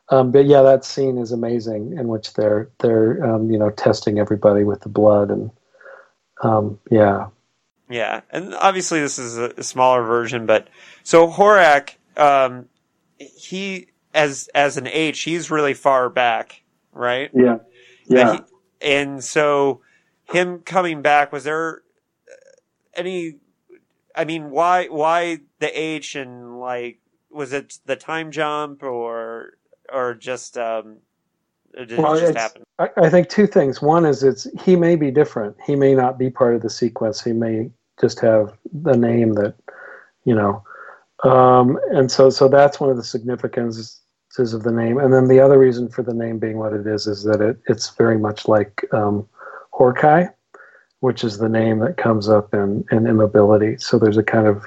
Um, 0.10 0.32
but 0.32 0.45
yeah, 0.45 0.62
that 0.62 0.86
scene 0.86 1.18
is 1.18 1.32
amazing 1.32 1.97
in 1.97 2.08
which 2.08 2.34
they're 2.34 2.70
they're 2.80 3.24
um, 3.26 3.49
you 3.49 3.58
know 3.58 3.72
testing 3.72 4.20
everybody 4.20 4.64
with 4.64 4.82
the 4.82 4.89
blood 4.89 5.32
and 5.32 5.51
um, 6.41 6.80
yeah 6.91 7.28
yeah 7.89 8.22
and 8.32 8.53
obviously 8.56 8.99
this 8.99 9.18
is 9.20 9.38
a, 9.38 9.53
a 9.58 9.64
smaller 9.64 10.03
version 10.03 10.45
but 10.45 10.68
so 11.03 11.28
horak 11.28 11.95
um, 12.18 12.66
he 13.18 13.88
as 14.14 14.49
as 14.56 14.78
an 14.78 14.88
h 14.88 15.22
he's 15.22 15.51
really 15.51 15.74
far 15.74 16.10
back 16.10 16.64
right 16.91 17.30
Yeah. 17.34 17.58
Yeah. 18.08 18.34
he- 18.34 18.41
and 18.82 19.24
so 19.24 19.82
him 20.26 20.60
coming 20.60 21.01
back 21.01 21.32
was 21.32 21.43
there 21.43 21.82
any 22.95 23.36
i 24.16 24.26
mean 24.26 24.49
why 24.49 24.88
why 24.88 25.39
the 25.60 25.80
h 25.80 26.16
and 26.16 26.60
like 26.60 26.99
was 27.30 27.53
it 27.53 27.80
the 27.86 27.95
time 27.95 28.32
jump 28.32 28.82
or 28.84 29.58
or 29.91 30.13
just 30.13 30.57
um 30.57 30.97
did 31.75 31.91
Well, 31.91 32.15
it 32.15 32.21
just 32.21 32.38
happen 32.38 32.65
I, 32.79 32.89
I 32.97 33.09
think 33.09 33.29
two 33.29 33.47
things. 33.47 33.81
One 33.81 34.05
is 34.05 34.23
it's 34.23 34.47
he 34.63 34.75
may 34.75 34.95
be 34.95 35.11
different. 35.11 35.55
He 35.65 35.75
may 35.75 35.95
not 35.95 36.17
be 36.17 36.29
part 36.29 36.55
of 36.55 36.61
the 36.61 36.69
sequence. 36.69 37.23
He 37.23 37.33
may 37.33 37.69
just 37.99 38.19
have 38.19 38.53
the 38.73 38.97
name 38.97 39.33
that, 39.33 39.55
you 40.25 40.36
know, 40.36 40.63
um, 41.23 41.79
and 41.91 42.11
so 42.11 42.29
so 42.29 42.47
that's 42.47 42.79
one 42.79 42.89
of 42.89 42.97
the 42.97 43.03
significances 43.03 44.01
of 44.38 44.63
the 44.63 44.71
name. 44.71 44.97
And 44.97 45.13
then 45.13 45.27
the 45.29 45.39
other 45.39 45.57
reason 45.57 45.88
for 45.88 46.03
the 46.03 46.13
name 46.13 46.39
being 46.39 46.57
what 46.57 46.73
it 46.73 46.86
is 46.86 47.07
is 47.07 47.23
that 47.23 47.41
it 47.41 47.57
it's 47.67 47.91
very 47.91 48.17
much 48.17 48.47
like 48.47 48.86
um, 48.91 49.27
Horkai, 49.73 50.33
which 50.99 51.23
is 51.23 51.38
the 51.38 51.49
name 51.49 51.79
that 51.79 51.97
comes 51.97 52.27
up 52.27 52.53
in 52.53 52.83
in 52.91 53.07
immobility. 53.07 53.77
So 53.77 53.97
there's 53.97 54.17
a 54.17 54.23
kind 54.23 54.47
of 54.47 54.65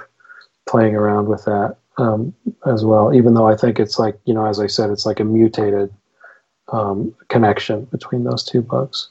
playing 0.66 0.94
around 0.94 1.28
with 1.28 1.44
that 1.44 1.76
um, 1.99 2.34
as 2.66 2.84
well. 2.84 3.14
Even 3.14 3.34
though 3.34 3.46
I 3.46 3.57
think 3.57 3.78
it's 3.78 3.99
like 3.99 4.18
you 4.24 4.34
know, 4.34 4.46
as 4.46 4.59
I 4.59 4.66
said, 4.66 4.90
it's 4.90 5.05
like 5.05 5.20
a 5.20 5.24
mutated 5.24 5.92
um, 6.72 7.14
connection 7.28 7.84
between 7.86 8.24
those 8.24 8.44
two 8.44 8.62
books. 8.62 9.11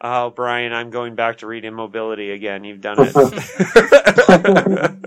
oh 0.00 0.30
brian 0.30 0.72
i'm 0.72 0.90
going 0.90 1.14
back 1.14 1.38
to 1.38 1.46
read 1.46 1.64
immobility 1.64 2.30
again 2.30 2.64
you've 2.64 2.80
done 2.80 2.96
it 2.98 3.12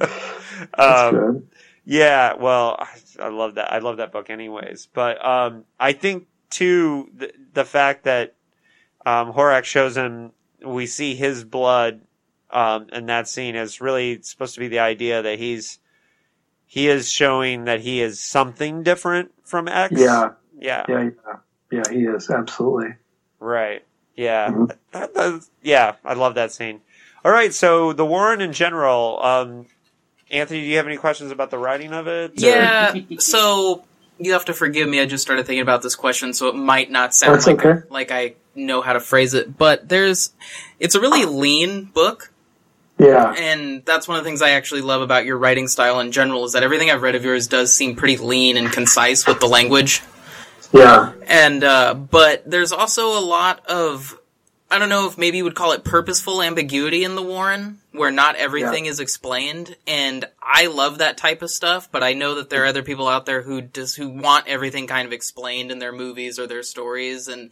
That's 0.77 1.01
um, 1.01 1.15
good. 1.15 1.47
Yeah, 1.85 2.35
well, 2.35 2.77
I, 2.79 2.87
I 3.19 3.27
love 3.29 3.55
that. 3.55 3.71
I 3.73 3.79
love 3.79 3.97
that 3.97 4.11
book, 4.11 4.29
anyways. 4.29 4.87
But 4.93 5.23
um, 5.23 5.65
I 5.79 5.93
think 5.93 6.27
too 6.49 7.09
the, 7.15 7.33
the 7.53 7.65
fact 7.65 8.05
that 8.05 8.35
um, 9.05 9.33
Horak 9.33 9.65
shows 9.65 9.97
him, 9.97 10.31
we 10.63 10.85
see 10.85 11.15
his 11.15 11.43
blood, 11.43 12.01
um, 12.49 12.87
in 12.93 13.07
that 13.07 13.27
scene 13.27 13.55
is 13.55 13.81
really 13.81 14.21
supposed 14.21 14.53
to 14.53 14.59
be 14.59 14.67
the 14.69 14.79
idea 14.79 15.21
that 15.23 15.39
he's 15.39 15.79
he 16.73 16.87
is 16.89 17.07
showing 17.07 17.65
that 17.65 17.81
he 17.81 18.01
is 18.01 18.19
something 18.19 18.81
different 18.81 19.31
from 19.43 19.67
X. 19.67 19.93
Yeah. 19.95 20.31
yeah, 20.59 20.83
Yeah. 20.89 21.03
Yeah. 21.03 21.35
Yeah. 21.71 21.83
He 21.91 21.99
is 22.05 22.31
absolutely. 22.31 22.95
right. 23.39 23.83
Yeah, 24.15 24.49
Mhm. 24.49 24.71
That- 24.91 25.13
that- 25.13 25.41
yeah. 25.61 25.93
I 26.03 26.13
love 26.13 26.33
that 26.35 26.51
scene. 26.51 26.81
All 27.23 27.31
right, 27.31 27.53
so 27.53 27.93
the 27.93 28.05
Warren 28.05 28.41
in 28.41 28.53
general. 28.53 29.19
Um, 29.23 29.67
Anthony, 30.31 30.61
do 30.61 30.65
you 30.65 30.77
have 30.77 30.87
any 30.87 30.97
questions 30.97 31.31
about 31.31 31.51
the 31.51 31.57
writing 31.59 31.93
of 31.93 32.07
it? 32.07 32.31
or- 32.31 32.33
Yeah, 32.37 32.93
so 33.19 33.83
you 34.17 34.33
have 34.33 34.45
to 34.45 34.53
forgive 34.53 34.89
me. 34.89 34.99
I 34.99 35.05
just 35.05 35.21
started 35.23 35.45
thinking 35.45 35.61
about 35.61 35.83
this 35.83 35.95
question, 35.95 36.33
so 36.33 36.47
it 36.47 36.55
might 36.55 36.89
not 36.89 37.13
sound 37.13 37.35
That's 37.35 37.45
like 37.47 37.63
okay. 37.63 37.81
like 37.91 38.11
I 38.11 38.33
know 38.55 38.81
how 38.81 38.93
to 38.93 38.99
phrase 38.99 39.33
it. 39.35 39.57
But 39.59 39.89
there's, 39.89 40.31
it's 40.79 40.95
a 40.95 40.99
really 41.01 41.25
lean 41.25 41.85
book, 41.85 42.31
Yeah. 42.99 43.33
and 43.37 43.83
that's 43.85 44.07
one 44.07 44.17
of 44.17 44.23
the 44.23 44.29
things 44.29 44.41
I 44.41 44.51
actually 44.51 44.81
love 44.81 45.01
about 45.01 45.25
your 45.25 45.37
writing 45.37 45.67
style 45.67 45.99
in 45.99 46.11
general. 46.11 46.45
Is 46.45 46.53
that 46.53 46.63
everything 46.63 46.89
I've 46.89 47.01
read 47.01 47.15
of 47.15 47.25
yours 47.25 47.47
does 47.47 47.73
seem 47.73 47.95
pretty 47.95 48.17
lean 48.17 48.55
and 48.55 48.71
concise 48.71 49.25
with 49.25 49.39
the 49.39 49.47
language. 49.47 50.01
Yeah. 50.71 51.13
And 51.27 51.63
uh, 51.63 51.93
but 51.93 52.49
there's 52.49 52.71
also 52.71 53.17
a 53.17 53.21
lot 53.21 53.65
of 53.67 54.17
I 54.73 54.79
don't 54.79 54.89
know 54.89 55.07
if 55.07 55.19
maybe 55.19 55.37
you 55.37 55.43
would 55.43 55.53
call 55.53 55.73
it 55.73 55.83
purposeful 55.83 56.41
ambiguity 56.41 57.03
in 57.03 57.13
the 57.13 57.21
Warren, 57.21 57.77
where 57.91 58.09
not 58.09 58.37
everything 58.37 58.87
is 58.87 58.99
explained. 58.99 59.75
And 59.85 60.25
I 60.41 60.65
love 60.65 60.97
that 60.97 61.15
type 61.15 61.43
of 61.43 61.51
stuff, 61.51 61.91
but 61.91 62.01
I 62.01 62.13
know 62.13 62.35
that 62.35 62.49
there 62.49 62.63
are 62.63 62.67
other 62.67 62.81
people 62.81 63.07
out 63.07 63.27
there 63.27 63.43
who 63.43 63.61
just 63.61 63.97
who 63.97 64.09
want 64.09 64.47
everything 64.47 64.87
kind 64.87 65.05
of 65.05 65.13
explained 65.13 65.71
in 65.71 65.77
their 65.77 65.91
movies 65.91 66.39
or 66.39 66.47
their 66.47 66.63
stories. 66.63 67.27
And 67.27 67.51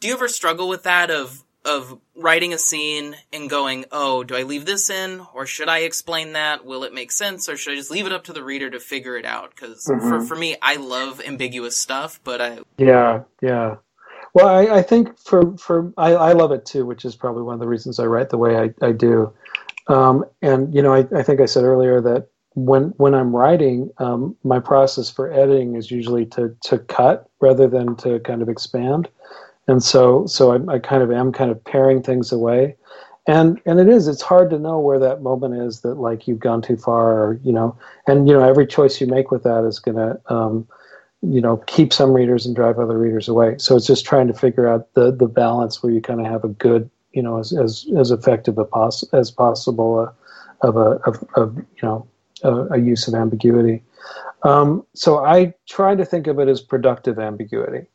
do 0.00 0.08
you 0.08 0.14
ever 0.14 0.28
struggle 0.28 0.68
with 0.68 0.82
that 0.82 1.10
of 1.10 1.42
of 1.68 1.98
writing 2.16 2.54
a 2.54 2.58
scene 2.58 3.16
and 3.32 3.50
going, 3.50 3.84
oh, 3.92 4.24
do 4.24 4.36
I 4.36 4.42
leave 4.44 4.66
this 4.66 4.90
in 4.90 5.22
or 5.34 5.46
should 5.46 5.68
I 5.68 5.80
explain 5.80 6.32
that? 6.32 6.64
Will 6.64 6.84
it 6.84 6.94
make 6.94 7.12
sense 7.12 7.48
or 7.48 7.56
should 7.56 7.74
I 7.74 7.76
just 7.76 7.90
leave 7.92 8.06
it 8.06 8.12
up 8.12 8.24
to 8.24 8.32
the 8.32 8.42
reader 8.44 8.70
to 8.70 8.80
figure 8.80 9.16
it 9.16 9.26
out? 9.26 9.50
Because 9.54 9.84
for, 9.84 9.96
Mhm. 9.98 10.26
for 10.28 10.36
me, 10.36 10.56
I 10.62 10.76
love 10.76 11.20
ambiguous 11.24 11.76
stuff, 11.76 12.20
but 12.24 12.40
I, 12.40 12.60
Yeah, 12.78 13.22
yeah. 13.42 13.76
Well, 14.34 14.48
I, 14.48 14.78
I 14.78 14.82
think 14.82 15.18
for 15.18 15.56
for 15.58 15.92
I, 15.96 16.12
I 16.14 16.32
love 16.32 16.52
it 16.52 16.64
too, 16.66 16.86
which 16.86 17.04
is 17.04 17.16
probably 17.16 17.42
one 17.42 17.54
of 17.54 17.60
the 17.60 17.68
reasons 17.68 17.98
I 17.98 18.06
write 18.06 18.30
the 18.30 18.38
way 18.38 18.56
I, 18.56 18.86
I 18.86 18.92
do. 18.92 19.32
Um, 19.88 20.24
and 20.42 20.74
you 20.74 20.82
know, 20.82 20.94
I, 20.94 21.06
I 21.14 21.22
think 21.22 21.40
I 21.40 21.46
said 21.46 21.64
earlier 21.64 22.00
that 22.02 22.28
when 22.54 22.94
when 22.98 23.14
I'm 23.14 23.34
writing, 23.34 23.90
um, 23.98 24.36
my 24.44 24.60
process 24.60 25.10
for 25.10 25.32
editing 25.32 25.76
is 25.76 25.90
usually 25.90 26.26
to 26.26 26.54
to 26.64 26.78
cut 26.78 27.28
rather 27.40 27.68
than 27.68 27.96
to 27.96 28.20
kind 28.20 28.42
of 28.42 28.48
expand. 28.48 29.08
And 29.68 29.82
so 29.82 30.26
so 30.26 30.52
I, 30.52 30.74
I 30.74 30.78
kind 30.78 31.02
of 31.02 31.12
am 31.12 31.30
kind 31.30 31.50
of 31.50 31.62
paring 31.64 32.02
things 32.02 32.32
away. 32.32 32.74
And 33.26 33.60
and 33.66 33.78
it 33.78 33.88
is 33.88 34.08
it's 34.08 34.22
hard 34.22 34.48
to 34.50 34.58
know 34.58 34.78
where 34.78 34.98
that 34.98 35.22
moment 35.22 35.54
is 35.54 35.80
that 35.82 35.96
like 35.96 36.26
you've 36.26 36.40
gone 36.40 36.62
too 36.62 36.78
far 36.78 37.12
or 37.12 37.40
you 37.44 37.52
know 37.52 37.76
and 38.06 38.26
you 38.26 38.34
know 38.34 38.42
every 38.42 38.66
choice 38.66 39.00
you 39.00 39.06
make 39.06 39.30
with 39.30 39.42
that 39.42 39.64
is 39.64 39.78
gonna 39.78 40.18
um, 40.26 40.66
you 41.20 41.40
know 41.40 41.58
keep 41.66 41.92
some 41.92 42.14
readers 42.14 42.46
and 42.46 42.56
drive 42.56 42.78
other 42.78 42.98
readers 42.98 43.28
away. 43.28 43.56
So 43.58 43.76
it's 43.76 43.86
just 43.86 44.06
trying 44.06 44.28
to 44.28 44.34
figure 44.34 44.66
out 44.66 44.92
the 44.94 45.12
the 45.12 45.28
balance 45.28 45.82
where 45.82 45.92
you 45.92 46.00
kind 46.00 46.20
of 46.20 46.26
have 46.26 46.44
a 46.44 46.48
good 46.48 46.88
you 47.12 47.22
know 47.22 47.38
as 47.38 47.52
as, 47.52 47.86
as 47.98 48.10
effective 48.10 48.56
a 48.56 48.64
poss- 48.64 49.04
as 49.12 49.30
possible 49.30 49.98
uh, 49.98 50.66
of 50.66 50.76
a 50.78 50.98
of, 51.06 51.22
of 51.36 51.56
you 51.56 51.82
know 51.82 52.08
a, 52.42 52.76
a 52.76 52.78
use 52.78 53.06
of 53.06 53.14
ambiguity. 53.14 53.82
Um, 54.44 54.86
so 54.94 55.24
i 55.24 55.52
try 55.68 55.96
to 55.96 56.04
think 56.04 56.28
of 56.28 56.38
it 56.38 56.46
as 56.48 56.60
productive 56.60 57.18
ambiguity 57.18 57.88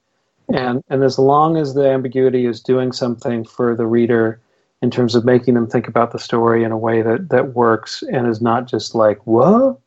and 0.53 0.83
and 0.89 1.03
as 1.03 1.17
long 1.17 1.57
as 1.57 1.73
the 1.73 1.89
ambiguity 1.89 2.45
is 2.45 2.61
doing 2.61 2.91
something 2.91 3.43
for 3.43 3.75
the 3.75 3.87
reader 3.87 4.39
in 4.81 4.91
terms 4.91 5.15
of 5.15 5.25
making 5.25 5.55
them 5.55 5.67
think 5.67 5.87
about 5.87 6.11
the 6.11 6.19
story 6.19 6.63
in 6.63 6.71
a 6.71 6.77
way 6.77 7.01
that 7.01 7.29
that 7.29 7.53
works 7.53 8.03
and 8.11 8.27
is 8.27 8.41
not 8.41 8.67
just 8.67 8.93
like 8.95 9.25
what? 9.25 9.79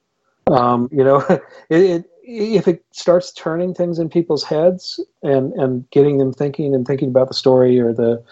Um, 0.49 0.89
you 0.93 1.05
know 1.05 1.25
it, 1.71 1.83
it 1.83 2.11
if 2.29 2.67
it 2.67 2.85
starts 2.91 3.33
turning 3.33 3.73
things 3.73 4.01
in 4.01 4.09
people's 4.09 4.43
heads 4.43 4.99
and 5.23 5.53
and 5.55 5.89
getting 5.91 6.19
them 6.19 6.33
thinking 6.33 6.75
and 6.75 6.87
thinking 6.87 7.09
about 7.09 7.29
the 7.29 7.35
story 7.35 7.79
or 7.79 7.93
the 7.93 8.23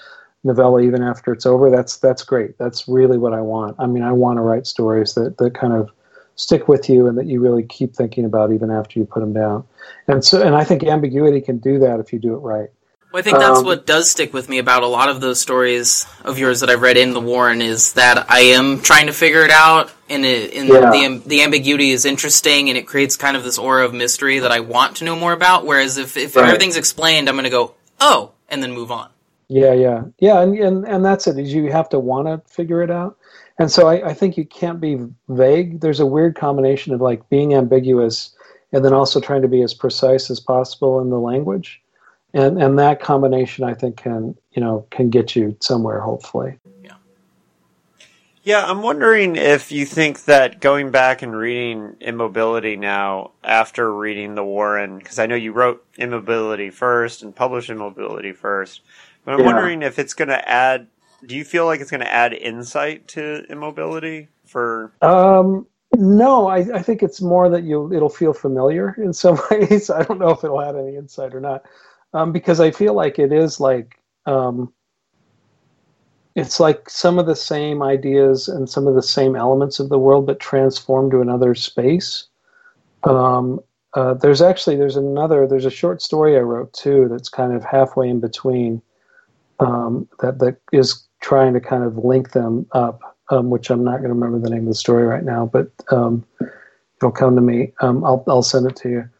novella 0.42 0.80
even 0.80 1.02
after 1.02 1.32
it's 1.32 1.46
over 1.46 1.70
that's 1.70 1.96
that's 1.98 2.24
great. 2.24 2.58
That's 2.58 2.88
really 2.88 3.18
what 3.18 3.32
i 3.32 3.40
want. 3.40 3.76
I 3.78 3.86
mean 3.86 4.02
i 4.02 4.12
want 4.12 4.38
to 4.38 4.42
write 4.42 4.66
stories 4.66 5.14
that 5.14 5.38
that 5.38 5.54
kind 5.54 5.72
of 5.72 5.90
stick 6.36 6.68
with 6.68 6.88
you 6.88 7.06
and 7.06 7.16
that 7.18 7.26
you 7.26 7.40
really 7.40 7.62
keep 7.64 7.94
thinking 7.94 8.24
about 8.24 8.52
even 8.52 8.70
after 8.70 8.98
you 8.98 9.04
put 9.06 9.20
them 9.20 9.32
down 9.32 9.64
and 10.08 10.24
so 10.24 10.42
and 10.42 10.54
i 10.56 10.64
think 10.64 10.82
ambiguity 10.84 11.40
can 11.40 11.58
do 11.58 11.78
that 11.78 12.00
if 12.00 12.12
you 12.12 12.18
do 12.18 12.34
it 12.34 12.38
right 12.38 12.70
Well, 13.12 13.20
I 13.20 13.22
think 13.22 13.38
that's 13.38 13.60
Um, 13.60 13.64
what 13.64 13.86
does 13.86 14.10
stick 14.10 14.34
with 14.34 14.48
me 14.48 14.58
about 14.58 14.82
a 14.82 14.88
lot 14.88 15.08
of 15.08 15.20
those 15.20 15.40
stories 15.40 16.04
of 16.24 16.38
yours 16.38 16.60
that 16.60 16.70
I've 16.70 16.82
read 16.82 16.96
in 16.96 17.12
the 17.14 17.20
Warren 17.20 17.62
is 17.62 17.92
that 17.92 18.26
I 18.28 18.40
am 18.58 18.80
trying 18.82 19.06
to 19.06 19.12
figure 19.12 19.44
it 19.44 19.52
out, 19.52 19.92
and 20.10 20.24
it, 20.26 20.52
and 20.54 20.68
Yeah. 20.68 20.90
the 20.90 21.22
the 21.24 21.42
ambiguity 21.42 21.92
is 21.92 22.04
interesting, 22.04 22.68
and 22.70 22.76
it 22.76 22.86
creates 22.88 23.16
kind 23.16 23.36
of 23.36 23.44
this 23.44 23.56
aura 23.58 23.84
of 23.84 23.94
mystery 23.94 24.40
that 24.40 24.50
I 24.50 24.60
want 24.60 24.96
to 24.96 25.04
know 25.04 25.14
more 25.16 25.32
about. 25.32 25.64
Whereas 25.64 25.96
if 25.96 26.16
if 26.16 26.36
Right. 26.36 26.44
everything's 26.46 26.76
explained, 26.76 27.28
I'm 27.28 27.36
going 27.36 27.44
to 27.44 27.50
go 27.50 27.74
oh, 28.00 28.32
and 28.48 28.62
then 28.62 28.72
move 28.72 28.90
on. 28.90 29.10
Yeah, 29.48 29.74
yeah, 29.74 30.04
yeah, 30.18 30.40
and 30.42 30.58
and, 30.58 30.86
and 30.86 31.04
that's 31.04 31.26
it. 31.28 31.38
Is 31.38 31.54
you 31.54 31.70
have 31.70 31.88
to 31.90 32.00
want 32.00 32.26
to 32.28 32.42
figure 32.52 32.82
it 32.82 32.90
out, 32.90 33.16
and 33.58 33.70
so 33.70 33.88
I, 33.88 34.08
I 34.10 34.14
think 34.14 34.36
you 34.36 34.44
can't 34.44 34.80
be 34.80 34.98
vague. 35.28 35.80
There's 35.80 36.00
a 36.00 36.06
weird 36.06 36.34
combination 36.36 36.92
of 36.94 37.00
like 37.00 37.28
being 37.28 37.54
ambiguous 37.54 38.34
and 38.72 38.84
then 38.84 38.92
also 38.92 39.20
trying 39.20 39.42
to 39.42 39.48
be 39.48 39.62
as 39.62 39.72
precise 39.72 40.30
as 40.30 40.40
possible 40.40 41.00
in 41.00 41.10
the 41.10 41.18
language, 41.20 41.80
and 42.32 42.60
and 42.60 42.78
that 42.78 43.00
combination 43.00 43.64
I 43.64 43.74
think 43.74 43.96
can 43.96 44.36
you 44.52 44.60
know 44.62 44.86
can 44.90 45.10
get 45.10 45.36
you 45.36 45.56
somewhere 45.60 46.00
hopefully. 46.00 46.58
Yeah, 46.82 46.94
Yeah, 48.42 48.64
I'm 48.66 48.82
wondering 48.82 49.36
if 49.36 49.70
you 49.70 49.86
think 49.86 50.24
that 50.24 50.60
going 50.60 50.90
back 50.90 51.22
and 51.22 51.36
reading 51.36 51.96
Immobility 52.00 52.76
now 52.76 53.30
after 53.44 53.94
reading 53.94 54.34
The 54.34 54.44
Warren, 54.44 54.98
because 54.98 55.20
I 55.20 55.26
know 55.26 55.36
you 55.36 55.52
wrote 55.52 55.84
Immobility 55.96 56.70
first 56.70 57.22
and 57.22 57.34
published 57.34 57.70
Immobility 57.70 58.32
first, 58.32 58.80
but 59.24 59.34
I'm 59.34 59.40
Yeah. 59.40 59.46
wondering 59.46 59.82
if 59.82 60.00
it's 60.00 60.14
going 60.14 60.28
to 60.28 60.48
add. 60.48 60.88
Do 61.26 61.36
you 61.36 61.44
feel 61.44 61.66
like 61.66 61.80
it's 61.80 61.90
going 61.90 62.00
to 62.00 62.12
add 62.12 62.32
insight 62.32 63.08
to 63.08 63.44
Immobility 63.48 64.28
for? 64.44 64.92
Um, 65.00 65.66
no, 65.96 66.46
I, 66.48 66.58
I 66.58 66.82
think 66.82 67.02
it's 67.02 67.20
more 67.20 67.48
that 67.48 67.64
you 67.64 67.92
it'll 67.92 68.08
feel 68.08 68.32
familiar 68.32 68.94
in 68.98 69.12
some 69.12 69.38
ways. 69.50 69.90
I 69.90 70.02
don't 70.02 70.18
know 70.18 70.30
if 70.30 70.44
it'll 70.44 70.62
add 70.62 70.76
any 70.76 70.96
insight 70.96 71.34
or 71.34 71.40
not, 71.40 71.64
um, 72.12 72.32
because 72.32 72.60
I 72.60 72.70
feel 72.70 72.94
like 72.94 73.18
it 73.18 73.32
is 73.32 73.60
like 73.60 74.00
um, 74.26 74.72
it's 76.34 76.58
like 76.58 76.90
some 76.90 77.18
of 77.18 77.26
the 77.26 77.36
same 77.36 77.82
ideas 77.82 78.48
and 78.48 78.68
some 78.68 78.86
of 78.86 78.94
the 78.94 79.02
same 79.02 79.36
elements 79.36 79.78
of 79.78 79.88
the 79.88 79.98
world, 79.98 80.26
but 80.26 80.40
transformed 80.40 81.12
to 81.12 81.20
another 81.20 81.54
space. 81.54 82.26
Um, 83.04 83.60
uh, 83.94 84.14
there's 84.14 84.42
actually 84.42 84.76
there's 84.76 84.96
another 84.96 85.46
there's 85.46 85.66
a 85.66 85.70
short 85.70 86.02
story 86.02 86.36
I 86.36 86.40
wrote 86.40 86.72
too 86.72 87.06
that's 87.08 87.28
kind 87.28 87.52
of 87.52 87.62
halfway 87.64 88.08
in 88.08 88.18
between 88.18 88.82
um, 89.60 90.08
that 90.20 90.40
that 90.40 90.56
is 90.72 91.03
trying 91.24 91.54
to 91.54 91.60
kind 91.60 91.84
of 91.84 91.96
link 91.98 92.32
them 92.32 92.66
up 92.72 93.14
um, 93.30 93.50
which 93.50 93.70
I'm 93.70 93.84
not 93.84 93.98
going 93.98 94.08
to 94.08 94.14
remember 94.14 94.38
the 94.38 94.50
name 94.50 94.64
of 94.64 94.68
the 94.68 94.74
story 94.74 95.04
right 95.04 95.24
now, 95.24 95.46
but 95.46 95.70
um, 95.90 96.24
it'll 96.98 97.10
come 97.12 97.34
to 97.34 97.40
me. 97.40 97.72
Um, 97.80 98.04
I'll 98.04 98.24
I'll 98.28 98.42
send 98.42 98.66
it 98.66 98.76
to 98.76 98.88
you. 98.90 99.10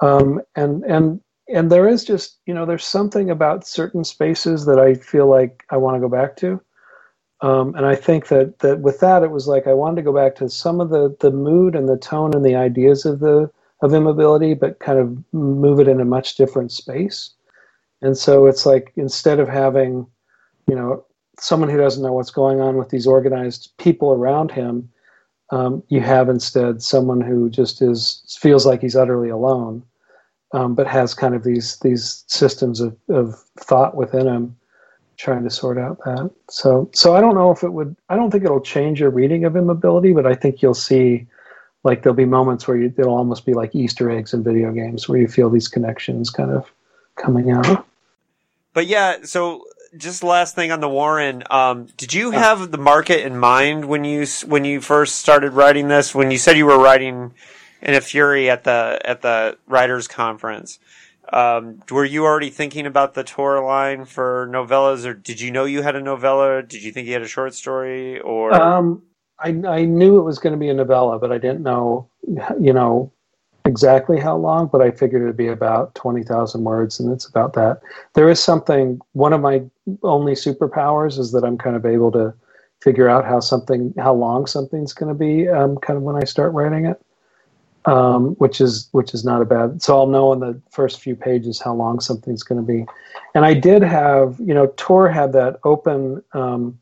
Um, 0.00 0.40
and 0.56 0.82
and 0.84 1.20
and 1.52 1.70
there 1.70 1.88
is 1.88 2.04
just 2.04 2.38
you 2.46 2.54
know 2.54 2.64
there's 2.64 2.84
something 2.84 3.30
about 3.30 3.66
certain 3.66 4.04
spaces 4.04 4.64
that 4.66 4.78
I 4.78 4.94
feel 4.94 5.26
like 5.26 5.64
I 5.70 5.76
want 5.76 5.96
to 5.96 6.00
go 6.00 6.08
back 6.08 6.36
to. 6.38 6.60
Um, 7.42 7.74
and 7.74 7.86
I 7.86 7.94
think 7.94 8.28
that 8.28 8.58
that 8.60 8.80
with 8.80 9.00
that 9.00 9.22
it 9.22 9.30
was 9.30 9.46
like 9.46 9.66
I 9.66 9.74
wanted 9.74 9.96
to 9.96 10.02
go 10.02 10.14
back 10.14 10.34
to 10.36 10.48
some 10.48 10.80
of 10.80 10.90
the 10.90 11.16
the 11.20 11.30
mood 11.30 11.74
and 11.74 11.88
the 11.88 11.98
tone 11.98 12.34
and 12.34 12.44
the 12.44 12.56
ideas 12.56 13.04
of 13.04 13.20
the 13.20 13.50
of 13.82 13.94
immobility, 13.94 14.54
but 14.54 14.80
kind 14.80 14.98
of 14.98 15.18
move 15.32 15.80
it 15.80 15.88
in 15.88 16.00
a 16.00 16.04
much 16.04 16.36
different 16.36 16.70
space. 16.72 17.30
And 18.02 18.16
so 18.16 18.46
it's 18.46 18.66
like 18.66 18.92
instead 18.96 19.40
of 19.40 19.48
having, 19.48 20.06
you 20.66 20.74
know, 20.74 21.04
someone 21.40 21.70
who 21.70 21.78
doesn't 21.78 22.02
know 22.02 22.12
what's 22.12 22.30
going 22.30 22.60
on 22.60 22.76
with 22.76 22.90
these 22.90 23.06
organized 23.06 23.72
people 23.78 24.12
around 24.12 24.50
him, 24.50 24.88
um, 25.50 25.82
you 25.88 26.00
have 26.00 26.28
instead 26.28 26.82
someone 26.82 27.20
who 27.20 27.50
just 27.50 27.82
is 27.82 28.22
feels 28.40 28.66
like 28.66 28.80
he's 28.80 28.94
utterly 28.94 29.30
alone, 29.30 29.82
um, 30.52 30.74
but 30.74 30.86
has 30.86 31.14
kind 31.14 31.34
of 31.34 31.42
these 31.42 31.78
these 31.78 32.24
systems 32.28 32.80
of, 32.80 32.96
of 33.08 33.34
thought 33.58 33.96
within 33.96 34.28
him, 34.28 34.56
trying 35.16 35.42
to 35.42 35.50
sort 35.50 35.78
out 35.78 35.98
that. 36.04 36.30
So 36.48 36.88
so 36.92 37.16
I 37.16 37.20
don't 37.20 37.34
know 37.34 37.50
if 37.50 37.64
it 37.64 37.72
would. 37.72 37.96
I 38.08 38.16
don't 38.16 38.30
think 38.30 38.44
it'll 38.44 38.60
change 38.60 39.00
your 39.00 39.10
reading 39.10 39.44
of 39.44 39.56
immobility, 39.56 40.12
but 40.12 40.26
I 40.26 40.34
think 40.34 40.62
you'll 40.62 40.74
see. 40.74 41.26
Like 41.82 42.02
there'll 42.02 42.14
be 42.14 42.26
moments 42.26 42.68
where 42.68 42.76
you, 42.76 42.92
it'll 42.98 43.16
almost 43.16 43.46
be 43.46 43.54
like 43.54 43.74
Easter 43.74 44.10
eggs 44.10 44.34
in 44.34 44.44
video 44.44 44.70
games, 44.70 45.08
where 45.08 45.18
you 45.18 45.26
feel 45.26 45.48
these 45.48 45.66
connections 45.66 46.28
kind 46.28 46.50
of 46.50 46.70
coming 47.16 47.50
out. 47.50 47.86
But 48.74 48.86
yeah, 48.86 49.16
so 49.24 49.64
just 49.96 50.22
last 50.22 50.54
thing 50.54 50.70
on 50.70 50.80
the 50.80 50.88
Warren, 50.88 51.42
um, 51.50 51.86
did 51.96 52.14
you 52.14 52.30
have 52.30 52.70
the 52.70 52.78
market 52.78 53.24
in 53.24 53.36
mind 53.36 53.86
when 53.86 54.04
you 54.04 54.26
when 54.46 54.64
you 54.64 54.80
first 54.80 55.16
started 55.16 55.52
writing 55.52 55.88
this? 55.88 56.14
When 56.14 56.30
you 56.30 56.38
said 56.38 56.56
you 56.56 56.66
were 56.66 56.78
writing 56.78 57.34
in 57.82 57.94
a 57.94 58.00
fury 58.00 58.48
at 58.50 58.64
the 58.64 59.00
at 59.04 59.22
the 59.22 59.58
writers 59.66 60.06
conference, 60.08 60.78
um, 61.32 61.82
were 61.90 62.04
you 62.04 62.24
already 62.24 62.50
thinking 62.50 62.86
about 62.86 63.14
the 63.14 63.24
Tor 63.24 63.64
line 63.64 64.04
for 64.04 64.48
novellas, 64.50 65.04
or 65.04 65.14
did 65.14 65.40
you 65.40 65.50
know 65.50 65.64
you 65.64 65.82
had 65.82 65.96
a 65.96 66.00
novella? 66.00 66.62
Did 66.62 66.82
you 66.82 66.92
think 66.92 67.06
you 67.06 67.12
had 67.12 67.22
a 67.22 67.28
short 67.28 67.54
story, 67.54 68.20
or 68.20 68.54
Um, 68.54 69.02
I, 69.38 69.48
I 69.48 69.84
knew 69.84 70.18
it 70.18 70.22
was 70.22 70.38
going 70.38 70.52
to 70.52 70.58
be 70.58 70.68
a 70.68 70.74
novella, 70.74 71.18
but 71.18 71.32
I 71.32 71.38
didn't 71.38 71.62
know, 71.62 72.10
you 72.60 72.72
know, 72.72 73.12
exactly 73.64 74.18
how 74.18 74.36
long. 74.36 74.68
But 74.68 74.82
I 74.82 74.90
figured 74.90 75.22
it'd 75.22 75.36
be 75.36 75.48
about 75.48 75.94
twenty 75.94 76.22
thousand 76.22 76.64
words, 76.64 77.00
and 77.00 77.12
it's 77.12 77.26
about 77.26 77.52
that. 77.54 77.80
There 78.14 78.28
is 78.28 78.42
something. 78.42 79.00
One 79.12 79.32
of 79.32 79.40
my 79.40 79.62
only 80.02 80.32
superpowers 80.32 81.18
is 81.18 81.32
that 81.32 81.44
I'm 81.44 81.58
kind 81.58 81.76
of 81.76 81.84
able 81.86 82.12
to 82.12 82.34
figure 82.80 83.08
out 83.08 83.24
how 83.24 83.40
something, 83.40 83.92
how 83.98 84.14
long 84.14 84.46
something's 84.46 84.92
going 84.92 85.12
to 85.12 85.18
be, 85.18 85.48
um, 85.48 85.76
kind 85.78 85.96
of 85.96 86.02
when 86.02 86.16
I 86.16 86.24
start 86.24 86.52
writing 86.52 86.86
it. 86.86 87.00
Um, 87.86 88.34
which 88.34 88.60
is 88.60 88.90
which 88.92 89.14
is 89.14 89.24
not 89.24 89.40
a 89.40 89.46
bad. 89.46 89.80
So 89.80 89.98
I'll 89.98 90.06
know 90.06 90.34
in 90.34 90.40
the 90.40 90.60
first 90.70 91.00
few 91.00 91.16
pages 91.16 91.62
how 91.62 91.72
long 91.72 91.98
something's 91.98 92.42
going 92.42 92.60
to 92.60 92.66
be. 92.66 92.84
And 93.34 93.46
I 93.46 93.54
did 93.54 93.82
have, 93.82 94.36
you 94.38 94.52
know, 94.52 94.66
Tor 94.76 95.08
had 95.08 95.32
that 95.32 95.60
open. 95.64 96.22
Um, 96.34 96.78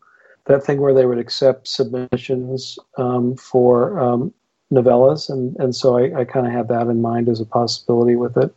that 0.46 0.64
thing 0.64 0.80
where 0.80 0.94
they 0.94 1.06
would 1.06 1.18
accept 1.18 1.68
submissions 1.68 2.78
um, 2.96 3.36
for 3.36 4.00
um, 4.00 4.34
novellas, 4.72 5.30
and 5.30 5.56
and 5.56 5.74
so 5.74 5.98
I, 5.98 6.20
I 6.20 6.24
kind 6.24 6.46
of 6.46 6.52
had 6.52 6.68
that 6.68 6.88
in 6.88 7.00
mind 7.00 7.28
as 7.28 7.40
a 7.40 7.46
possibility 7.46 8.16
with 8.16 8.36
it. 8.36 8.54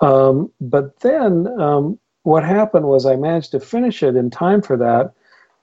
Um, 0.00 0.50
but 0.60 1.00
then 1.00 1.48
um, 1.60 1.98
what 2.22 2.44
happened 2.44 2.86
was 2.86 3.06
I 3.06 3.16
managed 3.16 3.52
to 3.52 3.60
finish 3.60 4.02
it 4.02 4.16
in 4.16 4.30
time 4.30 4.62
for 4.62 4.76
that, 4.76 5.12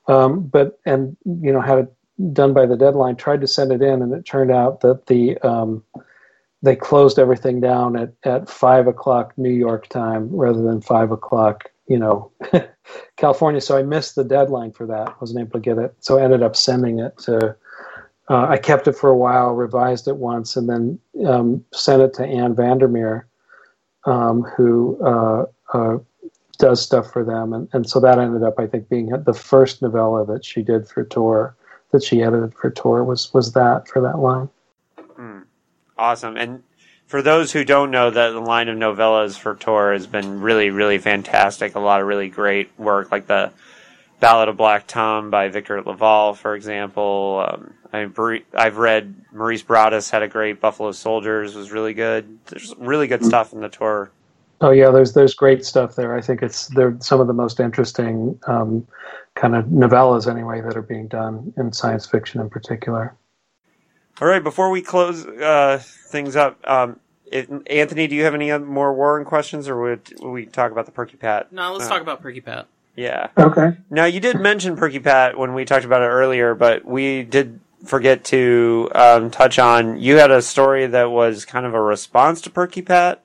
um, 0.07 0.41
but 0.41 0.79
and 0.85 1.17
you 1.25 1.51
know 1.51 1.61
had 1.61 1.79
it 1.79 1.93
done 2.33 2.53
by 2.53 2.65
the 2.65 2.77
deadline. 2.77 3.15
Tried 3.15 3.41
to 3.41 3.47
send 3.47 3.71
it 3.71 3.81
in, 3.81 4.01
and 4.01 4.13
it 4.13 4.25
turned 4.25 4.51
out 4.51 4.81
that 4.81 5.07
the 5.07 5.37
um, 5.39 5.83
they 6.61 6.75
closed 6.75 7.17
everything 7.17 7.59
down 7.59 7.95
at, 7.95 8.13
at 8.23 8.49
five 8.49 8.87
o'clock 8.87 9.33
New 9.37 9.49
York 9.49 9.87
time 9.87 10.29
rather 10.31 10.61
than 10.61 10.79
five 10.79 11.11
o'clock, 11.11 11.71
you 11.87 11.97
know, 11.97 12.31
California. 13.17 13.59
So 13.59 13.77
I 13.77 13.83
missed 13.83 14.15
the 14.15 14.23
deadline 14.23 14.71
for 14.71 14.85
that. 14.85 15.19
Wasn't 15.19 15.39
able 15.39 15.53
to 15.53 15.59
get 15.59 15.79
it. 15.79 15.95
So 15.99 16.19
I 16.19 16.23
ended 16.23 16.43
up 16.43 16.55
sending 16.55 16.99
it 16.99 17.17
to. 17.19 17.55
Uh, 18.29 18.47
I 18.47 18.57
kept 18.57 18.87
it 18.87 18.93
for 18.93 19.09
a 19.09 19.17
while, 19.17 19.51
revised 19.53 20.07
it 20.07 20.15
once, 20.15 20.55
and 20.55 20.69
then 20.69 20.99
um, 21.25 21.65
sent 21.73 22.01
it 22.01 22.13
to 22.15 22.25
Ann 22.25 22.55
VanderMeer, 22.55 23.23
um, 24.05 24.43
who 24.43 24.97
uh, 25.03 25.45
uh, 25.73 25.97
does 26.57 26.81
stuff 26.81 27.11
for 27.11 27.25
them, 27.25 27.53
and, 27.53 27.67
and 27.73 27.89
so 27.89 27.99
that 27.99 28.19
ended 28.19 28.43
up, 28.43 28.59
I 28.59 28.67
think, 28.67 28.87
being 28.87 29.09
the 29.09 29.33
first 29.33 29.81
novella 29.81 30.25
that 30.27 30.45
she 30.45 30.61
did 30.61 30.87
for 30.87 31.03
Tor, 31.03 31.55
that 31.91 32.03
she 32.03 32.21
edited 32.21 32.53
for 32.53 32.69
Tor 32.69 33.03
was 33.03 33.33
was 33.33 33.53
that 33.53 33.87
for 33.87 34.01
that 34.01 34.19
line. 34.19 34.49
awesome? 35.97 36.37
And 36.37 36.63
for 37.07 37.21
those 37.21 37.51
who 37.51 37.65
don't 37.65 37.91
know, 37.91 38.09
that 38.09 38.29
the 38.29 38.39
line 38.39 38.69
of 38.69 38.77
novellas 38.77 39.37
for 39.37 39.55
Tor 39.55 39.93
has 39.93 40.07
been 40.07 40.39
really, 40.39 40.69
really 40.69 40.97
fantastic. 40.97 41.75
A 41.75 41.79
lot 41.79 41.99
of 41.99 42.07
really 42.07 42.29
great 42.29 42.69
work, 42.77 43.11
like 43.11 43.27
the 43.27 43.51
Ballad 44.21 44.47
of 44.47 44.55
Black 44.55 44.87
Tom 44.87 45.29
by 45.29 45.49
Victor 45.49 45.81
LaValle, 45.81 46.35
for 46.35 46.55
example. 46.55 47.45
Um, 47.45 47.73
I 47.91 48.05
mean, 48.05 48.43
I've 48.53 48.77
read 48.77 49.15
Maurice 49.33 49.63
Broaddus 49.63 50.09
had 50.09 50.21
a 50.23 50.27
great 50.29 50.61
Buffalo 50.61 50.93
Soldiers 50.93 51.55
was 51.55 51.71
really 51.71 51.93
good. 51.93 52.39
There's 52.45 52.73
really 52.77 53.07
good 53.07 53.25
stuff 53.25 53.51
in 53.51 53.59
the 53.59 53.67
Tor. 53.67 54.11
Oh 54.61 54.69
yeah, 54.69 54.91
there's 54.91 55.13
there's 55.13 55.33
great 55.33 55.65
stuff 55.65 55.95
there. 55.95 56.15
I 56.15 56.21
think 56.21 56.43
it's 56.43 56.67
they're 56.67 56.95
some 56.99 57.19
of 57.19 57.25
the 57.27 57.33
most 57.33 57.59
interesting 57.59 58.39
um, 58.47 58.87
kind 59.35 59.55
of 59.55 59.65
novellas 59.65 60.29
anyway 60.29 60.61
that 60.61 60.77
are 60.77 60.83
being 60.83 61.07
done 61.07 61.51
in 61.57 61.73
science 61.73 62.05
fiction 62.05 62.39
in 62.39 62.49
particular. 62.49 63.15
All 64.21 64.27
right, 64.27 64.43
before 64.43 64.69
we 64.69 64.83
close 64.83 65.25
uh, 65.25 65.81
things 65.83 66.35
up, 66.35 66.59
um, 66.69 66.99
if, 67.25 67.49
Anthony, 67.67 68.05
do 68.05 68.15
you 68.15 68.23
have 68.23 68.35
any 68.35 68.55
more 68.59 68.93
Warren 68.93 69.25
questions, 69.25 69.67
or 69.67 69.81
would, 69.81 70.13
would 70.19 70.29
we 70.29 70.45
talk 70.45 70.71
about 70.71 70.85
the 70.85 70.91
Perky 70.91 71.17
Pat? 71.17 71.51
No, 71.51 71.73
let's 71.73 71.85
Uh, 71.85 71.89
talk 71.89 72.01
about 72.03 72.21
Perky 72.21 72.41
Pat. 72.41 72.67
Yeah. 72.95 73.29
Okay. 73.37 73.77
Now 73.89 74.05
you 74.05 74.19
did 74.19 74.39
mention 74.39 74.75
Perky 74.75 74.99
Pat 74.99 75.37
when 75.37 75.53
we 75.53 75.65
talked 75.65 75.85
about 75.85 76.01
it 76.01 76.07
earlier, 76.07 76.55
but 76.55 76.85
we 76.85 77.23
did 77.23 77.59
forget 77.85 78.23
to 78.25 78.89
um, 78.93 79.31
touch 79.31 79.57
on 79.59 79.99
you 79.99 80.17
had 80.17 80.31
a 80.31 80.41
story 80.41 80.87
that 80.87 81.09
was 81.11 81.45
kind 81.45 81.65
of 81.65 81.73
a 81.73 81.81
response 81.81 82.41
to 82.41 82.49
Perky 82.49 82.81
Pat, 82.81 83.23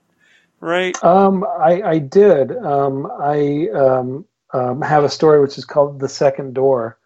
right? 0.60 1.02
Um, 1.04 1.44
I, 1.44 1.82
I 1.82 1.98
did. 1.98 2.56
Um, 2.56 3.10
I 3.20 3.68
um, 3.74 4.24
um, 4.52 4.80
have 4.82 5.04
a 5.04 5.10
story 5.10 5.40
which 5.40 5.58
is 5.58 5.64
called 5.64 6.00
"The 6.00 6.08
Second 6.08 6.54
Door," 6.54 6.98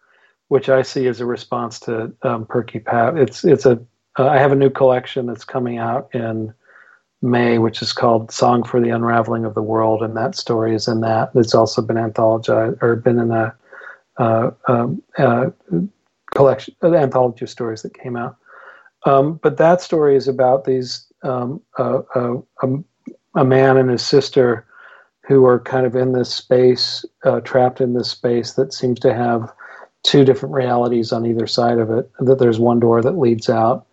which 0.47 0.69
I 0.69 0.81
see 0.83 1.07
as 1.07 1.19
a 1.19 1.25
response 1.25 1.79
to 1.81 2.13
um, 2.21 2.45
Perky 2.45 2.79
Pat. 2.79 3.17
It's 3.17 3.43
it's 3.43 3.65
a 3.65 3.81
uh, 4.17 4.27
I 4.27 4.37
have 4.37 4.51
a 4.51 4.55
new 4.55 4.69
collection 4.69 5.25
that's 5.25 5.45
coming 5.45 5.77
out 5.77 6.13
in 6.13 6.53
May, 7.21 7.57
which 7.57 7.81
is 7.81 7.93
called 7.93 8.31
"Song 8.31 8.63
for 8.63 8.79
the 8.79 8.89
Unraveling 8.89 9.45
of 9.45 9.53
the 9.53 9.61
World," 9.61 10.01
and 10.01 10.15
that 10.17 10.35
story 10.35 10.73
is 10.75 10.87
in 10.87 11.01
that. 11.01 11.31
It's 11.35 11.55
also 11.55 11.81
been 11.81 11.97
anthologized 11.97 12.81
or 12.81 12.95
been 12.95 13.19
in 13.19 13.31
a, 13.31 13.55
uh, 14.17 14.51
um, 14.67 15.01
uh, 15.17 15.51
collection, 16.33 16.75
of 16.81 16.93
anthology 16.93 17.45
of 17.45 17.49
stories 17.49 17.81
that 17.83 17.97
came 17.97 18.15
out. 18.15 18.37
Um, 19.05 19.39
but 19.41 19.57
that 19.57 19.81
story 19.81 20.15
is 20.15 20.27
about 20.27 20.65
these 20.65 21.05
um, 21.23 21.61
uh, 21.77 22.01
a 23.35 23.45
man 23.45 23.77
and 23.77 23.89
his 23.89 24.01
sister 24.01 24.65
who 25.27 25.45
are 25.45 25.59
kind 25.59 25.85
of 25.85 25.95
in 25.95 26.11
this 26.13 26.33
space, 26.33 27.05
uh, 27.23 27.39
trapped 27.41 27.79
in 27.79 27.93
this 27.93 28.09
space 28.09 28.53
that 28.53 28.73
seems 28.73 28.99
to 28.99 29.13
have 29.13 29.53
two 30.03 30.25
different 30.25 30.53
realities 30.53 31.11
on 31.11 31.25
either 31.25 31.47
side 31.47 31.77
of 31.77 31.91
it. 31.91 32.09
That 32.19 32.39
there's 32.39 32.59
one 32.59 32.79
door 32.79 33.01
that 33.01 33.17
leads 33.17 33.49
out 33.49 33.85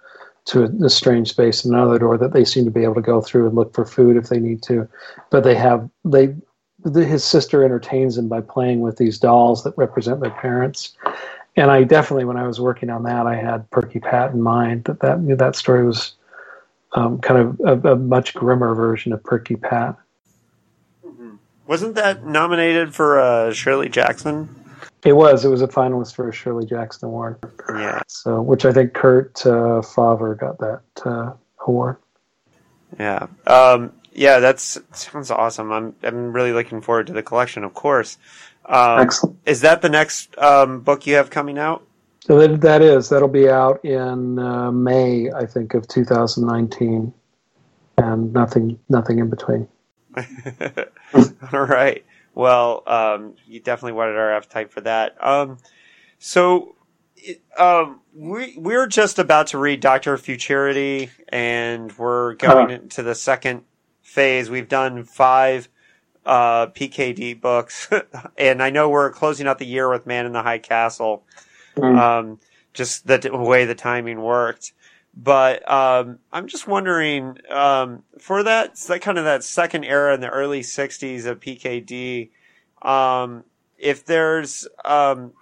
to 0.47 0.65
a, 0.65 0.87
a, 0.87 0.91
strange 0.91 1.29
space, 1.29 1.65
and 1.65 1.75
another 1.75 1.99
door 1.99 2.17
that 2.19 2.33
they 2.33 2.45
seem 2.45 2.65
to 2.65 2.71
be 2.71 2.85
able 2.85 2.95
to 2.95 3.03
go 3.03 3.21
through 3.21 3.47
and 3.47 3.55
look 3.55 3.75
for 3.75 3.85
food 3.85 4.17
if 4.17 4.29
they 4.29 4.39
need 4.39 4.63
to. 4.63 4.89
But 5.31 5.45
they 5.45 5.55
have 5.55 5.89
they 6.05 6.35
the, 6.85 7.05
his 7.05 7.25
sister 7.25 7.65
entertains 7.65 8.17
him 8.17 8.29
by 8.29 8.41
playing 8.41 8.81
with 8.81 8.97
these 8.97 9.19
dolls 9.19 9.65
that 9.65 9.77
represent 9.77 10.21
their 10.21 10.31
parents. 10.31 10.97
And 11.57 11.71
I 11.71 11.83
definitely, 11.83 12.25
when 12.25 12.37
I 12.37 12.47
was 12.47 12.61
working 12.61 12.89
on 12.89 13.03
that, 13.03 13.27
I 13.27 13.35
had 13.35 13.69
Perky 13.71 13.99
Pat 13.99 14.33
in 14.33 14.41
mind. 14.41 14.85
That 14.85 15.01
that 15.01 15.39
that 15.39 15.57
story 15.57 15.85
was 15.85 16.15
um, 16.93 17.19
kind 17.21 17.41
of 17.41 17.85
a, 17.85 17.93
a, 17.93 17.97
much 17.97 18.35
grimmer 18.35 18.75
version 18.75 19.13
of 19.13 19.23
Perky 19.23 19.57
Pat. 19.57 19.97
Mm-hmm. 21.05 21.35
Wasn't 21.67 21.97
that 21.97 22.25
nominated 22.25 22.95
for 22.95 23.21
uh, 23.21 23.53
Shirley 23.53 23.89
Jackson? 23.89 24.55
It 25.05 25.13
was. 25.13 25.45
It 25.45 25.49
was 25.49 25.63
a 25.63 25.69
finalist 25.69 26.15
for 26.15 26.29
a 26.29 26.33
Shirley 26.33 26.67
Jackson 26.67 27.07
Award. 27.07 27.39
Yeah. 27.69 28.03
So, 28.09 28.43
which 28.43 28.65
I 28.65 28.73
think 28.73 28.95
Kurt 28.95 29.45
uh, 29.47 29.83
Fawver 29.83 30.35
got 30.35 30.59
that 30.59 30.83
uh, 31.05 31.33
award. 31.67 31.97
Yeah. 32.99 33.27
Um, 33.47 33.93
yeah, 34.13 34.41
that's 34.41 34.79
sounds 34.93 35.31
awesome. 35.31 35.71
I'm 35.71 35.95
I'm 36.03 36.33
really 36.33 36.53
looking 36.53 36.81
forward 36.81 37.07
to 37.07 37.13
the 37.13 37.23
collection. 37.23 37.63
Of 37.63 37.75
course. 37.75 38.19
Um, 38.65 39.01
Excellent. 39.01 39.39
Is 39.47 39.61
that 39.61 39.81
the 39.83 39.89
next 39.89 40.37
um, 40.39 40.81
book 40.81 41.07
you 41.07 41.15
have 41.15 41.31
coming 41.31 41.59
out? 41.59 41.85
So 42.21 42.39
that, 42.39 42.61
that 42.61 42.83
is 42.83 43.09
that'll 43.09 43.29
be 43.29 43.49
out 43.49 43.85
in 43.85 44.39
uh, 44.39 44.71
May, 44.71 45.33
I 45.33 45.47
think, 45.47 45.75
of 45.75 45.89
2019, 45.89 47.15
and 47.97 48.33
nothing 48.33 48.79
nothing 48.89 49.21
in 49.21 49.31
between. 49.31 49.69
All 51.53 51.65
right. 51.65 52.05
Well, 52.39 52.85
um, 52.87 53.35
you 53.49 53.59
definitely 53.59 53.95
wanted 53.95 54.15
our 54.15 54.33
appetite 54.33 54.71
for 54.71 54.81
that. 54.83 55.17
Um, 55.21 55.59
so, 56.21 56.77
um, 57.59 58.01
we 58.15 58.55
we're 58.57 58.87
just 58.87 59.19
about 59.19 59.49
to 59.49 59.59
read 59.59 59.81
Doctor 59.81 60.17
Futurity, 60.17 61.11
and 61.31 61.93
we're 61.99 62.35
going 62.35 62.71
uh 62.71 62.75
into 62.75 63.03
the 63.03 63.17
second 63.17 63.65
phase. 64.03 64.51
We've 64.51 64.69
done 64.69 65.03
five 65.03 65.69
uh, 66.25 66.69
PKD 66.69 67.41
books, 67.41 67.91
and 68.39 68.63
I 68.63 68.71
know 68.71 68.89
we're 68.89 69.11
closing 69.11 69.49
out 69.49 69.59
the 69.59 69.67
year 69.67 69.91
with 69.91 70.07
Man 70.07 70.25
in 70.25 70.31
the 70.31 70.45
High 70.45 70.61
Castle. 70.61 71.25
Mm. 71.77 71.99
Um, 71.99 72.41
just 72.73 73.05
the 73.09 73.31
way 73.33 73.65
the 73.65 73.75
timing 73.75 74.23
worked. 74.23 74.75
But 75.21 75.69
um, 75.69 76.21
I'm 76.33 76.47
just 76.47 76.69
wondering 76.69 77.39
um, 77.51 78.05
for 78.21 78.45
that, 78.45 78.77
that 78.77 79.01
kind 79.01 79.19
of 79.19 79.25
that 79.25 79.43
second 79.43 79.83
era 79.83 80.15
in 80.15 80.21
the 80.21 80.29
early 80.29 80.61
'60s 80.61 81.27
of 81.27 81.41
PKD, 81.41 82.31
um, 82.83 83.43
if 83.77 84.05
there's 84.05 84.69
um, 84.85 85.33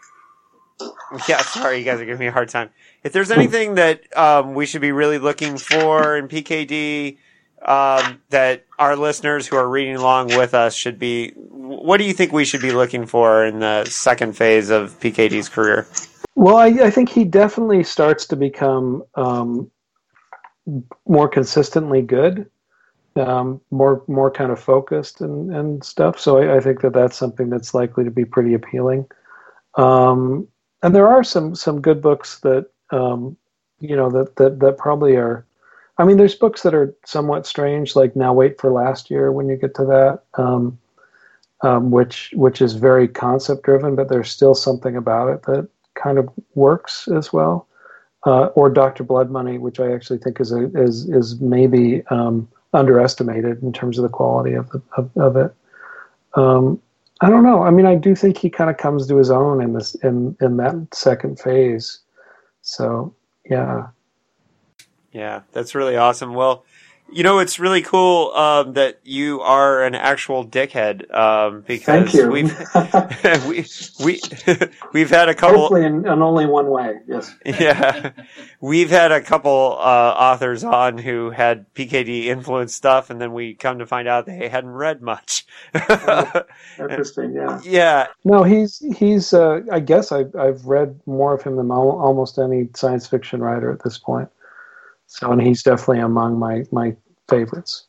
yeah, 1.28 1.42
sorry, 1.42 1.78
you 1.78 1.84
guys 1.84 2.00
are 2.00 2.06
giving 2.06 2.20
me 2.20 2.26
a 2.26 2.32
hard 2.32 2.48
time. 2.48 2.70
If 3.02 3.12
there's 3.12 3.30
anything 3.30 3.74
that 3.74 4.16
um, 4.16 4.54
we 4.54 4.64
should 4.66 4.80
be 4.80 4.92
really 4.92 5.18
looking 5.18 5.58
for 5.58 6.16
in 6.16 6.28
PKD 6.28 7.18
um, 7.62 8.20
that 8.30 8.64
our 8.78 8.96
listeners 8.96 9.46
who 9.46 9.56
are 9.56 9.68
reading 9.68 9.96
along 9.96 10.28
with 10.28 10.54
us 10.54 10.74
should 10.74 10.98
be, 10.98 11.30
what 11.36 11.98
do 11.98 12.04
you 12.04 12.12
think 12.12 12.32
we 12.32 12.44
should 12.44 12.62
be 12.62 12.72
looking 12.72 13.06
for 13.06 13.44
in 13.44 13.60
the 13.60 13.84
second 13.86 14.36
phase 14.36 14.70
of 14.70 14.98
PKD's 15.00 15.48
career? 15.48 15.86
Well, 16.36 16.58
I, 16.58 16.66
I, 16.66 16.90
think 16.90 17.08
he 17.08 17.24
definitely 17.24 17.82
starts 17.82 18.26
to 18.26 18.36
become 18.36 19.02
um, 19.14 19.70
more 21.08 21.28
consistently 21.30 22.02
good, 22.02 22.50
um, 23.16 23.58
more 23.70 24.04
more 24.06 24.30
kind 24.30 24.52
of 24.52 24.60
focused 24.60 25.22
and, 25.22 25.50
and 25.50 25.82
stuff. 25.82 26.20
So 26.20 26.36
I, 26.36 26.56
I, 26.56 26.60
think 26.60 26.82
that 26.82 26.92
that's 26.92 27.16
something 27.16 27.48
that's 27.48 27.72
likely 27.72 28.04
to 28.04 28.10
be 28.10 28.26
pretty 28.26 28.52
appealing. 28.52 29.06
Um, 29.76 30.46
and 30.82 30.94
there 30.94 31.08
are 31.08 31.24
some 31.24 31.54
some 31.54 31.80
good 31.80 32.02
books 32.02 32.38
that 32.40 32.66
um, 32.90 33.38
you 33.80 33.96
know 33.96 34.10
that, 34.10 34.36
that 34.36 34.60
that 34.60 34.76
probably 34.76 35.16
are. 35.16 35.46
I 35.96 36.04
mean, 36.04 36.18
there's 36.18 36.34
books 36.34 36.60
that 36.64 36.74
are 36.74 36.94
somewhat 37.06 37.46
strange, 37.46 37.96
like 37.96 38.14
Now 38.14 38.34
Wait 38.34 38.60
for 38.60 38.70
Last 38.70 39.10
Year. 39.10 39.32
When 39.32 39.48
you 39.48 39.56
get 39.56 39.74
to 39.76 39.86
that, 39.86 40.24
um, 40.34 40.78
um, 41.62 41.90
which 41.90 42.34
which 42.34 42.60
is 42.60 42.74
very 42.74 43.08
concept 43.08 43.62
driven, 43.62 43.96
but 43.96 44.10
there's 44.10 44.30
still 44.30 44.54
something 44.54 44.96
about 44.96 45.28
it 45.28 45.42
that 45.44 45.66
kind 45.96 46.18
of 46.18 46.28
works 46.54 47.08
as 47.08 47.32
well. 47.32 47.66
Uh, 48.24 48.46
or 48.54 48.68
Dr. 48.68 49.04
Blood 49.04 49.30
Money, 49.30 49.58
which 49.58 49.78
I 49.78 49.92
actually 49.92 50.18
think 50.18 50.40
is 50.40 50.50
a, 50.50 50.68
is 50.76 51.08
is 51.08 51.40
maybe 51.40 52.04
um, 52.08 52.48
underestimated 52.72 53.62
in 53.62 53.72
terms 53.72 53.98
of 53.98 54.02
the 54.02 54.08
quality 54.08 54.54
of 54.54 54.68
the, 54.70 54.82
of, 54.96 55.16
of, 55.16 55.36
it. 55.36 55.54
Um, 56.34 56.80
I 57.20 57.30
don't 57.30 57.44
know. 57.44 57.62
I 57.62 57.70
mean, 57.70 57.86
I 57.86 57.94
do 57.94 58.16
think 58.16 58.36
he 58.36 58.50
kind 58.50 58.68
of 58.68 58.78
comes 58.78 59.06
to 59.06 59.16
his 59.16 59.30
own 59.30 59.62
in 59.62 59.74
this 59.74 59.94
in 59.96 60.36
in 60.40 60.56
that 60.56 60.88
second 60.92 61.38
phase. 61.38 62.00
So 62.62 63.14
yeah, 63.48 63.88
yeah, 65.12 65.42
that's 65.52 65.74
really 65.74 65.96
awesome. 65.96 66.34
Well, 66.34 66.64
you 67.12 67.22
know, 67.22 67.38
it's 67.38 67.58
really 67.58 67.82
cool 67.82 68.32
um, 68.34 68.72
that 68.72 68.98
you 69.04 69.40
are 69.40 69.84
an 69.84 69.94
actual 69.94 70.46
dickhead 70.46 71.12
um, 71.14 71.62
because 71.66 72.12
we've 72.12 72.52
we 73.46 73.64
we 74.04 74.20
we've 74.92 75.10
had 75.10 75.28
a 75.28 75.34
couple. 75.34 75.60
Hopefully, 75.60 75.84
in, 75.84 76.06
in, 76.06 76.22
only 76.22 76.46
one 76.46 76.68
way. 76.68 76.98
Yes. 77.06 77.34
Yeah, 77.44 78.10
we've 78.60 78.90
had 78.90 79.12
a 79.12 79.20
couple 79.20 79.76
uh, 79.78 80.14
authors 80.16 80.64
on 80.64 80.98
who 80.98 81.30
had 81.30 81.72
PKD 81.74 82.24
influence 82.24 82.74
stuff, 82.74 83.10
and 83.10 83.20
then 83.20 83.32
we 83.32 83.54
come 83.54 83.78
to 83.78 83.86
find 83.86 84.08
out 84.08 84.26
they 84.26 84.48
hadn't 84.48 84.70
read 84.70 85.00
much. 85.00 85.46
oh, 85.74 86.42
interesting. 86.78 87.34
Yeah. 87.34 87.60
Yeah. 87.64 88.06
No, 88.24 88.42
he's 88.42 88.82
he's. 88.96 89.32
Uh, 89.32 89.60
I 89.70 89.78
guess 89.78 90.10
I've 90.10 90.34
I've 90.34 90.66
read 90.66 91.00
more 91.06 91.34
of 91.34 91.42
him 91.42 91.56
than 91.56 91.70
almost 91.70 92.38
any 92.38 92.68
science 92.74 93.06
fiction 93.06 93.40
writer 93.40 93.70
at 93.70 93.84
this 93.84 93.96
point. 93.96 94.28
So, 95.06 95.30
and 95.32 95.40
he's 95.40 95.62
definitely 95.62 96.00
among 96.00 96.38
my 96.38 96.64
my 96.72 96.96
favorites. 97.28 97.86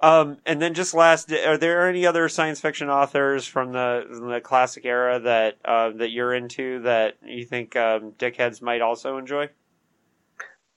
Um, 0.00 0.36
and 0.44 0.60
then 0.60 0.74
just 0.74 0.92
last, 0.92 1.32
are 1.32 1.56
there 1.56 1.88
any 1.88 2.04
other 2.04 2.28
science 2.28 2.60
fiction 2.60 2.90
authors 2.90 3.46
from 3.46 3.72
the 3.72 4.04
the 4.10 4.40
classic 4.40 4.84
era 4.84 5.18
that 5.20 5.56
uh, 5.64 5.90
that 5.96 6.10
you're 6.10 6.34
into 6.34 6.80
that 6.82 7.16
you 7.24 7.44
think 7.44 7.74
um, 7.76 8.12
dickheads 8.12 8.60
might 8.60 8.82
also 8.82 9.16
enjoy? 9.16 9.48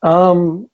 Um, 0.01 0.70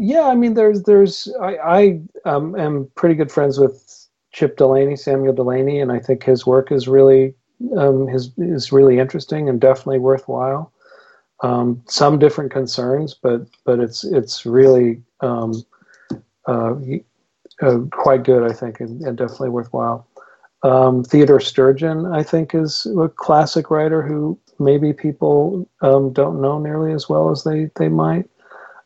yeah, 0.00 0.22
I 0.22 0.36
mean, 0.36 0.54
there's 0.54 0.84
there's 0.84 1.32
I, 1.40 1.56
I 1.56 2.00
um, 2.24 2.54
am 2.56 2.88
pretty 2.94 3.16
good 3.16 3.32
friends 3.32 3.58
with 3.58 4.08
Chip 4.32 4.56
Delany, 4.56 4.94
Samuel 4.94 5.34
Delany, 5.34 5.80
and 5.80 5.90
I 5.90 5.98
think 5.98 6.22
his 6.22 6.46
work 6.46 6.70
is 6.70 6.86
really 6.86 7.34
um, 7.76 8.06
his 8.06 8.30
is 8.38 8.70
really 8.70 9.00
interesting 9.00 9.48
and 9.48 9.60
definitely 9.60 9.98
worthwhile. 9.98 10.72
Um, 11.42 11.82
some 11.86 12.18
different 12.18 12.50
concerns, 12.50 13.14
but 13.14 13.42
but 13.64 13.78
it's 13.78 14.02
it's 14.02 14.44
really 14.44 15.02
um, 15.20 15.64
uh, 16.46 16.74
uh, 17.62 17.78
quite 17.90 18.24
good, 18.24 18.48
I 18.48 18.52
think, 18.52 18.80
and, 18.80 19.00
and 19.02 19.16
definitely 19.16 19.50
worthwhile. 19.50 20.08
Um, 20.62 21.04
Theodore 21.04 21.40
Sturgeon, 21.40 22.06
I 22.06 22.22
think, 22.22 22.54
is 22.54 22.86
a 22.98 23.08
classic 23.08 23.70
writer 23.70 24.02
who 24.02 24.38
maybe 24.58 24.92
people 24.92 25.68
um, 25.82 26.12
don't 26.12 26.40
know 26.40 26.58
nearly 26.58 26.92
as 26.92 27.08
well 27.08 27.30
as 27.30 27.44
they 27.44 27.70
they 27.76 27.88
might. 27.88 28.28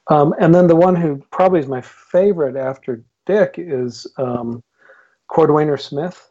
Um, 0.08 0.34
and 0.38 0.54
then 0.54 0.66
the 0.66 0.76
one 0.76 0.96
who 0.96 1.22
probably 1.30 1.60
is 1.60 1.66
my 1.66 1.80
favorite 1.80 2.56
after 2.56 3.02
Dick 3.24 3.54
is 3.56 4.06
um, 4.18 4.62
Cordwainer 5.30 5.80
Smith, 5.80 6.30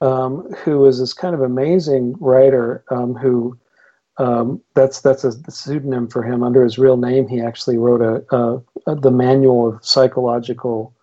um, 0.00 0.52
who 0.64 0.84
is 0.86 0.98
this 0.98 1.14
kind 1.14 1.34
of 1.34 1.40
amazing 1.40 2.14
writer 2.20 2.84
who 2.88 3.56
um, 4.20 4.60
that's 4.74 5.00
that's 5.00 5.24
a 5.24 5.32
pseudonym 5.50 6.06
for 6.06 6.22
him. 6.22 6.42
Under 6.42 6.62
his 6.62 6.78
real 6.78 6.98
name, 6.98 7.26
he 7.26 7.40
actually 7.40 7.78
wrote 7.78 8.02
a, 8.02 8.36
a, 8.36 8.62
a 8.86 8.94
the 8.94 9.10
manual 9.10 9.68
of 9.68 9.84
psychological 9.84 10.94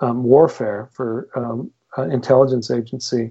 um, 0.00 0.24
warfare 0.24 0.90
for 0.92 1.28
um, 1.36 1.70
intelligence 2.10 2.68
agency, 2.68 3.30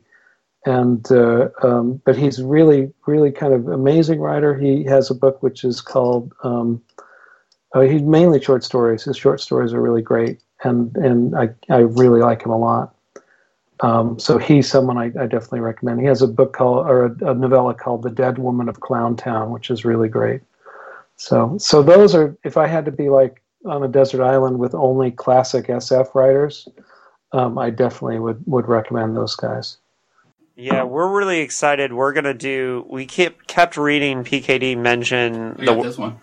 and 0.65 1.11
uh, 1.11 1.49
um, 1.61 2.01
but 2.05 2.15
he's 2.15 2.41
really 2.41 2.93
really 3.05 3.31
kind 3.31 3.53
of 3.53 3.67
amazing 3.67 4.21
writer. 4.21 4.57
He 4.57 4.85
has 4.85 5.11
a 5.11 5.15
book 5.15 5.43
which 5.43 5.65
is 5.65 5.81
called 5.81 6.33
um, 6.43 6.81
uh, 7.75 7.81
mainly 7.81 8.41
short 8.41 8.63
stories. 8.63 9.03
His 9.03 9.17
short 9.17 9.41
stories 9.41 9.73
are 9.73 9.81
really 9.81 10.01
great, 10.01 10.41
and 10.63 10.95
and 10.95 11.35
I 11.35 11.49
I 11.69 11.79
really 11.79 12.21
like 12.21 12.43
him 12.43 12.51
a 12.51 12.57
lot. 12.57 12.95
Um, 13.81 14.17
so 14.17 14.37
he's 14.37 14.69
someone 14.69 14.97
I, 14.97 15.05
I, 15.05 15.27
definitely 15.27 15.59
recommend. 15.59 15.99
He 15.99 16.07
has 16.07 16.23
a 16.23 16.27
book 16.27 16.53
called 16.53 16.87
or 16.87 17.05
a, 17.05 17.31
a, 17.31 17.33
novella 17.35 17.75
called 17.75 18.01
The 18.01 18.09
Dead 18.09 18.39
Woman 18.39 18.69
of 18.69 18.79
Clowntown, 18.79 19.51
which 19.51 19.69
is 19.69 19.85
really 19.85 20.09
great. 20.09 20.41
So 21.15 21.57
so 21.59 21.83
those 21.83 22.15
are 22.15 22.35
if 22.43 22.57
I 22.57 22.67
had 22.67 22.85
to 22.85 22.91
be 22.91 23.09
like 23.09 23.41
on 23.65 23.83
a 23.83 23.87
desert 23.87 24.23
island 24.23 24.57
with 24.59 24.73
only 24.73 25.11
classic 25.11 25.67
SF 25.67 26.15
writers, 26.15 26.67
um, 27.33 27.57
I 27.57 27.69
definitely 27.69 28.19
would 28.19 28.41
would 28.45 28.67
recommend 28.67 29.15
those 29.15 29.35
guys. 29.35 29.77
Yeah, 30.55 30.83
we're 30.83 31.15
really 31.15 31.41
excited. 31.41 31.93
We're 31.93 32.13
gonna 32.13 32.33
do. 32.33 32.83
We 32.89 33.05
kept 33.05 33.45
kept 33.47 33.77
reading 33.77 34.23
PKD 34.23 34.75
mention 34.75 35.55
We 35.59 35.65
got 35.65 35.83
this 35.83 35.99
one. 35.99 36.19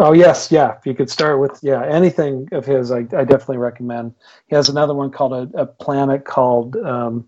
Oh 0.00 0.12
yes, 0.12 0.52
yeah. 0.52 0.76
If 0.78 0.86
you 0.86 0.94
could 0.94 1.10
start 1.10 1.40
with 1.40 1.58
yeah 1.62 1.84
anything 1.84 2.48
of 2.52 2.64
his, 2.64 2.92
I, 2.92 2.98
I 2.98 3.24
definitely 3.24 3.58
recommend. 3.58 4.14
He 4.46 4.54
has 4.54 4.68
another 4.68 4.94
one 4.94 5.10
called 5.10 5.32
a, 5.32 5.60
a 5.60 5.66
planet 5.66 6.24
called 6.24 6.76
um, 6.76 7.26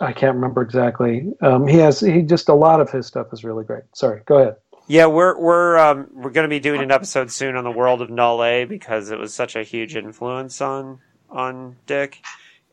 I 0.00 0.12
can't 0.12 0.34
remember 0.34 0.62
exactly. 0.62 1.32
Um, 1.40 1.66
he 1.66 1.78
has 1.78 2.00
he 2.00 2.22
just 2.22 2.48
a 2.48 2.54
lot 2.54 2.80
of 2.80 2.90
his 2.90 3.06
stuff 3.06 3.28
is 3.32 3.44
really 3.44 3.64
great. 3.64 3.84
Sorry, 3.94 4.22
go 4.26 4.38
ahead. 4.38 4.56
Yeah, 4.86 5.06
we're 5.06 5.38
we're 5.38 5.78
um, 5.78 6.08
we're 6.12 6.30
going 6.30 6.44
to 6.44 6.54
be 6.54 6.60
doing 6.60 6.82
an 6.82 6.90
episode 6.90 7.30
soon 7.30 7.56
on 7.56 7.64
the 7.64 7.70
world 7.70 8.02
of 8.02 8.10
Null-A 8.10 8.66
because 8.66 9.10
it 9.10 9.18
was 9.18 9.32
such 9.32 9.56
a 9.56 9.62
huge 9.62 9.96
influence 9.96 10.60
on 10.60 10.98
on 11.30 11.76
Dick, 11.86 12.20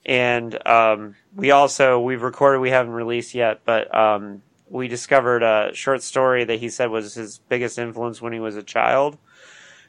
and 0.05 0.67
um, 0.67 1.15
we 1.33 1.51
also 1.51 1.99
we've 1.99 2.21
recorded 2.21 2.59
we 2.59 2.71
haven't 2.71 2.93
released 2.93 3.33
yet, 3.33 3.61
but 3.63 3.93
um, 3.95 4.41
we 4.71 4.87
discovered 4.87 5.43
a 5.43 5.71
short 5.73 6.01
story 6.01 6.43
that 6.45 6.59
he 6.59 6.69
said 6.69 6.89
was 6.89 7.13
his 7.13 7.39
biggest 7.49 7.77
influence 7.77 8.21
when 8.21 8.33
he 8.33 8.39
was 8.39 8.55
a 8.55 8.63
child. 8.63 9.17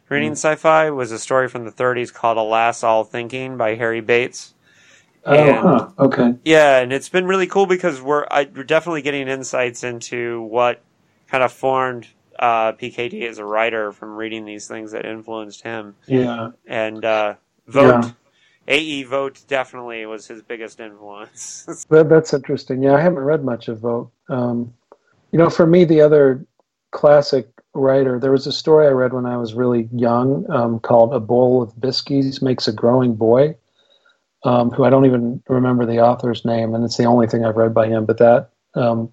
Reading 0.08 0.32
sci-fi 0.32 0.90
was 0.90 1.10
a 1.12 1.18
story 1.18 1.48
from 1.48 1.64
the 1.64 1.70
30s 1.72 2.12
called 2.12 2.36
"Alas, 2.36 2.82
All 2.82 3.02
Thinking" 3.04 3.56
by 3.56 3.76
Harry 3.76 4.00
Bates. 4.00 4.52
Oh, 5.24 5.34
And- 5.34 5.56
huh. 5.58 5.88
Okay. 5.98 6.34
Yeah, 6.44 6.80
and 6.80 6.92
it's 6.92 7.08
been 7.08 7.26
really 7.26 7.46
cool 7.46 7.64
because 7.66 8.02
we're 8.02 8.26
I, 8.30 8.48
we're 8.54 8.64
definitely 8.64 9.02
getting 9.02 9.28
insights 9.28 9.84
into 9.84 10.42
what 10.42 10.82
kind 11.28 11.42
of 11.42 11.52
formed 11.52 12.08
uh, 12.38 12.72
PKD 12.72 13.26
as 13.28 13.38
a 13.38 13.44
writer 13.44 13.92
from 13.92 14.16
reading 14.16 14.44
these 14.44 14.66
things 14.66 14.92
that 14.92 15.06
influenced 15.06 15.62
him. 15.62 15.94
Yeah. 16.06 16.50
And 16.66 17.04
uh, 17.04 17.34
Vogt, 17.68 18.04
Yeah. 18.04 18.10
AE 18.68 19.02
Vogt 19.04 19.46
definitely 19.48 20.06
was 20.06 20.26
his 20.26 20.42
biggest 20.42 20.80
influence. 20.80 21.66
That, 21.90 22.08
that's 22.08 22.32
interesting. 22.32 22.82
Yeah, 22.82 22.94
I 22.94 23.00
haven't 23.00 23.18
read 23.20 23.44
much 23.44 23.68
of 23.68 23.80
Vogt. 23.80 24.12
Um, 24.28 24.72
you 25.32 25.38
know, 25.38 25.50
for 25.50 25.66
me, 25.66 25.84
the 25.84 26.00
other 26.00 26.44
classic 26.90 27.48
writer, 27.74 28.18
there 28.18 28.30
was 28.30 28.46
a 28.46 28.52
story 28.52 28.86
I 28.86 28.90
read 28.90 29.12
when 29.12 29.26
I 29.26 29.36
was 29.36 29.54
really 29.54 29.88
young 29.92 30.48
um, 30.50 30.78
called 30.78 31.12
"A 31.14 31.20
Bowl 31.20 31.62
of 31.62 31.78
Biscuits 31.80 32.42
Makes 32.42 32.68
a 32.68 32.72
Growing 32.72 33.14
Boy," 33.14 33.56
um, 34.44 34.70
who 34.70 34.84
I 34.84 34.90
don't 34.90 35.06
even 35.06 35.42
remember 35.48 35.86
the 35.86 36.00
author's 36.00 36.44
name, 36.44 36.74
and 36.74 36.84
it's 36.84 36.96
the 36.96 37.04
only 37.04 37.26
thing 37.26 37.44
I've 37.44 37.56
read 37.56 37.74
by 37.74 37.88
him. 37.88 38.04
But 38.04 38.18
that 38.18 38.50
um, 38.74 39.12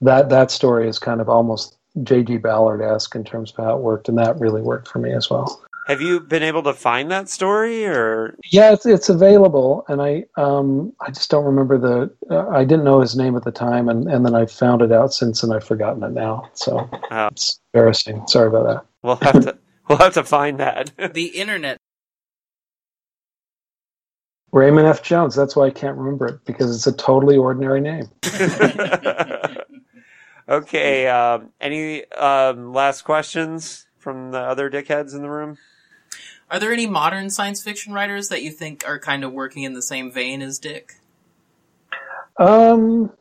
that 0.00 0.28
that 0.28 0.50
story 0.50 0.88
is 0.88 0.98
kind 0.98 1.20
of 1.20 1.28
almost 1.28 1.76
J.G. 2.02 2.38
Ballard 2.38 2.82
esque 2.82 3.14
in 3.14 3.24
terms 3.24 3.50
of 3.50 3.64
how 3.64 3.76
it 3.76 3.82
worked, 3.82 4.08
and 4.08 4.18
that 4.18 4.38
really 4.38 4.62
worked 4.62 4.88
for 4.88 4.98
me 4.98 5.12
as 5.12 5.30
well. 5.30 5.62
Have 5.88 6.02
you 6.02 6.20
been 6.20 6.42
able 6.42 6.62
to 6.64 6.74
find 6.74 7.10
that 7.10 7.30
story, 7.30 7.86
or 7.86 8.36
Yeah, 8.50 8.74
it's 8.74 8.84
it's 8.84 9.08
available, 9.08 9.86
and 9.88 10.02
I 10.02 10.26
um 10.36 10.92
I 11.00 11.10
just 11.10 11.30
don't 11.30 11.46
remember 11.46 11.78
the 11.78 12.14
uh, 12.30 12.46
I 12.50 12.64
didn't 12.64 12.84
know 12.84 13.00
his 13.00 13.16
name 13.16 13.34
at 13.36 13.44
the 13.44 13.50
time, 13.50 13.88
and 13.88 14.06
and 14.06 14.24
then 14.26 14.34
I 14.34 14.44
found 14.44 14.82
it 14.82 14.92
out 14.92 15.14
since, 15.14 15.42
and 15.42 15.50
I've 15.52 15.64
forgotten 15.64 16.02
it 16.02 16.12
now. 16.12 16.50
So 16.52 16.88
Oh. 17.10 17.28
it's 17.28 17.58
embarrassing. 17.72 18.26
Sorry 18.28 18.48
about 18.48 18.66
that. 18.66 18.84
we'll 19.02 19.16
have 19.16 19.40
to 19.44 19.56
we'll 19.88 19.96
have 19.98 20.12
to 20.14 20.24
find 20.24 20.60
that. 20.60 20.92
The 21.14 21.26
internet. 21.28 21.78
Raymond 24.52 24.88
F. 24.88 25.02
Jones. 25.02 25.34
That's 25.34 25.56
why 25.56 25.66
I 25.66 25.70
can't 25.70 25.96
remember 25.96 26.26
it 26.26 26.44
because 26.44 26.74
it's 26.74 26.86
a 26.86 26.92
totally 26.96 27.36
ordinary 27.38 27.80
name. 27.80 28.10
okay. 30.48 31.06
Um, 31.08 31.50
any 31.60 32.10
um, 32.12 32.72
last 32.74 33.02
questions 33.02 33.86
from 33.98 34.30
the 34.32 34.38
other 34.38 34.70
dickheads 34.70 35.14
in 35.14 35.22
the 35.22 35.30
room? 35.30 35.56
Are 36.50 36.58
there 36.58 36.72
any 36.72 36.86
modern 36.86 37.30
science 37.30 37.62
fiction 37.62 37.92
writers 37.92 38.28
that 38.28 38.42
you 38.42 38.50
think 38.50 38.84
are 38.86 38.98
kind 38.98 39.22
of 39.22 39.32
working 39.32 39.64
in 39.64 39.74
the 39.74 39.82
same 39.82 40.10
vein 40.10 40.40
as 40.40 40.58
Dick? 40.58 40.94
Um, 42.38 43.12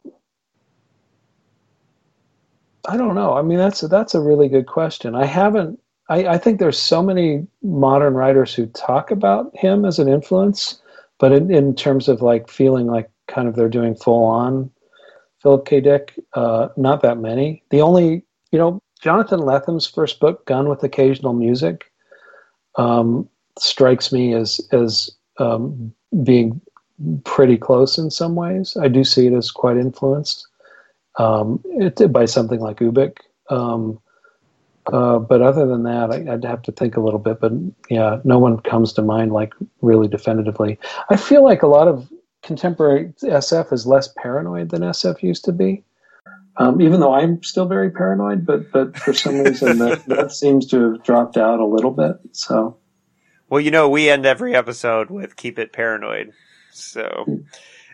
I 2.88 2.96
don't 2.96 3.16
know. 3.16 3.34
I 3.34 3.42
mean, 3.42 3.58
that's 3.58 3.82
that's 3.82 4.16
a 4.16 4.22
really 4.22 4.48
good 4.48 4.68
question. 4.68 5.16
I 5.16 5.26
haven't. 5.26 5.80
I, 6.10 6.26
I 6.26 6.38
think 6.38 6.60
there's 6.60 6.80
so 6.80 7.04
many 7.04 7.46
modern 7.62 8.14
writers 8.14 8.54
who 8.54 8.68
talk 8.68 9.12
about 9.12 9.54
him 9.58 9.84
as 9.84 10.00
an 10.00 10.08
influence, 10.08 10.82
but 11.20 11.34
in, 11.34 11.54
in 11.54 11.76
terms 11.76 12.08
of 12.08 12.22
like 12.22 12.50
feeling 12.50 12.88
like 12.88 13.10
kind 13.28 13.50
of 13.50 13.56
they're 13.56 13.68
doing 13.68 13.94
full 13.94 14.24
on 14.24 14.72
Philip 15.42 15.66
K. 15.66 15.82
Dick, 15.82 16.18
uh, 16.34 16.70
not 16.78 17.02
that 17.02 17.18
many. 17.18 17.62
The 17.72 17.82
only, 17.82 18.24
you 18.52 18.60
know, 18.60 18.82
Jonathan 19.02 19.42
Lethem's 19.42 19.86
first 19.86 20.22
book, 20.22 20.46
Gun 20.46 20.70
with 20.70 20.82
Occasional 20.84 21.34
Music, 21.34 21.92
um, 22.78 23.28
strikes 23.60 24.12
me 24.12 24.34
as 24.34 24.62
as 24.72 25.12
um, 25.40 25.94
being 26.24 26.62
pretty 27.24 27.58
close 27.58 27.98
in 27.98 28.10
some 28.10 28.36
ways. 28.36 28.76
I 28.80 28.88
do 28.88 29.04
see 29.04 29.28
it 29.28 29.34
as 29.34 29.52
quite 29.52 29.78
influenced 29.78 30.48
um, 31.18 31.62
it, 31.66 32.12
by 32.12 32.26
something 32.26 32.60
like 32.60 32.78
Ubik. 32.78 33.18
Um, 33.50 34.00
uh, 34.92 35.20
but 35.20 35.42
other 35.42 35.68
than 35.68 35.84
that, 35.84 36.12
I, 36.12 36.34
I'd 36.34 36.46
have 36.46 36.62
to 36.64 36.72
think 36.72 36.96
a 36.96 37.02
little 37.02 37.20
bit. 37.20 37.40
But 37.40 37.52
yeah, 37.90 38.20
no 38.24 38.40
one 38.40 38.60
comes 38.60 38.94
to 38.94 39.02
mind 39.02 39.34
like 39.34 39.54
really 39.82 40.08
definitively. 40.08 40.80
I 41.10 41.18
feel 41.18 41.44
like 41.44 41.62
a 41.62 41.68
lot 41.68 41.88
of 41.88 42.10
contemporary 42.42 43.14
SF 43.22 43.74
is 43.74 43.86
less 43.86 44.10
paranoid 44.18 44.70
than 44.70 44.82
SF 44.82 45.22
used 45.22 45.44
to 45.46 45.52
be. 45.52 45.84
Um, 46.60 46.82
even 46.82 47.00
though 47.00 47.14
I'm 47.14 47.44
still 47.44 47.68
very 47.68 47.92
paranoid, 47.92 48.46
but 48.46 48.72
but 48.72 48.98
for 48.98 49.14
some 49.14 49.40
reason 49.40 49.78
that 49.80 50.06
that 50.08 50.32
seems 50.32 50.68
to 50.68 50.94
have 50.94 51.04
dropped 51.04 51.38
out 51.38 51.60
a 51.60 51.66
little 51.66 51.92
bit. 51.92 52.18
So 52.32 52.78
Well, 53.50 53.62
you 53.62 53.72
know, 53.72 53.90
we 53.90 54.10
end 54.10 54.26
every 54.26 54.56
episode 54.56 55.10
with 55.10 55.36
"Keep 55.36 55.60
it 55.60 55.72
paranoid." 55.72 56.34
So, 56.72 57.26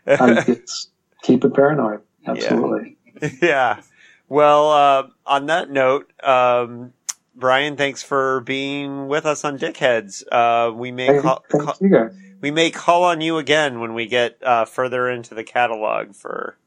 um, 0.08 0.38
it's 0.48 0.90
keep 1.24 1.44
it 1.44 1.54
paranoid. 1.54 2.02
Absolutely. 2.26 2.98
yeah. 3.42 3.82
Well, 4.30 4.72
uh, 4.72 5.08
on 5.26 5.48
that 5.48 5.70
note, 5.70 6.12
um, 6.24 6.94
Brian, 7.36 7.76
thanks 7.76 8.02
for 8.02 8.42
being 8.42 9.08
with 9.08 9.26
us 9.26 9.44
on 9.44 9.60
Dickheads. 9.60 10.24
Uh, 10.32 10.74
we 10.74 10.92
may 10.92 11.08
Thank, 11.08 11.22
call, 11.22 11.44
call- 11.50 12.10
we 12.42 12.52
may 12.52 12.72
call 12.72 13.04
on 13.04 13.22
you 13.22 13.38
again 13.38 13.80
when 13.80 13.94
we 13.94 14.08
get 14.08 14.38
uh, 14.42 14.66
further 14.66 15.10
into 15.10 15.36
the 15.36 15.44
catalog 15.44 16.16
for 16.16 16.58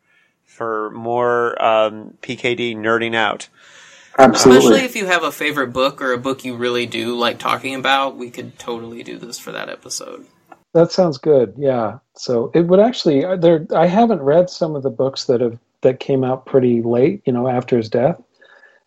for 0.46 0.90
more 0.90 1.62
um, 1.62 2.16
PKD 2.22 2.76
nerding 2.76 3.14
out. 3.14 3.48
Absolutely. 4.18 4.58
Especially 4.58 4.84
if 4.86 4.96
you 4.96 5.06
have 5.06 5.22
a 5.22 5.32
favorite 5.32 5.72
book 5.72 6.00
or 6.00 6.12
a 6.12 6.18
book 6.18 6.44
you 6.44 6.56
really 6.56 6.86
do 6.86 7.14
like 7.16 7.38
talking 7.38 7.74
about, 7.74 8.16
we 8.16 8.30
could 8.30 8.58
totally 8.58 9.02
do 9.02 9.18
this 9.18 9.38
for 9.38 9.52
that 9.52 9.68
episode. 9.68 10.26
That 10.72 10.90
sounds 10.90 11.18
good. 11.18 11.54
Yeah. 11.56 11.98
So 12.14 12.50
it 12.54 12.62
would 12.62 12.80
actually 12.80 13.24
uh, 13.24 13.36
there. 13.36 13.66
I 13.74 13.86
haven't 13.86 14.22
read 14.22 14.48
some 14.48 14.74
of 14.74 14.82
the 14.82 14.90
books 14.90 15.24
that 15.24 15.40
have 15.40 15.58
that 15.82 16.00
came 16.00 16.24
out 16.24 16.46
pretty 16.46 16.82
late, 16.82 17.22
you 17.26 17.32
know, 17.32 17.48
after 17.48 17.76
his 17.76 17.88
death, 17.88 18.20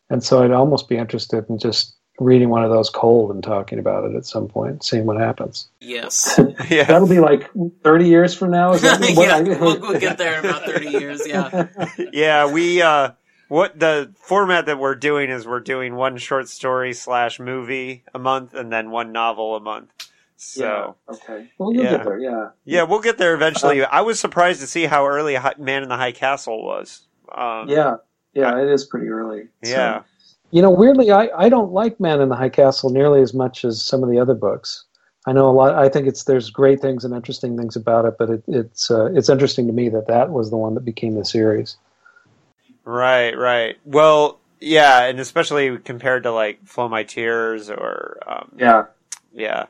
and 0.10 0.24
so 0.24 0.44
I'd 0.44 0.52
almost 0.52 0.90
be 0.90 0.98
interested 0.98 1.46
in 1.50 1.60
just 1.60 1.96
reading 2.20 2.50
one 2.50 2.64
of 2.64 2.70
those 2.70 2.90
cold 2.90 3.32
and 3.32 3.44
talking 3.44 3.80
about 3.80 4.04
it 4.10 4.16
at 4.16 4.26
some 4.26 4.48
point, 4.48 4.84
seeing 4.84 5.06
what 5.06 5.18
happens. 5.20 5.70
Yes. 5.80 6.40
Yeah. 6.70 6.84
That'll 6.84 7.08
be 7.08 7.20
like 7.20 7.50
30 7.84 8.08
years 8.08 8.34
from 8.36 8.52
now. 8.52 8.74
Is 8.74 8.82
that 8.82 9.00
what 9.16 9.28
yeah, 9.28 9.36
I- 9.38 9.42
we'll, 9.60 9.80
we'll 9.80 10.00
get 10.00 10.18
there 10.18 10.40
in 10.40 10.46
about 10.46 10.64
30 10.66 10.90
years, 10.90 11.22
yeah. 11.28 11.68
yeah, 12.14 12.52
we 12.52 12.82
uh 12.82 13.12
what 13.48 13.80
the 13.80 14.14
format 14.22 14.68
that 14.68 14.78
we're 14.78 14.94
doing 14.96 15.32
is 15.32 15.48
we're 15.48 15.60
doing 15.60 15.96
one 15.96 16.18
short 16.18 16.48
story 16.48 16.94
slash 16.94 17.40
movie 17.40 18.04
a 18.14 18.20
month 18.20 18.54
and 18.54 18.72
then 18.72 18.92
one 18.92 19.12
novel 19.12 19.56
a 19.56 19.60
month. 19.60 19.90
So 20.38 20.96
Yeah. 21.10 21.16
Okay. 21.16 21.50
Well, 21.58 21.74
you'll 21.74 21.84
Yeah. 21.84 21.92
get 21.98 22.04
there. 22.06 22.20
Yeah. 22.20 22.50
yeah, 22.64 22.84
we'll 22.84 23.02
get 23.02 23.18
there 23.18 23.34
eventually. 23.34 23.84
I 23.84 24.02
was 24.02 24.20
surprised 24.20 24.62
to 24.62 24.68
see 24.68 24.86
how 24.86 25.08
early 25.08 25.36
Man 25.58 25.82
in 25.84 25.90
the 25.90 25.98
High 25.98 26.12
Castle 26.12 26.64
was. 26.64 27.08
Um, 27.36 27.68
Yeah. 27.70 27.96
Yeah. 28.34 28.62
It 28.62 28.70
is 28.70 28.86
pretty 28.86 29.08
early. 29.08 29.48
So- 29.64 29.72
yeah, 29.72 30.04
You 30.52 30.62
know, 30.62 30.72
weirdly, 30.72 31.12
I, 31.12 31.30
I 31.38 31.50
don't 31.50 31.72
like 31.72 32.00
Man 32.00 32.22
in 32.22 32.30
the 32.30 32.36
High 32.36 32.50
Castle 32.50 32.90
nearly 32.90 33.22
as 33.22 33.34
much 33.34 33.64
as 33.64 33.84
some 33.84 34.04
of 34.04 34.10
the 34.10 34.20
other 34.20 34.34
books. 34.34 34.86
I 35.28 35.34
know 35.34 35.48
a 35.50 35.52
lot. 35.52 35.76
I 35.76 35.90
think 35.90 36.08
it's 36.08 36.24
there's 36.24 36.50
great 36.50 36.82
things 36.82 37.06
and 37.06 37.14
interesting 37.14 37.58
things 37.58 37.76
about 37.76 38.06
it, 38.06 38.16
but 38.18 38.30
it, 38.30 38.44
it's 38.48 38.90
uh, 38.90 39.12
it's 39.14 39.30
interesting 39.30 39.68
to 39.68 39.74
me 39.74 39.90
that 39.90 40.08
that 40.08 40.32
was 40.32 40.50
the 40.50 40.58
one 40.58 40.74
that 40.76 40.86
became 40.86 41.16
the 41.16 41.26
series. 41.26 41.78
right, 42.84 43.38
right. 43.38 43.78
Well, 43.86 44.40
yeah, 44.60 45.04
and 45.04 45.20
especially 45.20 45.78
compared 45.78 46.24
to 46.24 46.32
like 46.32 46.66
Flow 46.66 46.88
My 46.88 47.04
Tears 47.04 47.70
or 47.70 48.18
um, 48.26 48.54
Yeah. 48.58 48.86
Yeah. 49.32 49.66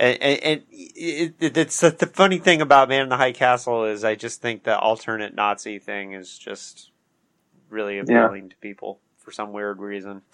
And, 0.00 0.22
and, 0.22 0.42
and 0.42 0.62
it, 0.70 1.34
it, 1.38 1.56
it's 1.56 1.80
the, 1.80 1.90
the 1.90 2.06
funny 2.06 2.38
thing 2.38 2.62
about 2.62 2.88
Man 2.88 3.02
in 3.02 3.08
the 3.10 3.16
High 3.18 3.32
Castle 3.32 3.84
is 3.84 4.04
I 4.04 4.14
just 4.14 4.40
think 4.40 4.64
the 4.64 4.78
alternate 4.78 5.34
Nazi 5.34 5.78
thing 5.78 6.14
is 6.14 6.38
just 6.38 6.90
really 7.68 7.98
appealing 7.98 8.48
to 8.50 8.56
people 8.56 9.00
for 9.32 9.34
some 9.34 9.52
weird 9.52 9.78
reason. 9.80 10.22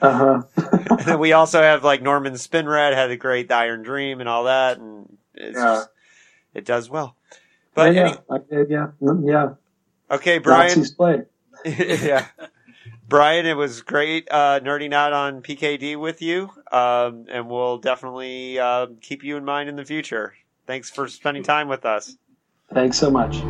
Uh 0.00 0.44
huh. 0.54 1.16
we 1.18 1.32
also 1.32 1.60
have 1.60 1.82
like 1.82 2.02
Norman 2.02 2.34
Spinrad 2.34 2.94
had 2.94 3.10
a 3.10 3.16
great 3.16 3.50
Iron 3.50 3.82
Dream 3.82 4.20
and 4.20 4.28
all 4.28 4.44
that, 4.44 4.78
and 4.78 5.18
it's 5.34 5.58
Yeah. 5.58 5.64
just, 5.74 5.88
it 6.54 6.64
does 6.64 6.88
well. 6.88 7.16
But 7.74 7.96
yeah. 7.96 8.14
any, 8.30 8.66
yeah. 8.70 8.86
mm, 9.02 9.28
Yeah. 9.28 9.54
okay, 10.08 10.38
Brian. 10.38 10.84
Yeah. 11.64 12.26
Brian, 13.08 13.44
it 13.44 13.54
was 13.56 13.82
great 13.82 14.28
uh, 14.30 14.60
nerding 14.60 14.92
out 14.92 15.12
on 15.12 15.42
PKD 15.42 15.98
with 15.98 16.22
you, 16.22 16.48
um, 16.70 17.26
and 17.28 17.50
we'll 17.50 17.78
definitely 17.78 18.56
uh, 18.60 18.86
keep 19.00 19.24
you 19.24 19.36
in 19.36 19.44
mind 19.44 19.68
in 19.68 19.74
the 19.74 19.84
future. 19.84 20.32
Thanks 20.68 20.90
for 20.90 21.08
spending 21.08 21.42
time 21.42 21.66
with 21.66 21.84
us. 21.84 22.16
Thanks 22.72 22.98
so 22.98 23.10
much. 23.10 23.42